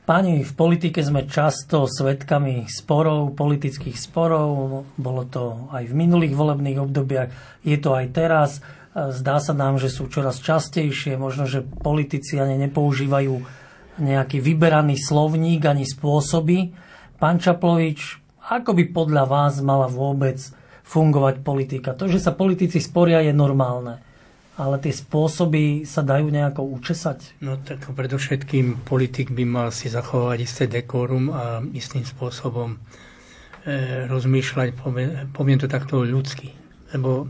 Páni, 0.04 0.44
v 0.44 0.52
politike 0.52 1.00
sme 1.00 1.24
často 1.24 1.88
svetkami 1.88 2.68
sporov, 2.68 3.32
politických 3.32 3.96
sporov. 3.96 4.84
Bolo 5.00 5.24
to 5.24 5.72
aj 5.72 5.88
v 5.88 5.94
minulých 5.96 6.36
volebných 6.36 6.78
obdobiach, 6.84 7.32
je 7.64 7.80
to 7.80 7.96
aj 7.96 8.06
teraz. 8.12 8.50
Zdá 8.92 9.40
sa 9.40 9.56
nám, 9.56 9.80
že 9.80 9.88
sú 9.88 10.12
čoraz 10.12 10.44
častejšie. 10.44 11.16
Možno, 11.16 11.48
že 11.48 11.64
politici 11.64 12.36
ani 12.36 12.60
nepoužívajú 12.68 13.64
nejaký 13.98 14.40
vyberaný 14.40 15.00
slovník 15.00 15.64
ani 15.64 15.88
spôsoby. 15.88 16.72
Pán 17.16 17.40
Čaplovič, 17.40 18.20
ako 18.52 18.76
by 18.76 18.84
podľa 18.92 19.24
vás 19.26 19.58
mala 19.64 19.88
vôbec 19.88 20.38
fungovať 20.86 21.42
politika? 21.42 21.96
To, 21.98 22.06
že 22.06 22.22
sa 22.22 22.36
politici 22.36 22.78
sporia, 22.78 23.24
je 23.24 23.34
normálne. 23.34 23.98
Ale 24.56 24.80
tie 24.80 24.92
spôsoby 24.92 25.84
sa 25.84 26.00
dajú 26.00 26.32
nejako 26.32 26.64
učesať? 26.80 27.36
No 27.44 27.60
tak 27.60 27.84
predovšetkým 27.92 28.88
politik 28.88 29.28
by 29.28 29.44
mal 29.44 29.68
si 29.68 29.92
zachovať 29.92 30.38
isté 30.40 30.64
dekorum 30.64 31.28
a 31.28 31.60
istým 31.76 32.08
spôsobom 32.08 32.72
e, 32.72 34.08
rozmýšľať, 34.08 34.68
poviem, 34.80 35.28
poviem 35.36 35.60
to 35.60 35.68
takto 35.68 36.00
ľudsky. 36.00 36.56
Lebo 36.96 37.28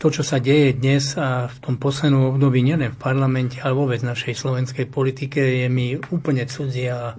to, 0.00 0.08
čo 0.08 0.24
sa 0.24 0.40
deje 0.40 0.80
dnes 0.80 1.12
a 1.20 1.44
v 1.44 1.58
tom 1.60 1.76
poslednom 1.76 2.32
období, 2.32 2.64
nielen 2.64 2.96
v 2.96 3.02
parlamente, 3.04 3.60
ale 3.60 3.76
vôbec 3.76 4.00
našej 4.00 4.32
slovenskej 4.32 4.88
politike, 4.88 5.44
je 5.44 5.68
mi 5.68 5.92
úplne 5.92 6.48
cudzie 6.48 6.88
a, 6.88 7.12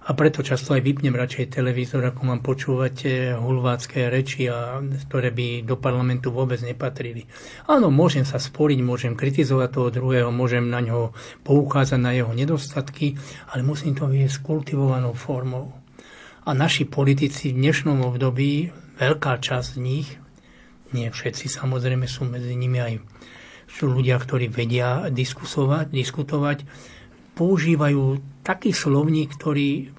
a 0.00 0.10
preto 0.16 0.40
často 0.40 0.72
aj 0.72 0.80
vypnem 0.80 1.12
radšej 1.12 1.60
televízor, 1.60 2.00
ako 2.08 2.20
mám 2.24 2.40
počúvať 2.40 2.96
eh, 3.04 3.12
hulvácké 3.36 4.08
reči, 4.08 4.48
a, 4.48 4.80
ktoré 4.80 5.28
by 5.28 5.68
do 5.68 5.76
parlamentu 5.76 6.32
vôbec 6.32 6.56
nepatrili. 6.64 7.28
Áno, 7.68 7.92
môžem 7.92 8.24
sa 8.24 8.40
sporiť, 8.40 8.80
môžem 8.80 9.12
kritizovať 9.12 9.68
toho 9.76 9.88
druhého, 9.92 10.32
môžem 10.32 10.72
na 10.72 10.80
ňo 10.80 11.12
poukázať 11.44 12.00
na 12.00 12.16
jeho 12.16 12.32
nedostatky, 12.32 13.12
ale 13.52 13.60
musím 13.60 13.92
to 13.92 14.08
viesť 14.08 14.40
kultivovanou 14.40 15.12
formou. 15.12 15.68
A 16.48 16.56
naši 16.56 16.88
politici 16.88 17.52
v 17.52 17.60
dnešnom 17.60 18.08
období, 18.08 18.72
veľká 18.96 19.36
časť 19.36 19.76
z 19.76 19.80
nich, 19.84 20.08
nie 20.96 21.12
všetci 21.12 21.52
samozrejme 21.52 22.08
sú 22.08 22.24
medzi 22.24 22.56
nimi 22.56 22.80
aj 22.80 22.94
sú 23.66 23.90
ľudia, 23.90 24.16
ktorí 24.16 24.48
vedia 24.48 25.10
diskusovať, 25.12 25.90
diskutovať, 25.92 26.64
používajú 27.36 28.22
taký 28.40 28.72
slovník, 28.72 29.36
ktorý, 29.36 29.92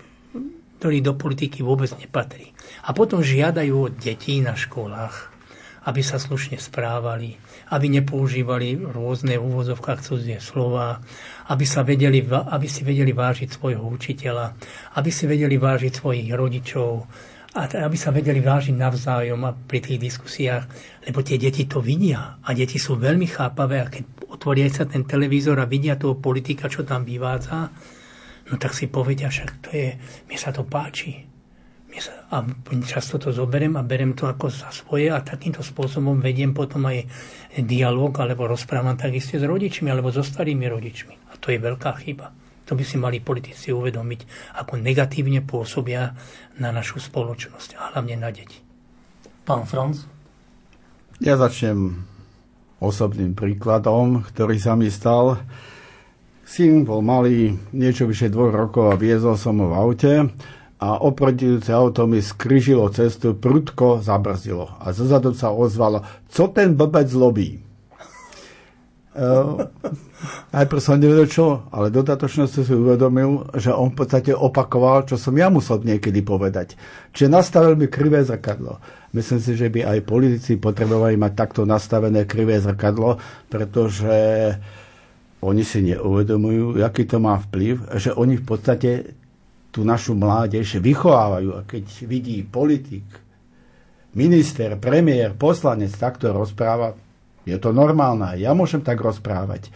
ktorý 0.82 0.98
do 1.04 1.14
politiky 1.14 1.62
vôbec 1.62 1.92
nepatrí. 2.00 2.56
A 2.88 2.96
potom 2.96 3.22
žiadajú 3.22 3.92
od 3.92 3.94
detí 4.00 4.42
na 4.42 4.58
školách, 4.58 5.30
aby 5.88 6.02
sa 6.04 6.20
slušne 6.20 6.60
správali, 6.60 7.40
aby 7.72 7.88
nepoužívali 7.88 8.76
rôzne 8.76 9.40
úvozovkách 9.40 10.04
cudzie 10.04 10.40
slova, 10.42 11.00
aby, 11.48 11.64
sa 11.64 11.84
vedeli, 11.84 12.24
aby 12.28 12.68
si 12.68 12.84
vedeli 12.84 13.16
vážiť 13.16 13.56
svojho 13.56 13.84
učiteľa, 13.84 14.56
aby 15.00 15.10
si 15.12 15.30
vedeli 15.30 15.56
vážiť 15.56 15.92
svojich 15.96 16.28
rodičov, 16.34 17.08
a 17.56 17.64
aby 17.66 17.98
sa 17.98 18.12
vedeli 18.12 18.44
vážiť 18.44 18.76
navzájom 18.76 19.40
a 19.48 19.56
pri 19.56 19.80
tých 19.80 20.00
diskusiách, 20.02 20.68
lebo 21.08 21.24
tie 21.24 21.40
deti 21.40 21.64
to 21.64 21.80
vidia 21.80 22.38
a 22.44 22.50
deti 22.52 22.76
sú 22.76 23.00
veľmi 23.00 23.28
chápavé 23.30 23.82
a 23.82 23.88
keď 23.88 24.04
otvoria 24.28 24.68
sa 24.68 24.84
ten 24.84 25.08
televízor 25.08 25.56
a 25.58 25.70
vidia 25.70 25.96
toho 25.96 26.20
politika, 26.20 26.68
čo 26.68 26.84
tam 26.84 27.08
vyvádza, 27.08 27.72
no 28.52 28.54
tak 28.60 28.76
si 28.76 28.92
povedia, 28.92 29.32
však 29.32 29.50
to 29.64 29.70
je, 29.72 29.90
mi 30.28 30.36
sa 30.36 30.52
to 30.52 30.68
páči. 30.68 31.24
Sa, 31.98 32.14
a 32.30 32.46
často 32.86 33.18
to 33.18 33.34
zoberiem 33.34 33.74
a 33.74 33.82
berem 33.82 34.14
to 34.14 34.30
ako 34.30 34.54
za 34.54 34.70
svoje 34.70 35.10
a 35.10 35.18
takýmto 35.26 35.66
spôsobom 35.66 36.22
vediem 36.22 36.54
potom 36.54 36.86
aj 36.86 37.10
dialog 37.66 38.14
alebo 38.22 38.46
rozprávam 38.46 38.94
takisto 38.94 39.42
s 39.42 39.42
rodičmi 39.42 39.90
alebo 39.90 40.14
so 40.14 40.22
starými 40.22 40.70
rodičmi. 40.70 41.34
A 41.34 41.42
to 41.42 41.50
je 41.50 41.58
veľká 41.58 41.98
chyba. 42.06 42.30
To 42.68 42.76
by 42.76 42.84
si 42.84 43.00
mali 43.00 43.24
politici 43.24 43.72
uvedomiť, 43.72 44.54
ako 44.60 44.76
negatívne 44.76 45.40
pôsobia 45.40 46.12
na 46.60 46.76
našu 46.76 47.00
spoločnosť 47.00 47.80
a 47.80 47.82
hlavne 47.96 48.20
na 48.20 48.30
deti. 48.30 48.60
Pán 49.48 49.64
Franz? 49.64 50.04
Ja 51.24 51.40
začnem 51.40 52.04
osobným 52.84 53.34
príkladom, 53.34 54.28
ktorý 54.28 54.60
sa 54.60 54.76
mi 54.76 54.92
stal. 54.92 55.40
Syn 56.44 56.84
bol 56.84 57.00
malý, 57.04 57.56
niečo 57.72 58.08
vyše 58.08 58.28
dvoch 58.32 58.52
rokov 58.52 58.92
a 58.94 59.00
viezol 59.00 59.40
som 59.40 59.60
ho 59.64 59.72
v 59.72 59.76
aute 59.76 60.14
a 60.78 61.02
oprotujúce 61.02 61.74
auto 61.74 62.06
mi 62.06 62.22
skrižilo 62.22 62.88
cestu, 62.94 63.34
prudko 63.34 64.00
zabrzdilo. 64.00 64.78
A 64.78 64.94
zozadu 64.94 65.34
sa 65.34 65.50
ozvalo, 65.50 66.06
co 66.30 66.48
ten 66.54 66.78
blbec 66.78 67.10
lobí? 67.18 67.67
Uh, 69.18 69.66
najprv 70.54 70.78
som 70.78 71.02
nevedel 71.02 71.26
čo, 71.26 71.66
ale 71.74 71.90
dodatočne 71.90 72.46
si 72.46 72.62
uvedomil, 72.70 73.50
že 73.58 73.74
on 73.74 73.90
v 73.90 74.06
podstate 74.06 74.30
opakoval, 74.30 75.10
čo 75.10 75.18
som 75.18 75.34
ja 75.34 75.50
musel 75.50 75.82
niekedy 75.82 76.22
povedať. 76.22 76.78
Čiže 77.18 77.34
nastavil 77.34 77.74
mi 77.74 77.90
krivé 77.90 78.22
zrkadlo. 78.22 78.78
Myslím 79.18 79.42
si, 79.42 79.58
že 79.58 79.74
by 79.74 79.90
aj 79.90 80.06
politici 80.06 80.62
potrebovali 80.62 81.18
mať 81.18 81.34
takto 81.34 81.66
nastavené 81.66 82.30
krivé 82.30 82.62
zrkadlo, 82.62 83.18
pretože 83.50 84.54
oni 85.42 85.66
si 85.66 85.82
neuvedomujú, 85.90 86.78
aký 86.86 87.10
to 87.10 87.18
má 87.18 87.42
vplyv, 87.50 87.98
že 87.98 88.14
oni 88.14 88.38
v 88.38 88.46
podstate 88.46 89.18
tú 89.74 89.82
našu 89.82 90.14
mládež 90.14 90.78
vychovávajú. 90.78 91.50
A 91.58 91.66
keď 91.66 91.86
vidí 92.06 92.46
politik, 92.46 93.06
minister, 94.14 94.78
premiér, 94.78 95.34
poslanec 95.34 95.90
takto 95.98 96.30
rozpráva, 96.34 96.94
je 97.48 97.56
to 97.56 97.72
normálne. 97.72 98.36
Ja 98.36 98.52
môžem 98.52 98.84
tak 98.84 99.00
rozprávať. 99.00 99.72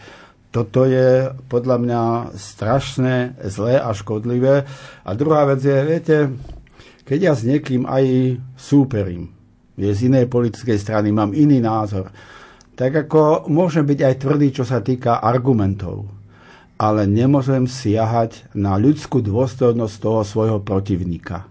Toto 0.52 0.84
je 0.84 1.32
podľa 1.48 1.76
mňa 1.80 2.02
strašné, 2.36 3.40
zlé 3.48 3.80
a 3.80 3.96
škodlivé. 3.96 4.68
A 5.00 5.10
druhá 5.16 5.48
vec 5.48 5.64
je, 5.64 5.76
viete, 5.80 6.16
keď 7.08 7.18
ja 7.24 7.32
s 7.32 7.48
niekým 7.48 7.88
aj 7.88 8.36
súperím, 8.60 9.32
je 9.80 9.88
z 9.88 10.12
inej 10.12 10.28
politickej 10.28 10.76
strany, 10.76 11.08
mám 11.08 11.32
iný 11.32 11.64
názor, 11.64 12.12
tak 12.76 13.08
ako 13.08 13.48
môžem 13.48 13.88
byť 13.88 14.00
aj 14.04 14.14
tvrdý, 14.20 14.48
čo 14.52 14.68
sa 14.68 14.84
týka 14.84 15.24
argumentov, 15.24 16.04
ale 16.76 17.08
nemôžem 17.08 17.64
siahať 17.64 18.52
na 18.52 18.76
ľudskú 18.76 19.24
dôstojnosť 19.24 19.96
toho 19.96 20.20
svojho 20.20 20.58
protivníka. 20.60 21.48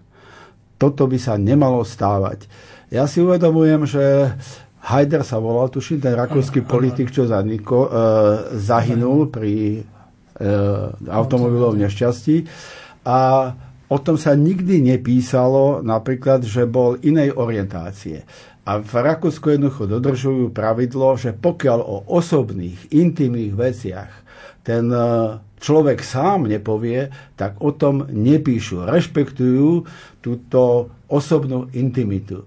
Toto 0.78 1.10
by 1.10 1.18
sa 1.18 1.34
nemalo 1.34 1.82
stávať. 1.82 2.46
Ja 2.94 3.10
si 3.10 3.18
uvedomujem, 3.18 3.82
že 3.86 4.34
Hajder 4.82 5.22
sa 5.22 5.38
volal, 5.38 5.70
tuším, 5.70 6.02
ten 6.02 6.18
rakúsky 6.18 6.58
politik, 6.58 7.14
čo 7.14 7.30
zaniko, 7.30 7.86
e, 7.86 7.90
zahynul 8.58 9.30
pri 9.30 9.78
e, 9.78 9.80
automobilovom 11.06 11.78
nešťastí. 11.78 12.36
A 13.06 13.50
o 13.86 13.98
tom 14.02 14.18
sa 14.18 14.34
nikdy 14.34 14.82
nepísalo, 14.82 15.86
napríklad, 15.86 16.42
že 16.42 16.66
bol 16.66 16.98
inej 16.98 17.30
orientácie. 17.38 18.26
A 18.62 18.82
v 18.82 18.94
Rakúsku 18.94 19.54
jednoducho 19.54 19.86
dodržujú 19.86 20.50
pravidlo, 20.50 21.14
že 21.14 21.30
pokiaľ 21.34 21.78
o 21.82 21.96
osobných, 22.10 22.90
intimných 22.90 23.54
veciach 23.54 24.12
ten 24.66 24.90
e, 24.90 24.98
človek 25.62 26.02
sám 26.02 26.50
nepovie, 26.50 27.10
tak 27.38 27.62
o 27.62 27.70
tom 27.70 28.06
nepíšu. 28.10 28.86
Rešpektujú 28.86 29.86
túto 30.18 30.90
osobnú 31.06 31.70
intimitu. 31.74 32.46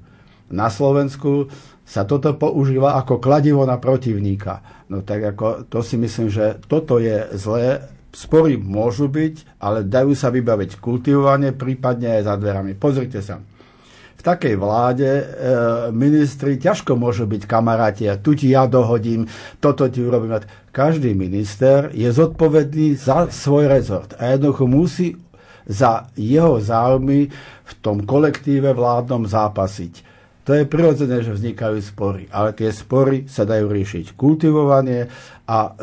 Na 0.51 0.71
Slovensku 0.71 1.51
sa 1.86 2.03
toto 2.03 2.33
používa 2.33 2.97
ako 2.97 3.21
kladivo 3.21 3.61
na 3.63 3.77
protivníka. 3.77 4.83
No 4.89 5.05
tak 5.05 5.38
ako, 5.38 5.69
to 5.69 5.86
si 5.86 6.01
myslím, 6.01 6.33
že 6.33 6.57
toto 6.65 6.97
je 6.97 7.29
zlé. 7.38 7.86
Spory 8.09 8.57
môžu 8.57 9.11
byť, 9.11 9.61
ale 9.61 9.86
dajú 9.86 10.17
sa 10.17 10.33
vybaviť 10.33 10.81
kultivovanie, 10.81 11.53
prípadne 11.53 12.19
aj 12.19 12.21
za 12.25 12.36
dverami. 12.39 12.73
Pozrite 12.73 13.21
sa 13.21 13.38
takej 14.25 14.57
vláde 14.57 15.05
e, 15.05 15.23
ministri 15.93 16.57
ťažko 16.57 16.97
môžu 16.97 17.29
byť 17.29 17.45
kamaráti 17.45 18.09
a 18.09 18.17
tu 18.17 18.33
ti 18.33 18.49
ja 18.49 18.65
dohodím, 18.65 19.29
toto 19.61 19.86
ti 19.86 20.01
urobím. 20.01 20.41
Každý 20.73 21.13
minister 21.13 21.93
je 21.93 22.09
zodpovedný 22.09 22.97
za 22.97 23.29
svoj 23.29 23.69
rezort 23.69 24.17
a 24.17 24.33
jednoducho 24.33 24.65
musí 24.65 25.07
za 25.69 26.09
jeho 26.17 26.57
záujmy 26.57 27.29
v 27.65 27.73
tom 27.86 28.01
kolektíve 28.01 28.73
vládnom 28.73 29.29
zápasiť. 29.29 30.14
To 30.46 30.54
je 30.54 30.70
prirodzené, 30.70 31.26
že 31.26 31.34
vznikajú 31.34 31.82
spory, 31.82 32.30
ale 32.30 32.54
tie 32.54 32.70
spory 32.70 33.26
sa 33.26 33.50
dajú 33.50 33.66
riešiť 33.66 34.14
kultivovanie 34.14 35.10
a 35.50 35.74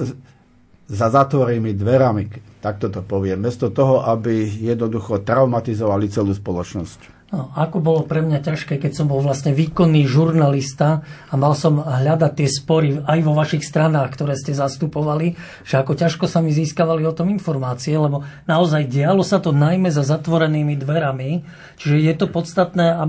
za 0.87 1.07
zatvorenými 1.11 1.75
dverami, 1.75 2.25
tak 2.63 2.79
toto 2.79 3.03
poviem, 3.03 3.43
mesto 3.43 3.75
toho, 3.75 4.07
aby 4.07 4.47
jednoducho 4.47 5.27
traumatizovali 5.27 6.07
celú 6.07 6.31
spoločnosť. 6.31 7.22
No, 7.33 7.49
ako 7.57 7.80
bolo 7.80 8.05
pre 8.05 8.20
mňa 8.20 8.45
ťažké, 8.45 8.76
keď 8.76 8.93
som 8.93 9.09
bol 9.09 9.24
vlastne 9.24 9.57
výkonný 9.57 10.05
žurnalista 10.05 11.01
a 11.33 11.35
mal 11.41 11.57
som 11.57 11.80
hľadať 11.80 12.33
tie 12.37 12.45
spory 12.45 13.01
aj 13.09 13.18
vo 13.24 13.33
vašich 13.33 13.64
stranách, 13.64 14.12
ktoré 14.12 14.37
ste 14.37 14.53
zastupovali, 14.53 15.41
že 15.64 15.80
ako 15.80 15.97
ťažko 15.97 16.28
sa 16.28 16.45
mi 16.45 16.53
získavali 16.53 17.09
o 17.09 17.16
tom 17.16 17.33
informácie, 17.33 17.97
lebo 17.97 18.20
naozaj 18.45 18.85
dialo 18.85 19.24
sa 19.24 19.41
to 19.41 19.49
najmä 19.49 19.89
za 19.89 20.05
zatvorenými 20.05 20.76
dverami, 20.76 21.41
čiže 21.80 22.05
je 22.05 22.14
to 22.20 22.28
podstatné, 22.28 23.01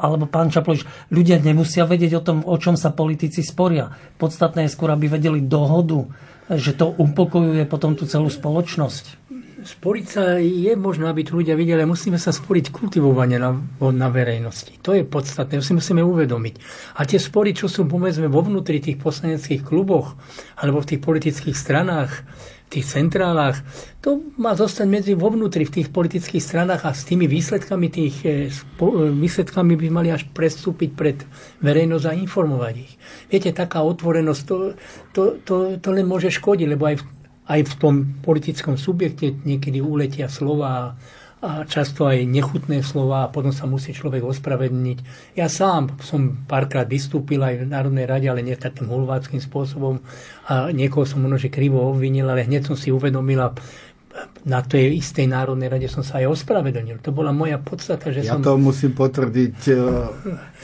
alebo 0.00 0.24
pán 0.24 0.48
Čaplovič, 0.48 1.12
ľudia 1.12 1.36
nemusia 1.36 1.84
vedieť 1.84 2.12
o 2.16 2.24
tom, 2.24 2.38
o 2.48 2.56
čom 2.56 2.80
sa 2.80 2.96
politici 2.96 3.44
sporia. 3.44 3.92
Podstatné 4.16 4.64
je 4.64 4.72
skôr, 4.72 4.88
aby 4.88 5.20
vedeli 5.20 5.44
dohodu, 5.44 6.08
že 6.48 6.72
to 6.72 6.96
upokojuje 6.96 7.68
potom 7.68 7.92
tú 7.92 8.08
celú 8.08 8.32
spoločnosť 8.32 9.20
sporiť 9.64 10.04
sa 10.04 10.36
je 10.38 10.76
možno, 10.76 11.08
aby 11.08 11.24
tu 11.24 11.40
ľudia 11.40 11.56
videli, 11.56 11.80
ale 11.80 11.88
musíme 11.88 12.20
sa 12.20 12.30
sporiť 12.30 12.68
kultivovanie 12.68 13.40
na, 13.40 13.56
na 13.80 14.08
verejnosti. 14.12 14.76
To 14.84 14.92
je 14.92 15.08
podstatné, 15.08 15.58
to 15.58 15.64
si 15.64 15.72
musíme 15.72 16.04
uvedomiť. 16.04 16.54
A 17.00 17.08
tie 17.08 17.16
spory, 17.16 17.56
čo 17.56 17.66
sú 17.66 17.88
povedzme 17.88 18.28
vo 18.28 18.44
vnútri 18.44 18.84
tých 18.84 19.00
poslaneckých 19.00 19.64
kluboch 19.64 20.20
alebo 20.60 20.84
v 20.84 20.94
tých 20.94 21.00
politických 21.00 21.56
stranách, 21.56 22.12
v 22.64 22.80
tých 22.80 22.86
centrálach, 22.92 23.60
to 24.04 24.20
má 24.36 24.52
zostať 24.52 24.84
medzi 24.88 25.12
vo 25.16 25.32
vnútri 25.32 25.64
v 25.64 25.80
tých 25.80 25.88
politických 25.88 26.44
stranách 26.44 26.84
a 26.84 26.92
s 26.92 27.08
tými 27.08 27.24
výsledkami 27.24 27.86
tých 27.88 28.16
e, 28.24 28.48
e, 28.48 28.90
výsledkami 29.16 29.80
by 29.80 29.88
mali 29.88 30.08
až 30.12 30.28
prestúpiť 30.32 30.90
pred 30.92 31.18
verejnosť 31.64 32.04
a 32.08 32.16
informovať 32.16 32.74
ich. 32.84 32.92
Viete, 33.32 33.52
taká 33.56 33.84
otvorenosť, 33.84 34.42
to, 34.44 34.56
to, 35.12 35.22
to, 35.44 35.54
to 35.80 35.88
len 35.92 36.08
môže 36.08 36.32
škodiť, 36.32 36.68
lebo 36.68 36.88
aj 36.88 36.96
v 37.00 37.04
aj 37.44 37.60
v 37.60 37.74
tom 37.76 37.94
politickom 38.24 38.80
subjekte 38.80 39.36
niekedy 39.44 39.84
uletia 39.84 40.32
slova 40.32 40.96
a 41.44 41.68
často 41.68 42.08
aj 42.08 42.24
nechutné 42.24 42.80
slova 42.80 43.28
a 43.28 43.32
potom 43.32 43.52
sa 43.52 43.68
musí 43.68 43.92
človek 43.92 44.24
ospravedlniť. 44.24 44.98
Ja 45.36 45.52
sám 45.52 46.00
som 46.00 46.48
párkrát 46.48 46.88
vystúpil 46.88 47.44
aj 47.44 47.60
v 47.60 47.68
Národnej 47.68 48.08
rade, 48.08 48.32
ale 48.32 48.40
nie 48.40 48.56
takým 48.56 48.88
hulváckým 48.88 49.44
spôsobom 49.44 50.00
a 50.48 50.72
niekoho 50.72 51.04
som 51.04 51.20
možno, 51.20 51.36
že 51.36 51.52
krivo 51.52 51.84
obvinil, 51.84 52.32
ale 52.32 52.48
hneď 52.48 52.72
som 52.72 52.76
si 52.80 52.88
uvedomil 52.88 53.44
a 53.44 53.52
na 54.48 54.62
tej 54.64 55.04
istej 55.04 55.28
Národnej 55.28 55.68
rade 55.68 55.88
som 55.90 56.00
sa 56.00 56.22
aj 56.22 56.32
ospravedlnil. 56.32 57.02
To 57.04 57.12
bola 57.12 57.28
moja 57.28 57.60
podstata, 57.60 58.08
že 58.08 58.24
ja 58.24 58.38
som... 58.38 58.46
to 58.46 58.56
musím 58.56 58.96
potvrdiť. 58.96 59.56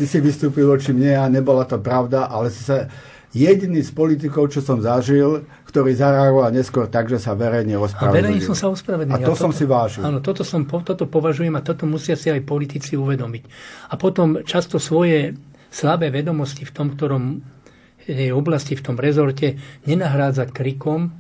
Ty 0.00 0.04
si 0.06 0.18
vystúpil 0.22 0.64
voči 0.64 0.96
mne 0.96 1.12
a 1.18 1.24
nebola 1.28 1.68
to 1.68 1.76
pravda, 1.76 2.30
ale 2.30 2.48
si 2.48 2.62
sa 2.64 2.88
jediný 3.30 3.80
z 3.82 3.90
politikov, 3.94 4.50
čo 4.50 4.58
som 4.58 4.82
zažil, 4.82 5.46
ktorý 5.66 5.94
zareagoval 5.94 6.50
neskôr 6.50 6.90
tak, 6.90 7.06
že 7.06 7.22
sa 7.22 7.38
verejne 7.38 7.78
ospravedlnil. 7.78 8.10
A 8.10 8.18
verejne 8.18 8.42
som 8.42 8.56
sa 8.58 8.66
ospravedlnil. 8.74 9.14
A 9.14 9.22
to 9.22 9.34
a 9.34 9.38
som 9.38 9.54
si 9.54 9.64
vážil. 9.66 10.02
Áno, 10.02 10.18
toto, 10.18 10.42
som, 10.42 10.66
toto 10.66 11.06
považujem 11.06 11.54
a 11.54 11.62
toto 11.62 11.86
musia 11.86 12.18
si 12.18 12.26
aj 12.26 12.42
politici 12.42 12.98
uvedomiť. 12.98 13.42
A 13.90 13.94
potom 13.94 14.42
často 14.42 14.82
svoje 14.82 15.38
slabé 15.70 16.10
vedomosti 16.10 16.66
v 16.66 16.74
tom, 16.74 16.90
ktorom 16.98 17.22
oblasti, 18.34 18.74
v 18.74 18.82
tom 18.82 18.96
rezorte 18.98 19.60
nenahrádzať 19.86 20.50
krikom, 20.50 21.19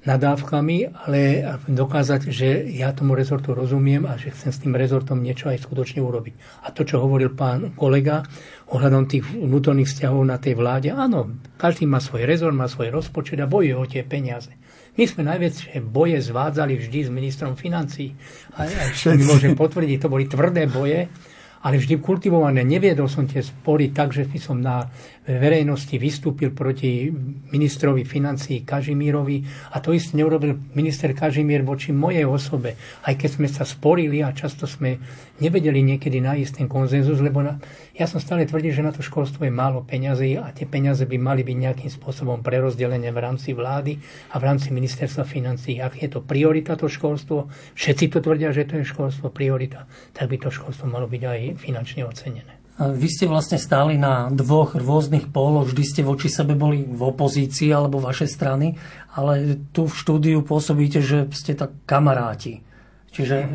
nadávkami, 0.00 0.96
ale 1.04 1.44
dokázať, 1.68 2.32
že 2.32 2.64
ja 2.72 2.96
tomu 2.96 3.12
rezortu 3.12 3.52
rozumiem 3.52 4.08
a 4.08 4.16
že 4.16 4.32
chcem 4.32 4.48
s 4.48 4.60
tým 4.64 4.72
rezortom 4.72 5.20
niečo 5.20 5.52
aj 5.52 5.60
skutočne 5.60 6.00
urobiť. 6.00 6.64
A 6.64 6.72
to, 6.72 6.88
čo 6.88 7.04
hovoril 7.04 7.36
pán 7.36 7.76
kolega 7.76 8.24
ohľadom 8.72 9.04
tých 9.04 9.28
vnútorných 9.28 9.92
vzťahov 9.92 10.24
na 10.24 10.40
tej 10.40 10.56
vláde, 10.56 10.88
áno, 10.88 11.36
každý 11.60 11.84
má 11.84 12.00
svoj 12.00 12.24
rezort, 12.24 12.56
má 12.56 12.64
svoj 12.64 12.88
rozpočet 12.88 13.36
a 13.44 13.50
bojuje 13.50 13.76
o 13.76 13.84
tie 13.84 14.00
peniaze. 14.00 14.56
My 14.96 15.04
sme 15.04 15.22
najväčšie 15.28 15.84
boje 15.84 16.18
zvádzali 16.18 16.80
vždy 16.80 16.98
s 17.06 17.10
ministrom 17.12 17.52
financí. 17.54 18.16
A, 18.56 18.64
a 18.64 18.82
mi 19.18 19.24
môžem 19.28 19.52
potvrdiť, 19.52 20.00
to 20.00 20.08
boli 20.08 20.24
tvrdé 20.24 20.64
boje, 20.64 21.12
ale 21.60 21.76
vždy 21.76 22.00
kultivované. 22.00 22.64
Neviedol 22.64 23.04
som 23.04 23.28
tie 23.28 23.44
spory 23.44 23.92
tak, 23.92 24.16
že 24.16 24.24
by 24.24 24.38
som 24.40 24.64
na 24.64 24.88
verejnosti 25.28 25.92
vystúpil 26.00 26.56
proti 26.56 27.12
ministrovi 27.52 28.08
financií 28.08 28.64
Kažimírovi 28.64 29.44
a 29.70 29.78
to 29.84 29.92
isté 29.92 30.16
neurobil 30.16 30.56
minister 30.72 31.12
Kažimír 31.12 31.60
voči 31.60 31.92
mojej 31.92 32.24
osobe, 32.24 32.74
aj 33.04 33.14
keď 33.20 33.30
sme 33.36 33.48
sa 33.52 33.68
sporili 33.68 34.24
a 34.24 34.32
často 34.32 34.64
sme 34.64 34.96
nevedeli 35.38 35.84
niekedy 35.84 36.24
nájsť 36.24 36.64
ten 36.64 36.68
konzenzus, 36.72 37.20
lebo 37.20 37.44
na, 37.44 37.60
ja 37.92 38.08
som 38.08 38.16
stále 38.16 38.48
tvrdil, 38.48 38.72
že 38.72 38.86
na 38.86 38.96
to 38.96 39.04
školstvo 39.04 39.44
je 39.44 39.52
málo 39.52 39.84
peňazí 39.84 40.40
a 40.40 40.48
tie 40.56 40.64
peniaze 40.64 41.04
by 41.04 41.16
mali 41.20 41.44
byť 41.44 41.56
nejakým 41.56 41.90
spôsobom 41.92 42.40
prerozdelené 42.40 43.12
v 43.12 43.20
rámci 43.20 43.52
vlády 43.52 44.00
a 44.32 44.40
v 44.40 44.46
rámci 44.48 44.72
ministerstva 44.72 45.28
financií. 45.28 45.84
Ak 45.84 46.00
je 46.00 46.08
to 46.08 46.24
priorita 46.24 46.80
to 46.80 46.88
školstvo, 46.88 47.52
všetci 47.76 48.04
to 48.08 48.18
tvrdia, 48.24 48.56
že 48.56 48.64
to 48.64 48.80
je 48.80 48.88
školstvo 48.88 49.28
priorita, 49.28 49.84
tak 50.16 50.32
by 50.32 50.36
to 50.40 50.48
školstvo 50.48 50.88
malo 50.88 51.04
byť 51.04 51.22
aj 51.24 51.40
finančne 51.60 52.08
ocenené. 52.08 52.59
Vy 52.80 53.08
ste 53.12 53.28
vlastne 53.28 53.60
stáli 53.60 54.00
na 54.00 54.32
dvoch 54.32 54.72
rôznych 54.72 55.28
póloch, 55.28 55.68
vždy 55.68 55.84
ste 55.84 56.00
voči 56.00 56.32
sebe 56.32 56.56
boli 56.56 56.80
v 56.80 57.02
opozícii 57.12 57.68
alebo 57.68 58.00
vaše 58.00 58.24
strany, 58.24 58.80
ale 59.12 59.60
tu 59.76 59.84
v 59.84 59.92
štúdiu 59.92 60.40
pôsobíte, 60.40 61.04
že 61.04 61.28
ste 61.36 61.52
tak 61.52 61.76
kamaráti. 61.84 62.64
Čiže 63.12 63.36
e, 63.36 63.46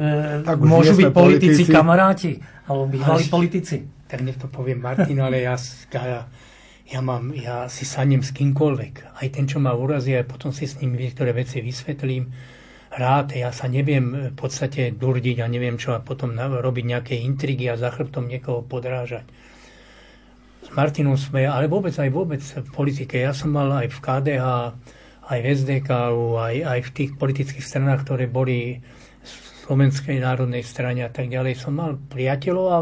tak 0.45 0.61
môžu 0.61 0.93
byť 0.93 1.09
politici, 1.09 1.65
politici 1.65 1.73
kamaráti 1.73 2.31
alebo 2.69 2.85
bývalí 2.85 3.25
politici. 3.25 3.77
Tak 4.05 4.21
nech 4.21 4.37
to 4.37 4.45
poviem 4.45 4.77
Martin, 4.77 5.17
ale 5.17 5.41
ja, 5.41 5.57
ja, 5.89 6.29
ja, 6.85 6.99
mám, 7.01 7.33
ja 7.33 7.65
si 7.65 7.81
sadnem 7.81 8.21
s 8.21 8.29
kýmkoľvek. 8.29 9.17
Aj 9.17 9.27
ten, 9.33 9.49
čo 9.49 9.57
ma 9.57 9.73
urazí, 9.73 10.13
a 10.13 10.21
potom 10.21 10.53
si 10.53 10.69
s 10.69 10.77
ním 10.85 10.93
niektoré 10.93 11.33
veci 11.33 11.65
vysvetlím 11.65 12.29
rád, 12.95 13.35
ja 13.35 13.51
sa 13.51 13.67
neviem 13.67 14.31
v 14.31 14.35
podstate 14.35 14.95
durdiť 14.95 15.43
a 15.43 15.51
neviem 15.51 15.75
čo 15.75 15.93
a 15.93 15.99
potom 15.99 16.31
robiť 16.35 16.85
nejaké 16.87 17.13
intrigy 17.19 17.67
a 17.67 17.75
za 17.75 17.91
chrbtom 17.91 18.31
niekoho 18.31 18.63
podrážať. 18.63 19.27
S 20.65 20.69
Martinom 20.73 21.19
sme, 21.19 21.45
ale 21.45 21.69
vôbec 21.69 21.93
aj 21.93 22.09
vôbec 22.09 22.41
v 22.41 22.69
politike. 22.73 23.21
Ja 23.21 23.35
som 23.35 23.53
mal 23.53 23.69
aj 23.69 23.93
v 23.93 23.99
KDH, 24.01 24.45
aj 25.29 25.39
v 25.43 25.45
SDK, 25.45 25.89
aj, 26.33 26.55
aj 26.65 26.79
v 26.81 26.93
tých 26.95 27.11
politických 27.19 27.65
stranách, 27.65 28.07
ktoré 28.07 28.25
boli 28.25 28.81
v 29.21 29.31
Slovenskej 29.69 30.17
národnej 30.21 30.65
strane 30.65 31.05
a 31.05 31.11
tak 31.13 31.29
ďalej. 31.29 31.61
Som 31.61 31.77
mal 31.77 31.97
priateľov 31.97 32.67
a 32.71 32.79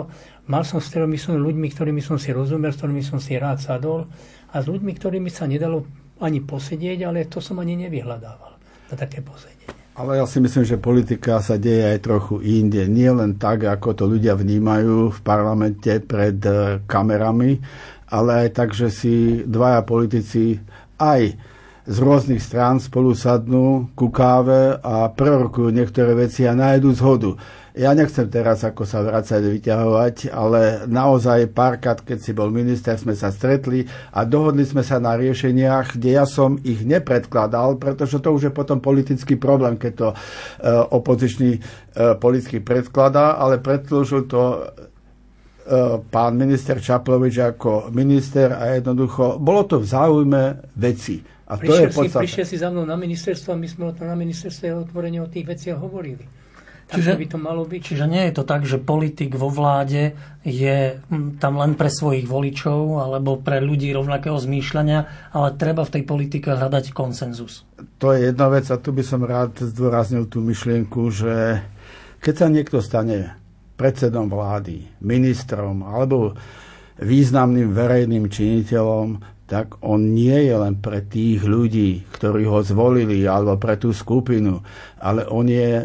mal 0.47 0.63
som 0.63 0.79
s 0.79 0.87
ktorými 0.93 1.19
som 1.19 1.35
ľuďmi, 1.35 1.67
ktorými 1.73 1.99
som 1.99 2.15
si 2.15 2.31
rozumel, 2.31 2.71
s 2.71 2.79
ktorými 2.79 3.03
som 3.03 3.19
si 3.19 3.35
rád 3.35 3.59
sadol 3.59 4.07
a 4.51 4.55
s 4.61 4.65
ľuďmi, 4.69 4.91
ktorými 4.95 5.27
sa 5.27 5.43
nedalo 5.43 5.83
ani 6.23 6.39
posedieť, 6.39 7.03
ale 7.03 7.27
to 7.27 7.43
som 7.43 7.59
ani 7.59 7.75
nevyhľadával 7.75 8.53
na 8.91 8.95
také 8.95 9.19
posedenie. 9.19 9.82
Ale 9.93 10.17
ja 10.17 10.25
si 10.25 10.41
myslím, 10.41 10.65
že 10.65 10.81
politika 10.81 11.37
sa 11.37 11.53
deje 11.53 11.93
aj 11.93 11.99
trochu 12.01 12.41
inde. 12.41 12.81
Nie 12.89 13.13
len 13.13 13.37
tak, 13.37 13.61
ako 13.61 13.93
to 13.93 14.03
ľudia 14.09 14.33
vnímajú 14.33 15.13
v 15.13 15.19
parlamente 15.21 16.01
pred 16.01 16.41
e, 16.41 16.81
kamerami, 16.89 17.61
ale 18.09 18.45
aj 18.45 18.49
tak, 18.57 18.69
že 18.73 18.89
si 18.89 19.45
dvaja 19.45 19.85
politici 19.85 20.57
aj 20.97 21.37
z 21.85 21.95
rôznych 22.01 22.41
strán 22.41 22.81
spolu 22.81 23.13
sadnú 23.13 23.93
ku 23.93 24.09
káve 24.09 24.81
a 24.81 25.13
prorokujú 25.13 25.69
niektoré 25.69 26.17
veci 26.17 26.49
a 26.49 26.57
nájdu 26.57 26.89
zhodu. 26.97 27.37
Ja 27.73 27.97
nechcem 27.97 28.29
teraz 28.29 28.61
ako 28.61 28.85
sa 28.85 29.01
vracať, 29.01 29.49
vyťahovať, 29.49 30.29
ale 30.29 30.85
naozaj 30.85 31.49
párkrát, 31.57 31.97
keď 31.97 32.21
si 32.21 32.29
bol 32.29 32.53
minister, 32.53 32.93
sme 33.01 33.17
sa 33.17 33.33
stretli 33.33 33.89
a 34.13 34.29
dohodli 34.29 34.61
sme 34.61 34.85
sa 34.85 35.01
na 35.01 35.17
riešeniach, 35.17 35.97
kde 35.97 36.21
ja 36.21 36.29
som 36.29 36.61
ich 36.61 36.85
nepredkladal, 36.85 37.81
pretože 37.81 38.21
to 38.21 38.29
už 38.29 38.41
je 38.45 38.53
potom 38.53 38.77
politický 38.77 39.41
problém, 39.41 39.81
keď 39.81 39.93
to 39.97 40.09
uh, 40.13 40.17
opozičný 40.93 41.57
uh, 41.57 42.13
politicky 42.21 42.61
predkladá, 42.61 43.41
ale 43.41 43.57
predložil 43.57 44.29
to 44.29 44.69
uh, 44.69 45.97
pán 46.13 46.37
minister 46.37 46.77
Čaplovič 46.77 47.41
ako 47.41 47.89
minister 47.89 48.53
a 48.53 48.77
jednoducho 48.77 49.41
bolo 49.41 49.65
to 49.65 49.81
v 49.81 49.89
záujme 49.89 50.43
veci. 50.77 51.25
A 51.49 51.57
to 51.57 51.73
prišiel, 51.73 51.89
je 51.89 52.05
si, 52.05 52.21
prišiel 52.21 52.45
si 52.45 52.57
za 52.61 52.69
mnou 52.69 52.85
na 52.85 52.93
ministerstvo 53.01 53.49
a 53.49 53.57
my 53.57 53.65
sme 53.65 53.89
o 53.89 53.93
tom 53.97 54.13
na 54.13 54.17
ministerstve 54.17 54.69
otvorene 54.77 55.25
o 55.25 55.27
tých 55.27 55.49
veciach 55.49 55.81
hovorili. 55.81 56.42
Tak 56.87 56.99
čiže, 56.99 57.15
by 57.15 57.27
to 57.31 57.39
malo 57.39 57.63
byť. 57.63 57.81
Čiže 57.81 58.05
nie 58.05 58.23
je 58.27 58.33
to 58.35 58.43
tak, 58.43 58.67
že 58.67 58.81
politik 58.81 59.33
vo 59.39 59.47
vláde 59.47 60.13
je 60.43 60.99
hm, 60.99 61.39
tam 61.39 61.57
len 61.57 61.79
pre 61.79 61.87
svojich 61.87 62.27
voličov 62.27 62.99
alebo 62.99 63.39
pre 63.39 63.63
ľudí 63.63 63.89
rovnakého 63.95 64.35
zmýšľania, 64.35 65.31
ale 65.31 65.55
treba 65.55 65.87
v 65.87 65.93
tej 65.99 66.03
politike 66.03 66.51
hľadať 66.51 66.91
konsenzus. 66.91 67.63
To 68.03 68.11
je 68.11 68.29
jedna 68.29 68.51
vec 68.51 68.67
a 68.67 68.77
tu 68.77 68.91
by 68.91 69.03
som 69.03 69.23
rád 69.23 69.63
zdôraznil 69.63 70.27
tú 70.27 70.43
myšlienku, 70.43 71.07
že 71.09 71.63
keď 72.19 72.33
sa 72.35 72.47
niekto 72.51 72.77
stane 72.83 73.35
predsedom 73.79 74.29
vlády, 74.29 74.85
ministrom 75.01 75.83
alebo 75.83 76.35
významným 77.01 77.73
verejným 77.73 78.29
činiteľom, 78.29 79.32
tak 79.43 79.75
on 79.83 80.15
nie 80.15 80.47
je 80.47 80.55
len 80.55 80.79
pre 80.79 81.03
tých 81.03 81.43
ľudí, 81.43 82.07
ktorí 82.15 82.47
ho 82.47 82.63
zvolili, 82.63 83.27
alebo 83.27 83.59
pre 83.59 83.75
tú 83.75 83.91
skupinu, 83.91 84.63
ale 85.03 85.27
on 85.27 85.51
je, 85.51 85.83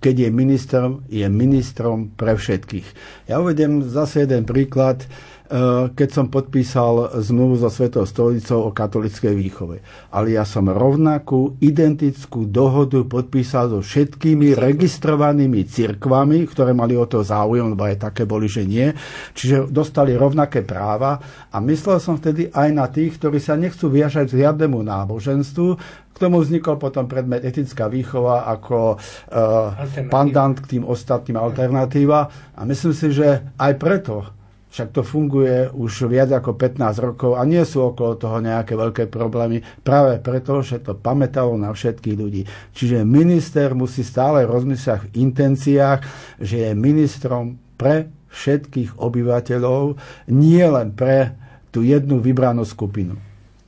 keď 0.00 0.14
je 0.26 0.30
ministrom, 0.32 0.90
je 1.06 1.26
ministrom 1.28 2.10
pre 2.16 2.34
všetkých. 2.40 2.86
Ja 3.28 3.44
uvedem 3.44 3.84
zase 3.84 4.24
jeden 4.24 4.48
príklad. 4.48 5.04
Eh, 5.50 5.90
keď 5.98 6.08
som 6.14 6.26
podpísal 6.30 7.18
zmluvu 7.26 7.58
so 7.58 7.66
Svetou 7.66 8.06
stolicou 8.06 8.70
o 8.70 8.70
katolickej 8.70 9.34
výchove. 9.34 9.82
Ale 10.14 10.38
ja 10.38 10.46
som 10.46 10.70
rovnakú 10.70 11.58
identickú 11.58 12.46
dohodu 12.46 13.02
podpísal 13.02 13.74
so 13.74 13.82
všetkými 13.82 14.54
registrovanými 14.54 15.66
cirkvami, 15.66 16.46
ktoré 16.46 16.70
mali 16.70 16.94
o 16.94 17.02
to 17.02 17.26
záujem, 17.26 17.74
lebo 17.74 17.82
aj 17.82 17.98
také 17.98 18.30
boli, 18.30 18.46
že 18.46 18.62
nie. 18.62 18.94
Čiže 19.34 19.66
dostali 19.74 20.14
rovnaké 20.14 20.62
práva 20.62 21.18
a 21.50 21.58
myslel 21.58 21.98
som 21.98 22.14
vtedy 22.14 22.54
aj 22.54 22.68
na 22.70 22.86
tých, 22.86 23.18
ktorí 23.18 23.42
sa 23.42 23.58
nechcú 23.58 23.90
viažať 23.90 24.30
k 24.30 24.46
žiadnemu 24.46 24.86
náboženstvu, 24.86 25.68
k 26.14 26.16
tomu 26.22 26.46
vznikol 26.46 26.78
potom 26.78 27.10
predmet 27.10 27.42
etická 27.42 27.90
výchova 27.90 28.46
ako 28.54 28.94
uh, 28.94 29.74
pandant 30.06 30.62
k 30.62 30.78
tým 30.78 30.86
ostatným 30.86 31.42
alternatíva. 31.42 32.30
A 32.54 32.60
myslím 32.62 32.94
si, 32.94 33.10
že 33.10 33.50
aj 33.58 33.72
preto 33.74 34.38
však 34.70 34.94
to 34.94 35.02
funguje 35.02 35.66
už 35.74 36.06
viac 36.06 36.30
ako 36.30 36.54
15 36.54 37.06
rokov 37.06 37.30
a 37.34 37.42
nie 37.42 37.62
sú 37.66 37.90
okolo 37.90 38.14
toho 38.14 38.38
nejaké 38.38 38.78
veľké 38.78 39.10
problémy, 39.10 39.62
práve 39.82 40.22
preto, 40.22 40.62
že 40.62 40.78
to 40.78 40.94
pamätalo 40.94 41.58
na 41.58 41.74
všetkých 41.74 42.16
ľudí. 42.16 42.42
Čiže 42.74 43.02
minister 43.02 43.74
musí 43.74 44.06
stále 44.06 44.46
rozmýšľať 44.46 44.98
v 45.04 45.12
intenciách, 45.18 46.00
že 46.38 46.70
je 46.70 46.70
ministrom 46.78 47.58
pre 47.74 48.08
všetkých 48.30 48.94
obyvateľov, 48.94 49.98
nie 50.30 50.62
len 50.62 50.94
pre 50.94 51.34
tú 51.74 51.82
jednu 51.82 52.22
vybranú 52.22 52.62
skupinu. 52.62 53.18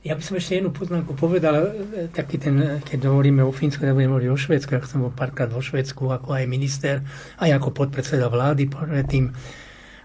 Ja 0.03 0.19
by 0.19 0.23
som 0.23 0.35
ešte 0.35 0.59
jednu 0.59 0.75
poznámku 0.75 1.15
povedal, 1.15 1.79
taký 2.11 2.35
ten, 2.35 2.83
keď 2.83 3.07
hovoríme 3.07 3.39
o 3.39 3.55
Fínsku, 3.55 3.79
tak 3.87 3.95
budeme 3.95 4.11
hovoriť 4.11 4.29
o 4.35 4.39
Švedsku, 4.39 4.75
ja 4.75 4.83
som 4.83 5.07
bol 5.07 5.15
párkrát 5.15 5.47
vo 5.47 5.63
Švedsku, 5.63 6.11
ako 6.11 6.35
aj 6.35 6.43
minister, 6.43 6.99
aj 7.39 7.55
ako 7.55 7.71
podpredseda 7.71 8.27
vlády 8.27 8.67
predtým. 8.67 9.31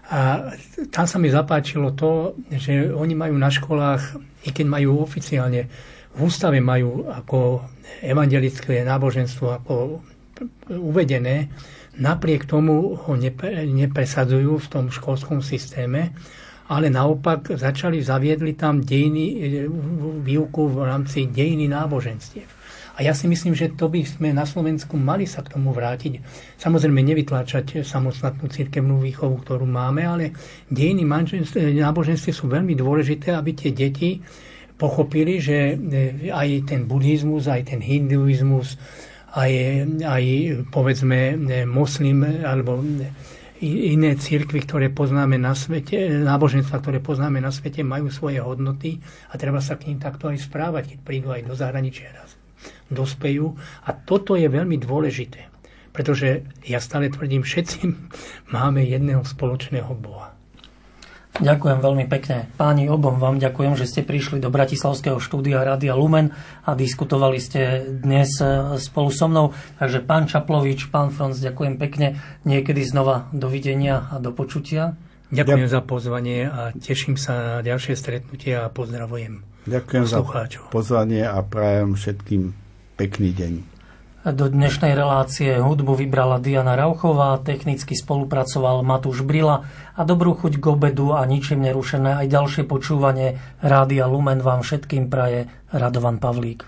A 0.09 0.49
tam 0.89 1.05
sa 1.05 1.21
mi 1.21 1.29
zapáčilo 1.29 1.93
to, 1.93 2.33
že 2.49 2.89
oni 2.89 3.13
majú 3.13 3.37
na 3.37 3.53
školách, 3.53 4.17
i 4.45 4.49
keď 4.49 4.65
majú 4.65 5.05
oficiálne, 5.05 5.69
v 6.17 6.19
ústave 6.25 6.57
majú 6.57 7.05
ako 7.05 7.61
evangelické 8.01 8.81
náboženstvo 8.81 9.45
ako 9.61 10.01
uvedené, 10.73 11.53
napriek 12.01 12.49
tomu 12.49 12.97
ho 12.97 13.13
nepresadzujú 13.69 14.57
v 14.57 14.67
tom 14.71 14.85
školskom 14.89 15.45
systéme, 15.45 16.17
ale 16.69 16.89
naopak 16.89 17.57
začali, 17.57 18.01
zaviedli 18.01 18.53
tam 18.57 18.81
dejiny, 18.81 19.65
výuku 20.25 20.73
v 20.73 20.77
rámci 20.85 21.29
dejiny 21.29 21.69
náboženstiev. 21.69 22.58
A 22.99 23.07
ja 23.07 23.15
si 23.15 23.31
myslím, 23.31 23.55
že 23.55 23.71
to 23.79 23.87
by 23.87 24.03
sme 24.03 24.35
na 24.35 24.43
Slovensku 24.43 24.99
mali 24.99 25.23
sa 25.23 25.39
k 25.39 25.55
tomu 25.55 25.71
vrátiť. 25.71 26.19
Samozrejme 26.59 26.99
nevytláčať 26.99 27.87
samostatnú 27.87 28.51
cirkevnú 28.51 28.99
výchovu, 28.99 29.39
ktorú 29.39 29.63
máme, 29.63 30.03
ale 30.03 30.35
dejiny 30.67 31.07
náboženstve 31.79 32.31
sú 32.35 32.51
veľmi 32.51 32.75
dôležité, 32.75 33.31
aby 33.39 33.55
tie 33.55 33.71
deti 33.71 34.19
pochopili, 34.75 35.39
že 35.39 35.79
e, 35.79 36.27
aj 36.27 36.67
ten 36.67 36.91
buddhizmus, 36.91 37.47
aj 37.47 37.71
ten 37.71 37.79
hinduizmus, 37.79 38.75
aj, 39.31 39.51
aj 40.03 40.23
povedzme 40.67 41.39
e, 41.39 41.63
moslim 41.63 42.19
alebo 42.43 42.83
iné 43.63 44.15
církvy, 44.19 44.59
ktoré 44.67 44.87
poznáme 44.91 45.39
na 45.39 45.55
svete, 45.55 46.23
náboženstva, 46.23 46.83
ktoré 46.83 46.99
poznáme 46.99 47.39
na 47.39 47.51
svete, 47.51 47.79
majú 47.79 48.11
svoje 48.11 48.43
hodnoty 48.43 48.99
a 49.31 49.39
treba 49.39 49.63
sa 49.63 49.79
k 49.79 49.91
ním 49.91 49.99
takto 49.99 50.31
aj 50.31 50.47
správať, 50.47 50.95
keď 50.95 50.99
prídu 51.03 51.27
aj 51.31 51.47
do 51.47 51.55
zahraničia 51.55 52.11
raz 52.11 52.38
dospejú. 52.91 53.57
A 53.85 53.93
toto 53.93 54.35
je 54.35 54.49
veľmi 54.49 54.77
dôležité, 54.81 55.49
pretože 55.95 56.45
ja 56.65 56.81
stále 56.83 57.09
tvrdím, 57.09 57.41
všetci 57.45 57.79
máme 58.55 58.85
jedného 58.85 59.23
spoločného 59.23 59.93
Boha. 59.97 60.39
Ďakujem 61.39 61.79
veľmi 61.79 62.05
pekne. 62.11 62.51
Páni, 62.59 62.91
obom 62.91 63.15
vám 63.15 63.39
ďakujem, 63.39 63.79
že 63.79 63.87
ste 63.87 64.01
prišli 64.03 64.43
do 64.43 64.51
Bratislavského 64.51 65.23
štúdia 65.23 65.63
Rádia 65.63 65.95
Lumen 65.95 66.35
a 66.67 66.75
diskutovali 66.75 67.39
ste 67.39 67.87
dnes 67.87 68.43
e, 68.43 68.75
spolu 68.75 69.07
so 69.07 69.31
mnou. 69.31 69.55
Takže 69.79 70.03
pán 70.03 70.27
Čaplovič, 70.27 70.91
pán 70.91 71.15
Franc, 71.15 71.39
ďakujem 71.39 71.79
pekne. 71.79 72.19
Niekedy 72.43 72.83
znova 72.83 73.31
dovidenia 73.31 74.11
a 74.11 74.19
do 74.19 74.35
počutia. 74.35 74.99
Ďakujem 75.31 75.69
za 75.71 75.79
pozvanie 75.79 76.49
a 76.49 76.75
teším 76.75 77.15
sa 77.15 77.61
na 77.61 77.63
ďalšie 77.63 77.95
stretnutie 77.95 78.59
a 78.59 78.67
pozdravujem. 78.67 79.39
Ďakujem 79.69 80.05
za 80.09 80.25
pozvanie 80.73 81.23
a 81.23 81.39
prajem 81.45 81.95
všetkým 81.95 82.68
pekný 82.99 83.31
deň. 83.31 83.53
Do 84.19 84.51
dnešnej 84.51 84.91
relácie 84.99 85.63
hudbu 85.63 85.95
vybrala 85.95 86.43
Diana 86.43 86.75
Rauchová, 86.75 87.39
technicky 87.39 87.95
spolupracoval 87.95 88.83
Matúš 88.83 89.23
Brila 89.23 89.63
a 89.95 90.01
dobrú 90.03 90.35
chuť 90.35 90.59
k 90.59 90.65
obedu 90.75 91.15
a 91.15 91.23
ničím 91.23 91.63
nerušené 91.63 92.19
aj 92.19 92.27
ďalšie 92.27 92.63
počúvanie 92.67 93.39
Rádia 93.63 94.11
Lumen 94.11 94.43
vám 94.43 94.59
všetkým 94.59 95.07
praje 95.07 95.47
Radovan 95.71 96.19
Pavlík. 96.19 96.67